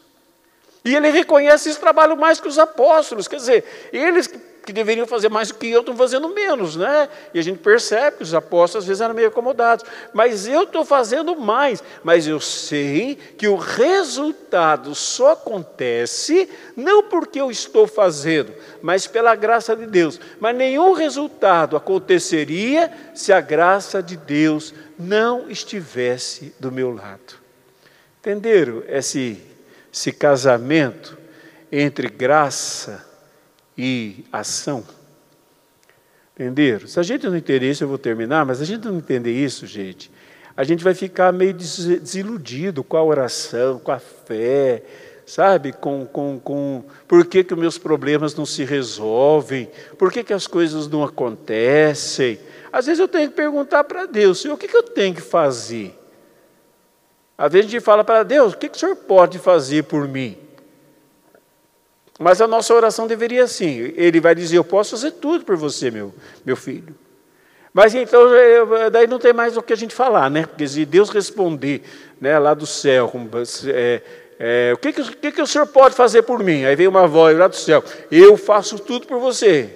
E 0.86 0.96
ele 0.96 1.10
reconhece 1.10 1.68
esse 1.68 1.80
trabalho 1.80 2.16
mais 2.16 2.40
que 2.40 2.48
os 2.48 2.60
apóstolos, 2.60 3.28
quer 3.28 3.38
dizer, 3.38 3.90
eles 3.92 4.28
que 4.28 4.38
deveriam 4.74 5.08
fazer 5.08 5.30
mais 5.30 5.50
do 5.50 5.56
que 5.56 5.70
eu, 5.70 5.80
estão 5.80 5.96
fazendo 5.96 6.30
menos, 6.30 6.76
né? 6.76 7.10
E 7.34 7.40
a 7.40 7.42
gente 7.42 7.60
percebe 7.60 8.18
que 8.18 8.24
os 8.24 8.34
apóstolos 8.34 8.84
às 8.84 8.88
vezes 8.88 9.02
eram 9.02 9.14
meio 9.14 9.28
acomodados. 9.28 9.86
Mas 10.14 10.48
eu 10.48 10.64
estou 10.64 10.84
fazendo 10.84 11.36
mais. 11.36 11.84
Mas 12.04 12.28
eu 12.28 12.40
sei 12.40 13.16
que 13.16 13.48
o 13.48 13.56
resultado 13.56 14.94
só 14.94 15.34
acontece 15.34 16.50
não 16.76 17.04
porque 17.04 17.40
eu 17.40 17.50
estou 17.50 17.88
fazendo, 17.88 18.54
mas 18.82 19.08
pela 19.08 19.36
graça 19.36 19.76
de 19.76 19.86
Deus. 19.86 20.20
Mas 20.40 20.56
nenhum 20.56 20.94
resultado 20.94 21.76
aconteceria 21.76 22.92
se 23.14 23.32
a 23.34 23.42
graça 23.42 24.02
de 24.02 24.18
Deus 24.18 24.74
não 24.98 25.50
estivesse 25.50 26.54
do 26.60 26.72
meu 26.72 26.94
lado. 26.94 27.36
Entenderam 28.20 28.84
esse, 28.88 29.42
esse 29.94 30.12
casamento 30.12 31.18
entre 31.72 32.10
graça 32.10 33.06
e 33.78 34.26
ação. 34.32 34.84
Entenderam? 36.34 36.88
Se 36.88 37.00
a 37.00 37.04
gente 37.04 37.28
não 37.28 37.36
entender 37.36 37.70
isso, 37.70 37.84
eu 37.84 37.88
vou 37.88 37.98
terminar, 37.98 38.46
mas 38.46 38.62
a 38.62 38.66
gente 38.66 38.86
não 38.86 38.98
entender 38.98 39.32
isso, 39.32 39.66
gente, 39.66 40.12
a 40.56 40.64
gente 40.64 40.84
vai 40.84 40.94
ficar 40.94 41.32
meio 41.32 41.54
desiludido 41.54 42.84
com 42.84 42.98
a 42.98 43.04
oração, 43.04 43.80
com 43.80 43.92
a 43.92 44.00
fé, 44.00 44.84
sabe? 45.26 45.74
Com, 45.74 46.06
com, 46.06 46.40
com 46.40 46.84
por 47.08 47.26
que, 47.26 47.44
que 47.44 47.54
os 47.54 47.60
meus 47.60 47.78
problemas 47.78 48.34
não 48.34 48.46
se 48.46 48.64
resolvem, 48.64 49.70
por 49.98 50.12
que, 50.12 50.24
que 50.24 50.34
as 50.34 50.48
coisas 50.48 50.88
não 50.88 51.04
acontecem. 51.04 52.40
Às 52.72 52.86
vezes 52.86 53.00
eu 53.00 53.08
tenho 53.08 53.30
que 53.30 53.36
perguntar 53.36 53.84
para 53.84 54.06
Deus, 54.06 54.42
Senhor, 54.42 54.56
o 54.56 54.58
que, 54.58 54.68
que 54.68 54.78
eu 54.78 54.84
tenho 54.84 55.14
que 55.14 55.22
fazer? 55.22 55.98
Às 57.38 57.52
vezes 57.52 57.68
a 57.68 57.72
gente 57.72 57.84
fala 57.84 58.04
para 58.04 58.24
Deus, 58.24 58.54
o 58.54 58.58
que, 58.58 58.70
que 58.70 58.78
o 58.78 58.80
Senhor 58.80 58.96
pode 58.96 59.38
fazer 59.38 59.84
por 59.84 60.08
mim? 60.08 60.38
Mas 62.20 62.42
a 62.42 62.48
nossa 62.48 62.74
oração 62.74 63.08
deveria 63.08 63.44
assim. 63.44 63.94
Ele 63.96 64.20
vai 64.20 64.34
dizer: 64.34 64.58
Eu 64.58 64.64
posso 64.64 64.92
fazer 64.92 65.12
tudo 65.12 65.46
por 65.46 65.56
você, 65.56 65.92
meu, 65.92 66.14
meu 66.46 66.56
filho. 66.56 66.96
Mas 67.74 67.94
então, 67.94 68.22
daí 68.92 69.06
não 69.06 69.20
tem 69.20 69.34
mais 69.34 69.56
o 69.56 69.62
que 69.62 69.72
a 69.72 69.78
gente 69.78 69.94
falar, 69.94 70.32
né? 70.32 70.48
Porque 70.48 70.68
se 70.68 70.84
Deus 70.84 71.10
responder 71.10 71.84
né, 72.20 72.40
lá 72.40 72.56
do 72.56 72.66
céu, 72.66 73.12
é, 73.68 74.02
é, 74.40 74.72
o, 74.74 74.78
que, 74.78 74.92
que, 74.92 75.04
que, 75.16 75.32
que 75.32 75.42
o 75.42 75.46
senhor 75.46 75.68
pode 75.68 75.94
fazer 75.94 76.24
por 76.24 76.44
mim? 76.44 76.66
Aí 76.66 76.76
vem 76.76 76.88
uma 76.88 77.06
voz 77.06 77.38
lá 77.38 77.48
do 77.48 77.56
céu: 77.56 77.84
Eu 78.12 78.36
faço 78.36 78.80
tudo 78.80 79.06
por 79.06 79.20
você. 79.20 79.70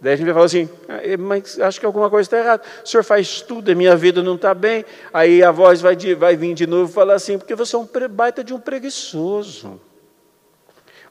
Daí 0.00 0.14
a 0.14 0.16
gente 0.16 0.24
vai 0.24 0.34
falar 0.34 0.46
assim, 0.46 0.68
ah, 0.88 1.00
é, 1.00 1.16
mas 1.16 1.60
acho 1.60 1.78
que 1.78 1.86
alguma 1.86 2.10
coisa 2.10 2.26
está 2.26 2.36
errada. 2.36 2.62
O 2.84 2.88
senhor 2.88 3.04
faz 3.04 3.40
tudo, 3.40 3.70
a 3.70 3.74
minha 3.76 3.94
vida 3.94 4.20
não 4.20 4.34
está 4.34 4.52
bem. 4.52 4.84
Aí 5.12 5.44
a 5.44 5.52
voz 5.52 5.80
vai, 5.80 5.94
de, 5.94 6.12
vai 6.12 6.34
vir 6.34 6.54
de 6.54 6.66
novo 6.66 6.90
e 6.90 6.92
falar 6.92 7.14
assim, 7.14 7.38
porque 7.38 7.54
você 7.54 7.76
é 7.76 7.78
um 7.78 7.88
baita 8.10 8.42
de 8.42 8.52
um 8.52 8.58
preguiçoso. 8.58 9.80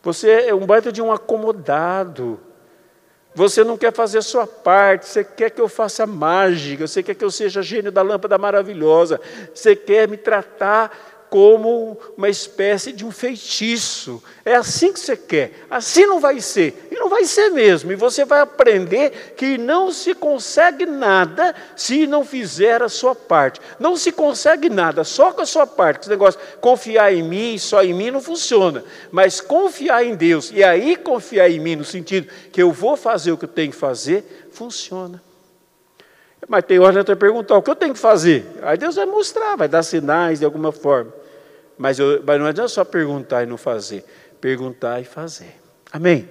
Você 0.03 0.29
é 0.47 0.53
um 0.53 0.65
baita 0.65 0.91
de 0.91 1.01
um 1.01 1.11
acomodado. 1.11 2.39
Você 3.33 3.63
não 3.63 3.77
quer 3.77 3.93
fazer 3.93 4.17
a 4.17 4.21
sua 4.21 4.45
parte, 4.45 5.07
você 5.07 5.23
quer 5.23 5.51
que 5.51 5.61
eu 5.61 5.69
faça 5.69 6.05
mágica, 6.05 6.85
você 6.85 7.01
quer 7.01 7.15
que 7.15 7.23
eu 7.23 7.31
seja 7.31 7.61
gênio 7.61 7.89
da 7.89 8.01
lâmpada 8.01 8.37
maravilhosa, 8.37 9.21
você 9.53 9.73
quer 9.73 10.05
me 10.05 10.17
tratar 10.17 10.91
como 11.31 11.97
uma 12.17 12.27
espécie 12.27 12.91
de 12.91 13.05
um 13.05 13.09
feitiço. 13.09 14.21
É 14.43 14.53
assim 14.53 14.91
que 14.91 14.99
você 14.99 15.15
quer. 15.15 15.65
Assim 15.69 16.05
não 16.05 16.19
vai 16.19 16.41
ser. 16.41 16.89
E 16.91 16.95
não 16.95 17.07
vai 17.07 17.23
ser 17.23 17.49
mesmo. 17.51 17.89
E 17.89 17.95
você 17.95 18.25
vai 18.25 18.41
aprender 18.41 19.33
que 19.37 19.57
não 19.57 19.93
se 19.93 20.13
consegue 20.13 20.85
nada 20.85 21.55
se 21.73 22.05
não 22.05 22.25
fizer 22.25 22.81
a 22.81 22.89
sua 22.89 23.15
parte. 23.15 23.61
Não 23.79 23.95
se 23.95 24.11
consegue 24.11 24.69
nada 24.69 25.05
só 25.05 25.31
com 25.31 25.39
a 25.39 25.45
sua 25.45 25.65
parte. 25.65 26.01
Esse 26.01 26.09
negócio, 26.09 26.37
confiar 26.59 27.13
em 27.13 27.23
mim, 27.23 27.57
só 27.57 27.81
em 27.81 27.93
mim, 27.93 28.11
não 28.11 28.19
funciona. 28.19 28.83
Mas 29.09 29.39
confiar 29.39 30.03
em 30.03 30.15
Deus, 30.15 30.51
e 30.53 30.61
aí 30.61 30.97
confiar 30.97 31.49
em 31.49 31.61
mim, 31.61 31.77
no 31.77 31.85
sentido 31.85 32.27
que 32.51 32.61
eu 32.61 32.73
vou 32.73 32.97
fazer 32.97 33.31
o 33.31 33.37
que 33.37 33.45
eu 33.45 33.49
tenho 33.49 33.71
que 33.71 33.77
fazer, 33.77 34.49
funciona. 34.51 35.23
Mas 36.45 36.65
tem 36.65 36.77
hora 36.77 37.05
que 37.05 37.15
perguntar 37.15 37.55
o 37.55 37.61
que 37.61 37.71
eu 37.71 37.75
tenho 37.75 37.93
que 37.93 37.99
fazer. 38.01 38.45
Aí 38.63 38.77
Deus 38.77 38.95
vai 38.97 39.05
mostrar, 39.05 39.55
vai 39.55 39.69
dar 39.69 39.81
sinais 39.81 40.39
de 40.39 40.45
alguma 40.45 40.73
forma. 40.73 41.20
Mas, 41.81 41.97
eu, 41.97 42.21
mas 42.23 42.39
não 42.39 42.45
adianta 42.45 42.67
só 42.67 42.85
perguntar 42.85 43.41
e 43.41 43.47
não 43.47 43.57
fazer. 43.57 44.05
Perguntar 44.39 45.01
e 45.01 45.03
fazer. 45.03 45.59
Amém? 45.91 46.29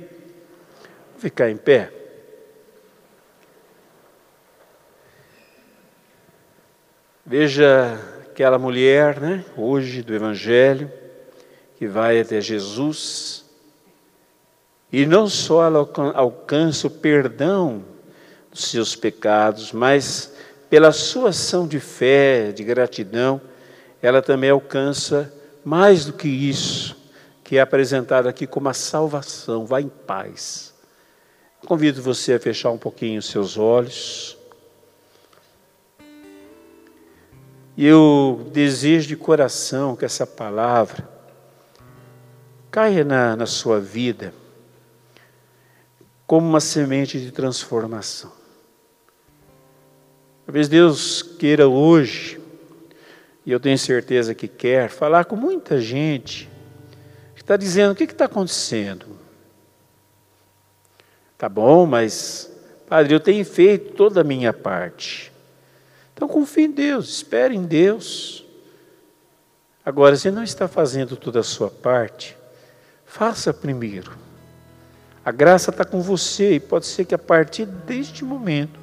Vou 1.10 1.18
ficar 1.18 1.50
em 1.50 1.56
pé. 1.56 1.92
Veja 7.26 7.98
aquela 8.30 8.60
mulher, 8.60 9.20
né, 9.20 9.44
hoje 9.56 10.02
do 10.02 10.14
Evangelho, 10.14 10.88
que 11.76 11.86
vai 11.88 12.20
até 12.20 12.40
Jesus, 12.40 13.44
e 14.92 15.04
não 15.04 15.28
só 15.28 15.66
ela 15.66 15.78
alcança 16.14 16.86
o 16.86 16.90
perdão 16.90 17.84
dos 18.52 18.66
seus 18.66 18.94
pecados, 18.94 19.72
mas 19.72 20.32
pela 20.68 20.92
sua 20.92 21.30
ação 21.30 21.66
de 21.66 21.80
fé, 21.80 22.52
de 22.52 22.62
gratidão, 22.62 23.40
ela 24.00 24.22
também 24.22 24.50
alcança 24.50 25.39
mais 25.64 26.04
do 26.04 26.12
que 26.12 26.28
isso, 26.28 26.96
que 27.44 27.56
é 27.56 27.60
apresentado 27.60 28.28
aqui 28.28 28.46
como 28.46 28.68
a 28.68 28.74
salvação, 28.74 29.66
vá 29.66 29.80
em 29.80 29.88
paz. 29.88 30.74
Convido 31.66 32.02
você 32.02 32.34
a 32.34 32.40
fechar 32.40 32.70
um 32.70 32.78
pouquinho 32.78 33.18
os 33.18 33.26
seus 33.26 33.58
olhos. 33.58 34.36
E 37.76 37.86
eu 37.86 38.48
desejo 38.52 39.08
de 39.08 39.16
coração 39.16 39.94
que 39.94 40.04
essa 40.04 40.26
palavra 40.26 41.08
caia 42.70 43.04
na, 43.04 43.36
na 43.36 43.46
sua 43.46 43.80
vida 43.80 44.32
como 46.26 46.48
uma 46.48 46.60
semente 46.60 47.20
de 47.20 47.32
transformação. 47.32 48.30
Talvez 50.46 50.68
Deus 50.68 51.22
queira 51.22 51.68
hoje 51.68 52.39
e 53.50 53.52
eu 53.52 53.58
tenho 53.58 53.76
certeza 53.76 54.32
que 54.32 54.46
quer, 54.46 54.88
falar 54.88 55.24
com 55.24 55.34
muita 55.34 55.80
gente 55.80 56.48
que 57.34 57.42
está 57.42 57.56
dizendo: 57.56 57.90
o 57.90 57.96
que 57.96 58.04
está 58.04 58.26
acontecendo? 58.26 59.06
Tá 61.36 61.48
bom, 61.48 61.84
mas, 61.84 62.48
Padre, 62.88 63.12
eu 63.12 63.18
tenho 63.18 63.44
feito 63.44 63.94
toda 63.94 64.20
a 64.20 64.24
minha 64.24 64.52
parte. 64.52 65.32
Então 66.14 66.28
confie 66.28 66.66
em 66.66 66.70
Deus, 66.70 67.08
espere 67.08 67.56
em 67.56 67.64
Deus. 67.64 68.44
Agora, 69.84 70.14
se 70.14 70.30
não 70.30 70.44
está 70.44 70.68
fazendo 70.68 71.16
toda 71.16 71.40
a 71.40 71.42
sua 71.42 71.70
parte, 71.70 72.36
faça 73.04 73.52
primeiro. 73.52 74.16
A 75.24 75.32
graça 75.32 75.70
está 75.70 75.84
com 75.84 76.00
você 76.00 76.54
e 76.54 76.60
pode 76.60 76.86
ser 76.86 77.04
que 77.04 77.16
a 77.16 77.18
partir 77.18 77.66
deste 77.66 78.24
momento 78.24 78.78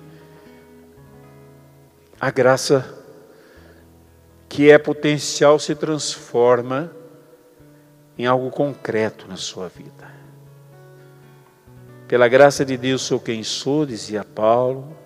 a 2.19 2.29
graça 2.29 2.96
que 4.57 4.71
é 4.71 4.79
potencial 4.79 5.59
se 5.59 5.75
transforma 5.75 6.91
em 8.17 8.25
algo 8.25 8.49
concreto 8.49 9.27
na 9.27 9.37
sua 9.37 9.69
vida. 9.69 10.11
Pela 12.07 12.27
graça 12.27 12.65
de 12.65 12.75
Deus 12.75 13.03
sou 13.03 13.19
quem 13.19 13.43
sou, 13.43 13.85
dizia 13.85 14.23
Paulo. 14.23 14.97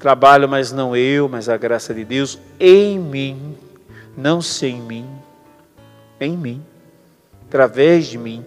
Trabalho, 0.00 0.48
mas 0.48 0.72
não 0.72 0.96
eu, 0.96 1.28
mas 1.28 1.48
a 1.48 1.56
graça 1.56 1.94
de 1.94 2.04
Deus 2.04 2.36
em 2.58 2.98
mim, 2.98 3.56
não 4.16 4.42
sem 4.42 4.82
mim, 4.82 5.08
em 6.20 6.36
mim, 6.36 6.66
através 7.46 8.08
de 8.08 8.18
mim. 8.18 8.44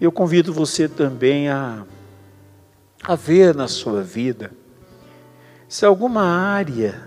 Eu 0.00 0.10
convido 0.10 0.52
você 0.52 0.88
também 0.88 1.48
a, 1.48 1.86
a 3.04 3.14
ver 3.14 3.54
na 3.54 3.68
sua 3.68 4.02
vida 4.02 4.50
se 5.68 5.84
alguma 5.84 6.22
área, 6.22 7.02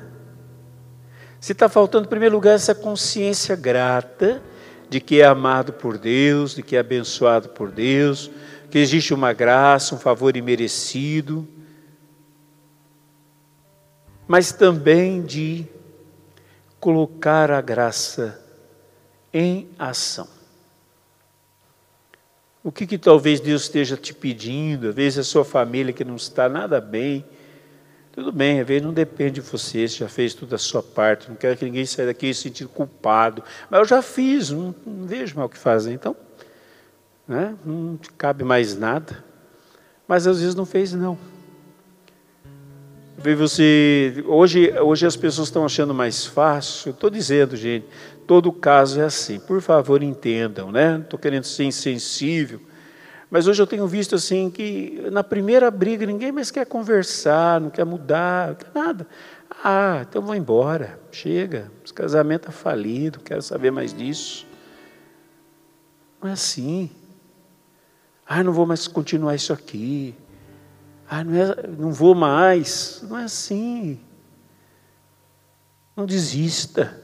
se 1.40 1.54
está 1.54 1.70
faltando, 1.70 2.06
em 2.06 2.10
primeiro 2.10 2.36
lugar, 2.36 2.56
essa 2.56 2.76
consciência 2.76 3.56
grata 3.56 4.42
de 4.90 5.00
que 5.00 5.22
é 5.22 5.26
amado 5.26 5.74
por 5.74 5.98
Deus, 5.98 6.56
de 6.56 6.64
que 6.64 6.76
é 6.76 6.80
abençoado 6.80 7.50
por 7.50 7.72
Deus, 7.72 8.30
que 8.70 8.78
existe 8.78 9.14
uma 9.14 9.34
graça, 9.34 9.96
um 9.96 10.00
favor 10.00 10.36
imerecido, 10.36 11.48
mas 14.28 14.52
também 14.52 15.22
de 15.22 15.66
colocar 16.80 17.52
a 17.52 17.62
graça 17.62 18.40
em 19.34 19.70
ação. 19.78 20.28
O 22.64 22.72
que, 22.72 22.86
que 22.86 22.98
talvez 22.98 23.40
Deus 23.40 23.64
esteja 23.64 23.96
te 23.96 24.14
pedindo, 24.14 24.90
às 24.90 24.96
vezes 24.96 25.20
a 25.20 25.24
sua 25.24 25.46
família 25.46 25.94
que 25.94 26.04
não 26.04 26.16
está 26.16 26.50
nada 26.50 26.82
bem, 26.82 27.26
tudo 28.20 28.34
bem, 28.34 28.60
às 28.60 28.68
vezes 28.68 28.84
não 28.84 28.94
depende 28.94 29.36
de 29.36 29.42
você, 29.42 29.88
você 29.88 30.00
já 30.00 30.10
fez 30.10 30.34
toda 30.34 30.58
a 30.58 30.60
sua 30.60 30.84
parte, 30.84 31.30
não 31.30 31.38
quero 31.38 31.56
que 31.56 31.64
ninguém 31.64 31.86
saia 31.86 32.10
daqui 32.10 32.34
se 32.34 32.42
sentindo 32.42 32.70
culpado. 32.70 33.42
Mas 33.70 33.80
eu 33.80 33.86
já 33.86 34.02
fiz, 34.02 34.50
não, 34.50 34.76
não 34.86 35.08
vejo 35.08 35.38
mal 35.38 35.46
o 35.46 35.50
que 35.50 35.58
fazer, 35.58 35.94
então 35.94 36.14
né, 37.26 37.56
não 37.64 37.98
cabe 38.18 38.44
mais 38.44 38.76
nada. 38.76 39.24
Mas 40.06 40.28
às 40.28 40.42
vezes 40.42 40.54
não 40.54 40.66
fez 40.66 40.94
não. 40.94 41.18
Você, 43.38 44.24
hoje, 44.28 44.74
hoje 44.80 45.06
as 45.06 45.16
pessoas 45.16 45.48
estão 45.48 45.64
achando 45.64 45.94
mais 45.94 46.26
fácil. 46.26 46.92
Estou 46.92 47.10
dizendo, 47.10 47.56
gente, 47.56 47.86
todo 48.28 48.52
caso 48.52 49.00
é 49.00 49.04
assim. 49.04 49.40
Por 49.40 49.62
favor, 49.62 50.02
entendam, 50.04 50.72
né? 50.72 50.94
Não 50.94 51.02
estou 51.02 51.20
querendo 51.20 51.44
ser 51.44 51.66
insensível. 51.66 52.62
Mas 53.30 53.48
hoje 53.48 53.62
eu 53.62 53.68
tenho 53.68 53.86
visto 53.86 54.16
assim 54.16 54.50
que 54.50 55.08
na 55.12 55.24
primeira 55.24 55.70
briga 55.70 56.06
ninguém 56.06 56.32
mais 56.32 56.50
quer 56.50 56.66
conversar, 56.66 57.62
não 57.62 57.70
quer 57.70 57.86
mudar, 57.86 58.50
não 58.50 58.56
quer 58.56 58.72
nada. 58.74 59.08
Ah, 59.64 60.06
então 60.08 60.22
vou 60.22 60.36
embora, 60.36 61.00
chega, 61.12 61.72
esse 61.84 61.94
casamento 61.94 62.50
é 62.50 62.52
falido, 62.52 63.20
quero 63.20 63.42
saber 63.42 63.72
mais 63.72 63.94
disso. 63.94 64.48
Não 66.22 66.30
é 66.30 66.34
assim. 66.34 66.90
Ah, 68.26 68.44
não 68.44 68.52
vou 68.52 68.66
mais 68.66 68.88
continuar 68.88 69.36
isso 69.36 69.54
aqui. 69.54 70.16
Ah, 71.08 71.24
não, 71.24 71.36
é, 71.36 71.68
não 71.68 71.92
vou 71.92 72.16
mais. 72.16 73.04
Não 73.08 73.18
é 73.18 73.24
assim. 73.24 74.00
Não 75.96 76.06
desista. 76.06 77.00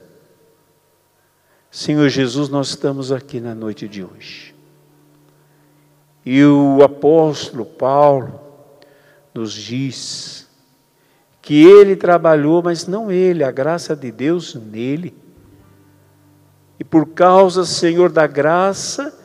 Senhor 1.70 2.08
Jesus, 2.10 2.48
nós 2.50 2.70
estamos 2.70 3.12
aqui 3.12 3.40
na 3.42 3.54
noite 3.54 3.88
de 3.88 4.04
hoje. 4.04 4.55
E 6.26 6.44
o 6.44 6.82
apóstolo 6.82 7.66
Paulo 7.66 8.40
nos 9.34 9.54
diz 9.54 10.48
que 11.42 11.64
ele 11.64 11.96
trabalhou, 11.96 12.64
mas 12.64 12.88
não 12.88 13.12
ele, 13.12 13.44
a 13.44 13.52
graça 13.52 13.96
de 13.96 14.12
Deus 14.12 14.56
nele. 14.56 15.16
E 16.80 16.84
por 16.84 17.10
causa, 17.10 17.64
Senhor, 17.64 18.12
da 18.12 18.26
graça, 18.26 19.16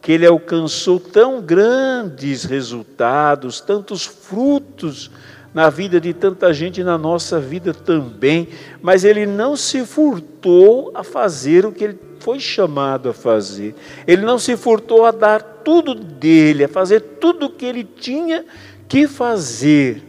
que 0.00 0.12
ele 0.12 0.26
alcançou 0.26 1.00
tão 1.00 1.42
grandes 1.42 2.44
resultados, 2.44 3.60
tantos 3.60 4.04
frutos 4.04 5.10
na 5.52 5.70
vida 5.70 6.00
de 6.00 6.12
tanta 6.12 6.52
gente 6.52 6.80
e 6.80 6.84
na 6.84 6.98
nossa 6.98 7.40
vida 7.40 7.72
também, 7.72 8.48
mas 8.82 9.04
ele 9.04 9.24
não 9.24 9.56
se 9.56 9.84
furtou 9.86 10.92
a 10.94 11.02
fazer 11.02 11.64
o 11.64 11.72
que 11.72 11.84
ele 11.84 11.98
foi 12.24 12.40
chamado 12.40 13.10
a 13.10 13.12
fazer. 13.12 13.74
Ele 14.06 14.22
não 14.22 14.38
se 14.38 14.56
furtou 14.56 15.04
a 15.04 15.10
dar 15.10 15.42
tudo 15.42 15.94
dele, 15.94 16.64
a 16.64 16.68
fazer 16.68 17.00
tudo 17.20 17.46
o 17.46 17.50
que 17.50 17.66
ele 17.66 17.84
tinha 17.84 18.46
que 18.88 19.06
fazer. 19.06 20.02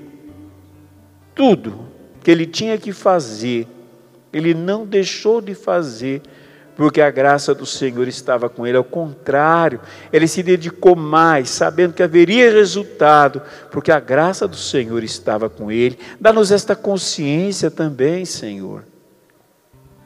Tudo 1.36 1.78
que 2.24 2.32
ele 2.32 2.46
tinha 2.46 2.78
que 2.78 2.94
fazer, 2.94 3.68
ele 4.32 4.54
não 4.54 4.86
deixou 4.86 5.42
de 5.42 5.54
fazer 5.54 6.22
porque 6.78 7.02
a 7.02 7.12
graça 7.12 7.54
do 7.54 7.66
Senhor 7.66 8.08
estava 8.08 8.50
com 8.50 8.66
ele. 8.66 8.78
Ao 8.78 8.84
contrário, 8.84 9.82
ele 10.12 10.28
se 10.28 10.42
dedicou 10.42 10.96
mais, 10.96 11.50
sabendo 11.50 11.94
que 11.94 12.04
haveria 12.04 12.52
resultado, 12.52 13.42
porque 13.72 13.92
a 13.92 14.00
graça 14.00 14.48
do 14.48 14.58
Senhor 14.58 15.04
estava 15.04 15.50
com 15.50 15.70
ele. 15.70 16.00
Dá-nos 16.20 16.52
esta 16.52 16.76
consciência 16.76 17.70
também, 17.70 18.26
Senhor. 18.26 18.84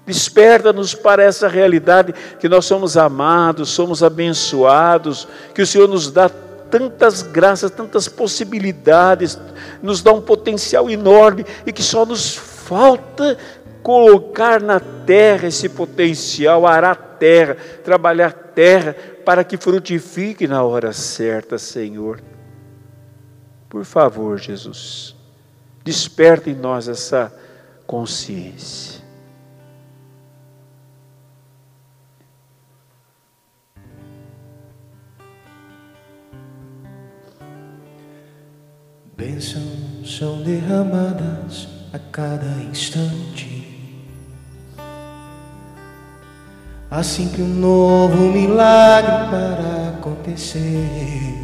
Desperta-nos 0.09 0.95
para 0.95 1.21
essa 1.21 1.47
realidade 1.47 2.15
que 2.39 2.49
nós 2.49 2.65
somos 2.65 2.97
amados, 2.97 3.69
somos 3.69 4.01
abençoados, 4.01 5.27
que 5.53 5.61
o 5.61 5.67
Senhor 5.67 5.87
nos 5.87 6.09
dá 6.09 6.27
tantas 6.27 7.21
graças, 7.21 7.69
tantas 7.69 8.07
possibilidades, 8.07 9.37
nos 9.83 10.01
dá 10.01 10.11
um 10.11 10.19
potencial 10.19 10.89
enorme 10.89 11.45
e 11.63 11.71
que 11.71 11.83
só 11.83 12.07
nos 12.07 12.33
falta 12.33 13.37
colocar 13.83 14.59
na 14.59 14.79
terra 14.79 15.47
esse 15.47 15.69
potencial, 15.69 16.65
arar 16.65 16.95
terra, 17.19 17.55
trabalhar 17.83 18.33
terra, 18.33 18.95
para 19.23 19.43
que 19.43 19.57
frutifique 19.57 20.47
na 20.47 20.63
hora 20.63 20.91
certa, 20.91 21.59
Senhor. 21.59 22.19
Por 23.69 23.85
favor, 23.85 24.39
Jesus, 24.39 25.15
desperta 25.83 26.49
em 26.49 26.55
nós 26.55 26.87
essa 26.87 27.31
consciência. 27.85 29.07
São 40.19 40.41
derramadas 40.41 41.69
a 41.93 41.99
cada 42.11 42.45
instante. 42.69 43.65
Há 46.91 47.01
sempre 47.01 47.41
um 47.41 47.47
novo 47.47 48.17
milagre 48.29 49.29
para 49.29 49.93
acontecer. 49.97 51.39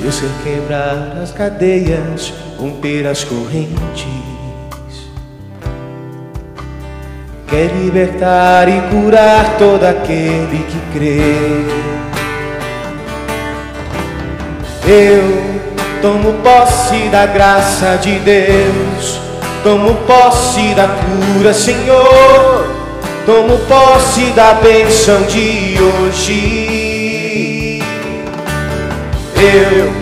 Deus 0.00 0.20
quer 0.20 0.44
quebrar 0.44 1.18
as 1.20 1.32
cadeias, 1.32 2.32
romper 2.56 3.04
as 3.08 3.24
correntes. 3.24 4.06
Quer 7.48 7.74
libertar 7.82 8.68
e 8.68 8.80
curar 8.92 9.58
todo 9.58 9.82
aquele 9.82 10.62
que 10.66 10.92
crê. 10.92 11.88
Eu 14.86 15.47
tomo 16.00 16.34
posse 16.42 17.08
da 17.10 17.26
graça 17.26 17.98
de 18.00 18.18
Deus 18.20 19.28
Tomo 19.62 19.94
posse 20.06 20.74
da 20.74 20.88
cura, 20.88 21.52
Senhor. 21.52 22.66
Tomo 23.26 23.58
posse 23.66 24.26
da 24.30 24.54
bênção 24.54 25.20
de 25.22 25.76
hoje. 25.82 27.02
Eu 29.36 29.92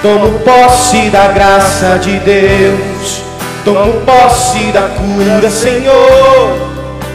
tomo 0.00 0.38
posse 0.40 1.10
da 1.10 1.28
graça 1.28 1.98
de 1.98 2.18
Deus. 2.20 3.22
Tomo 3.64 4.00
posse 4.06 4.72
da 4.72 4.82
cura, 4.82 5.50
Senhor. 5.50 6.56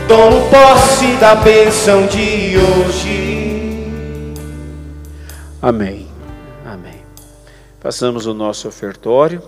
Tomo 0.08 0.42
posse 0.50 1.08
da 1.20 1.36
bênção 1.36 2.06
de 2.08 2.58
hoje. 2.58 3.88
Amém. 5.62 6.05
Passamos 7.86 8.26
o 8.26 8.34
nosso 8.34 8.68
ofertório. 8.68 9.44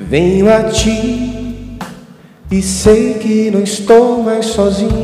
Venho 0.00 0.52
a 0.52 0.64
ti 0.64 1.78
e 2.50 2.60
sei 2.60 3.20
que 3.20 3.52
não 3.52 3.62
estou 3.62 4.20
mais 4.20 4.46
sozinho. 4.46 4.90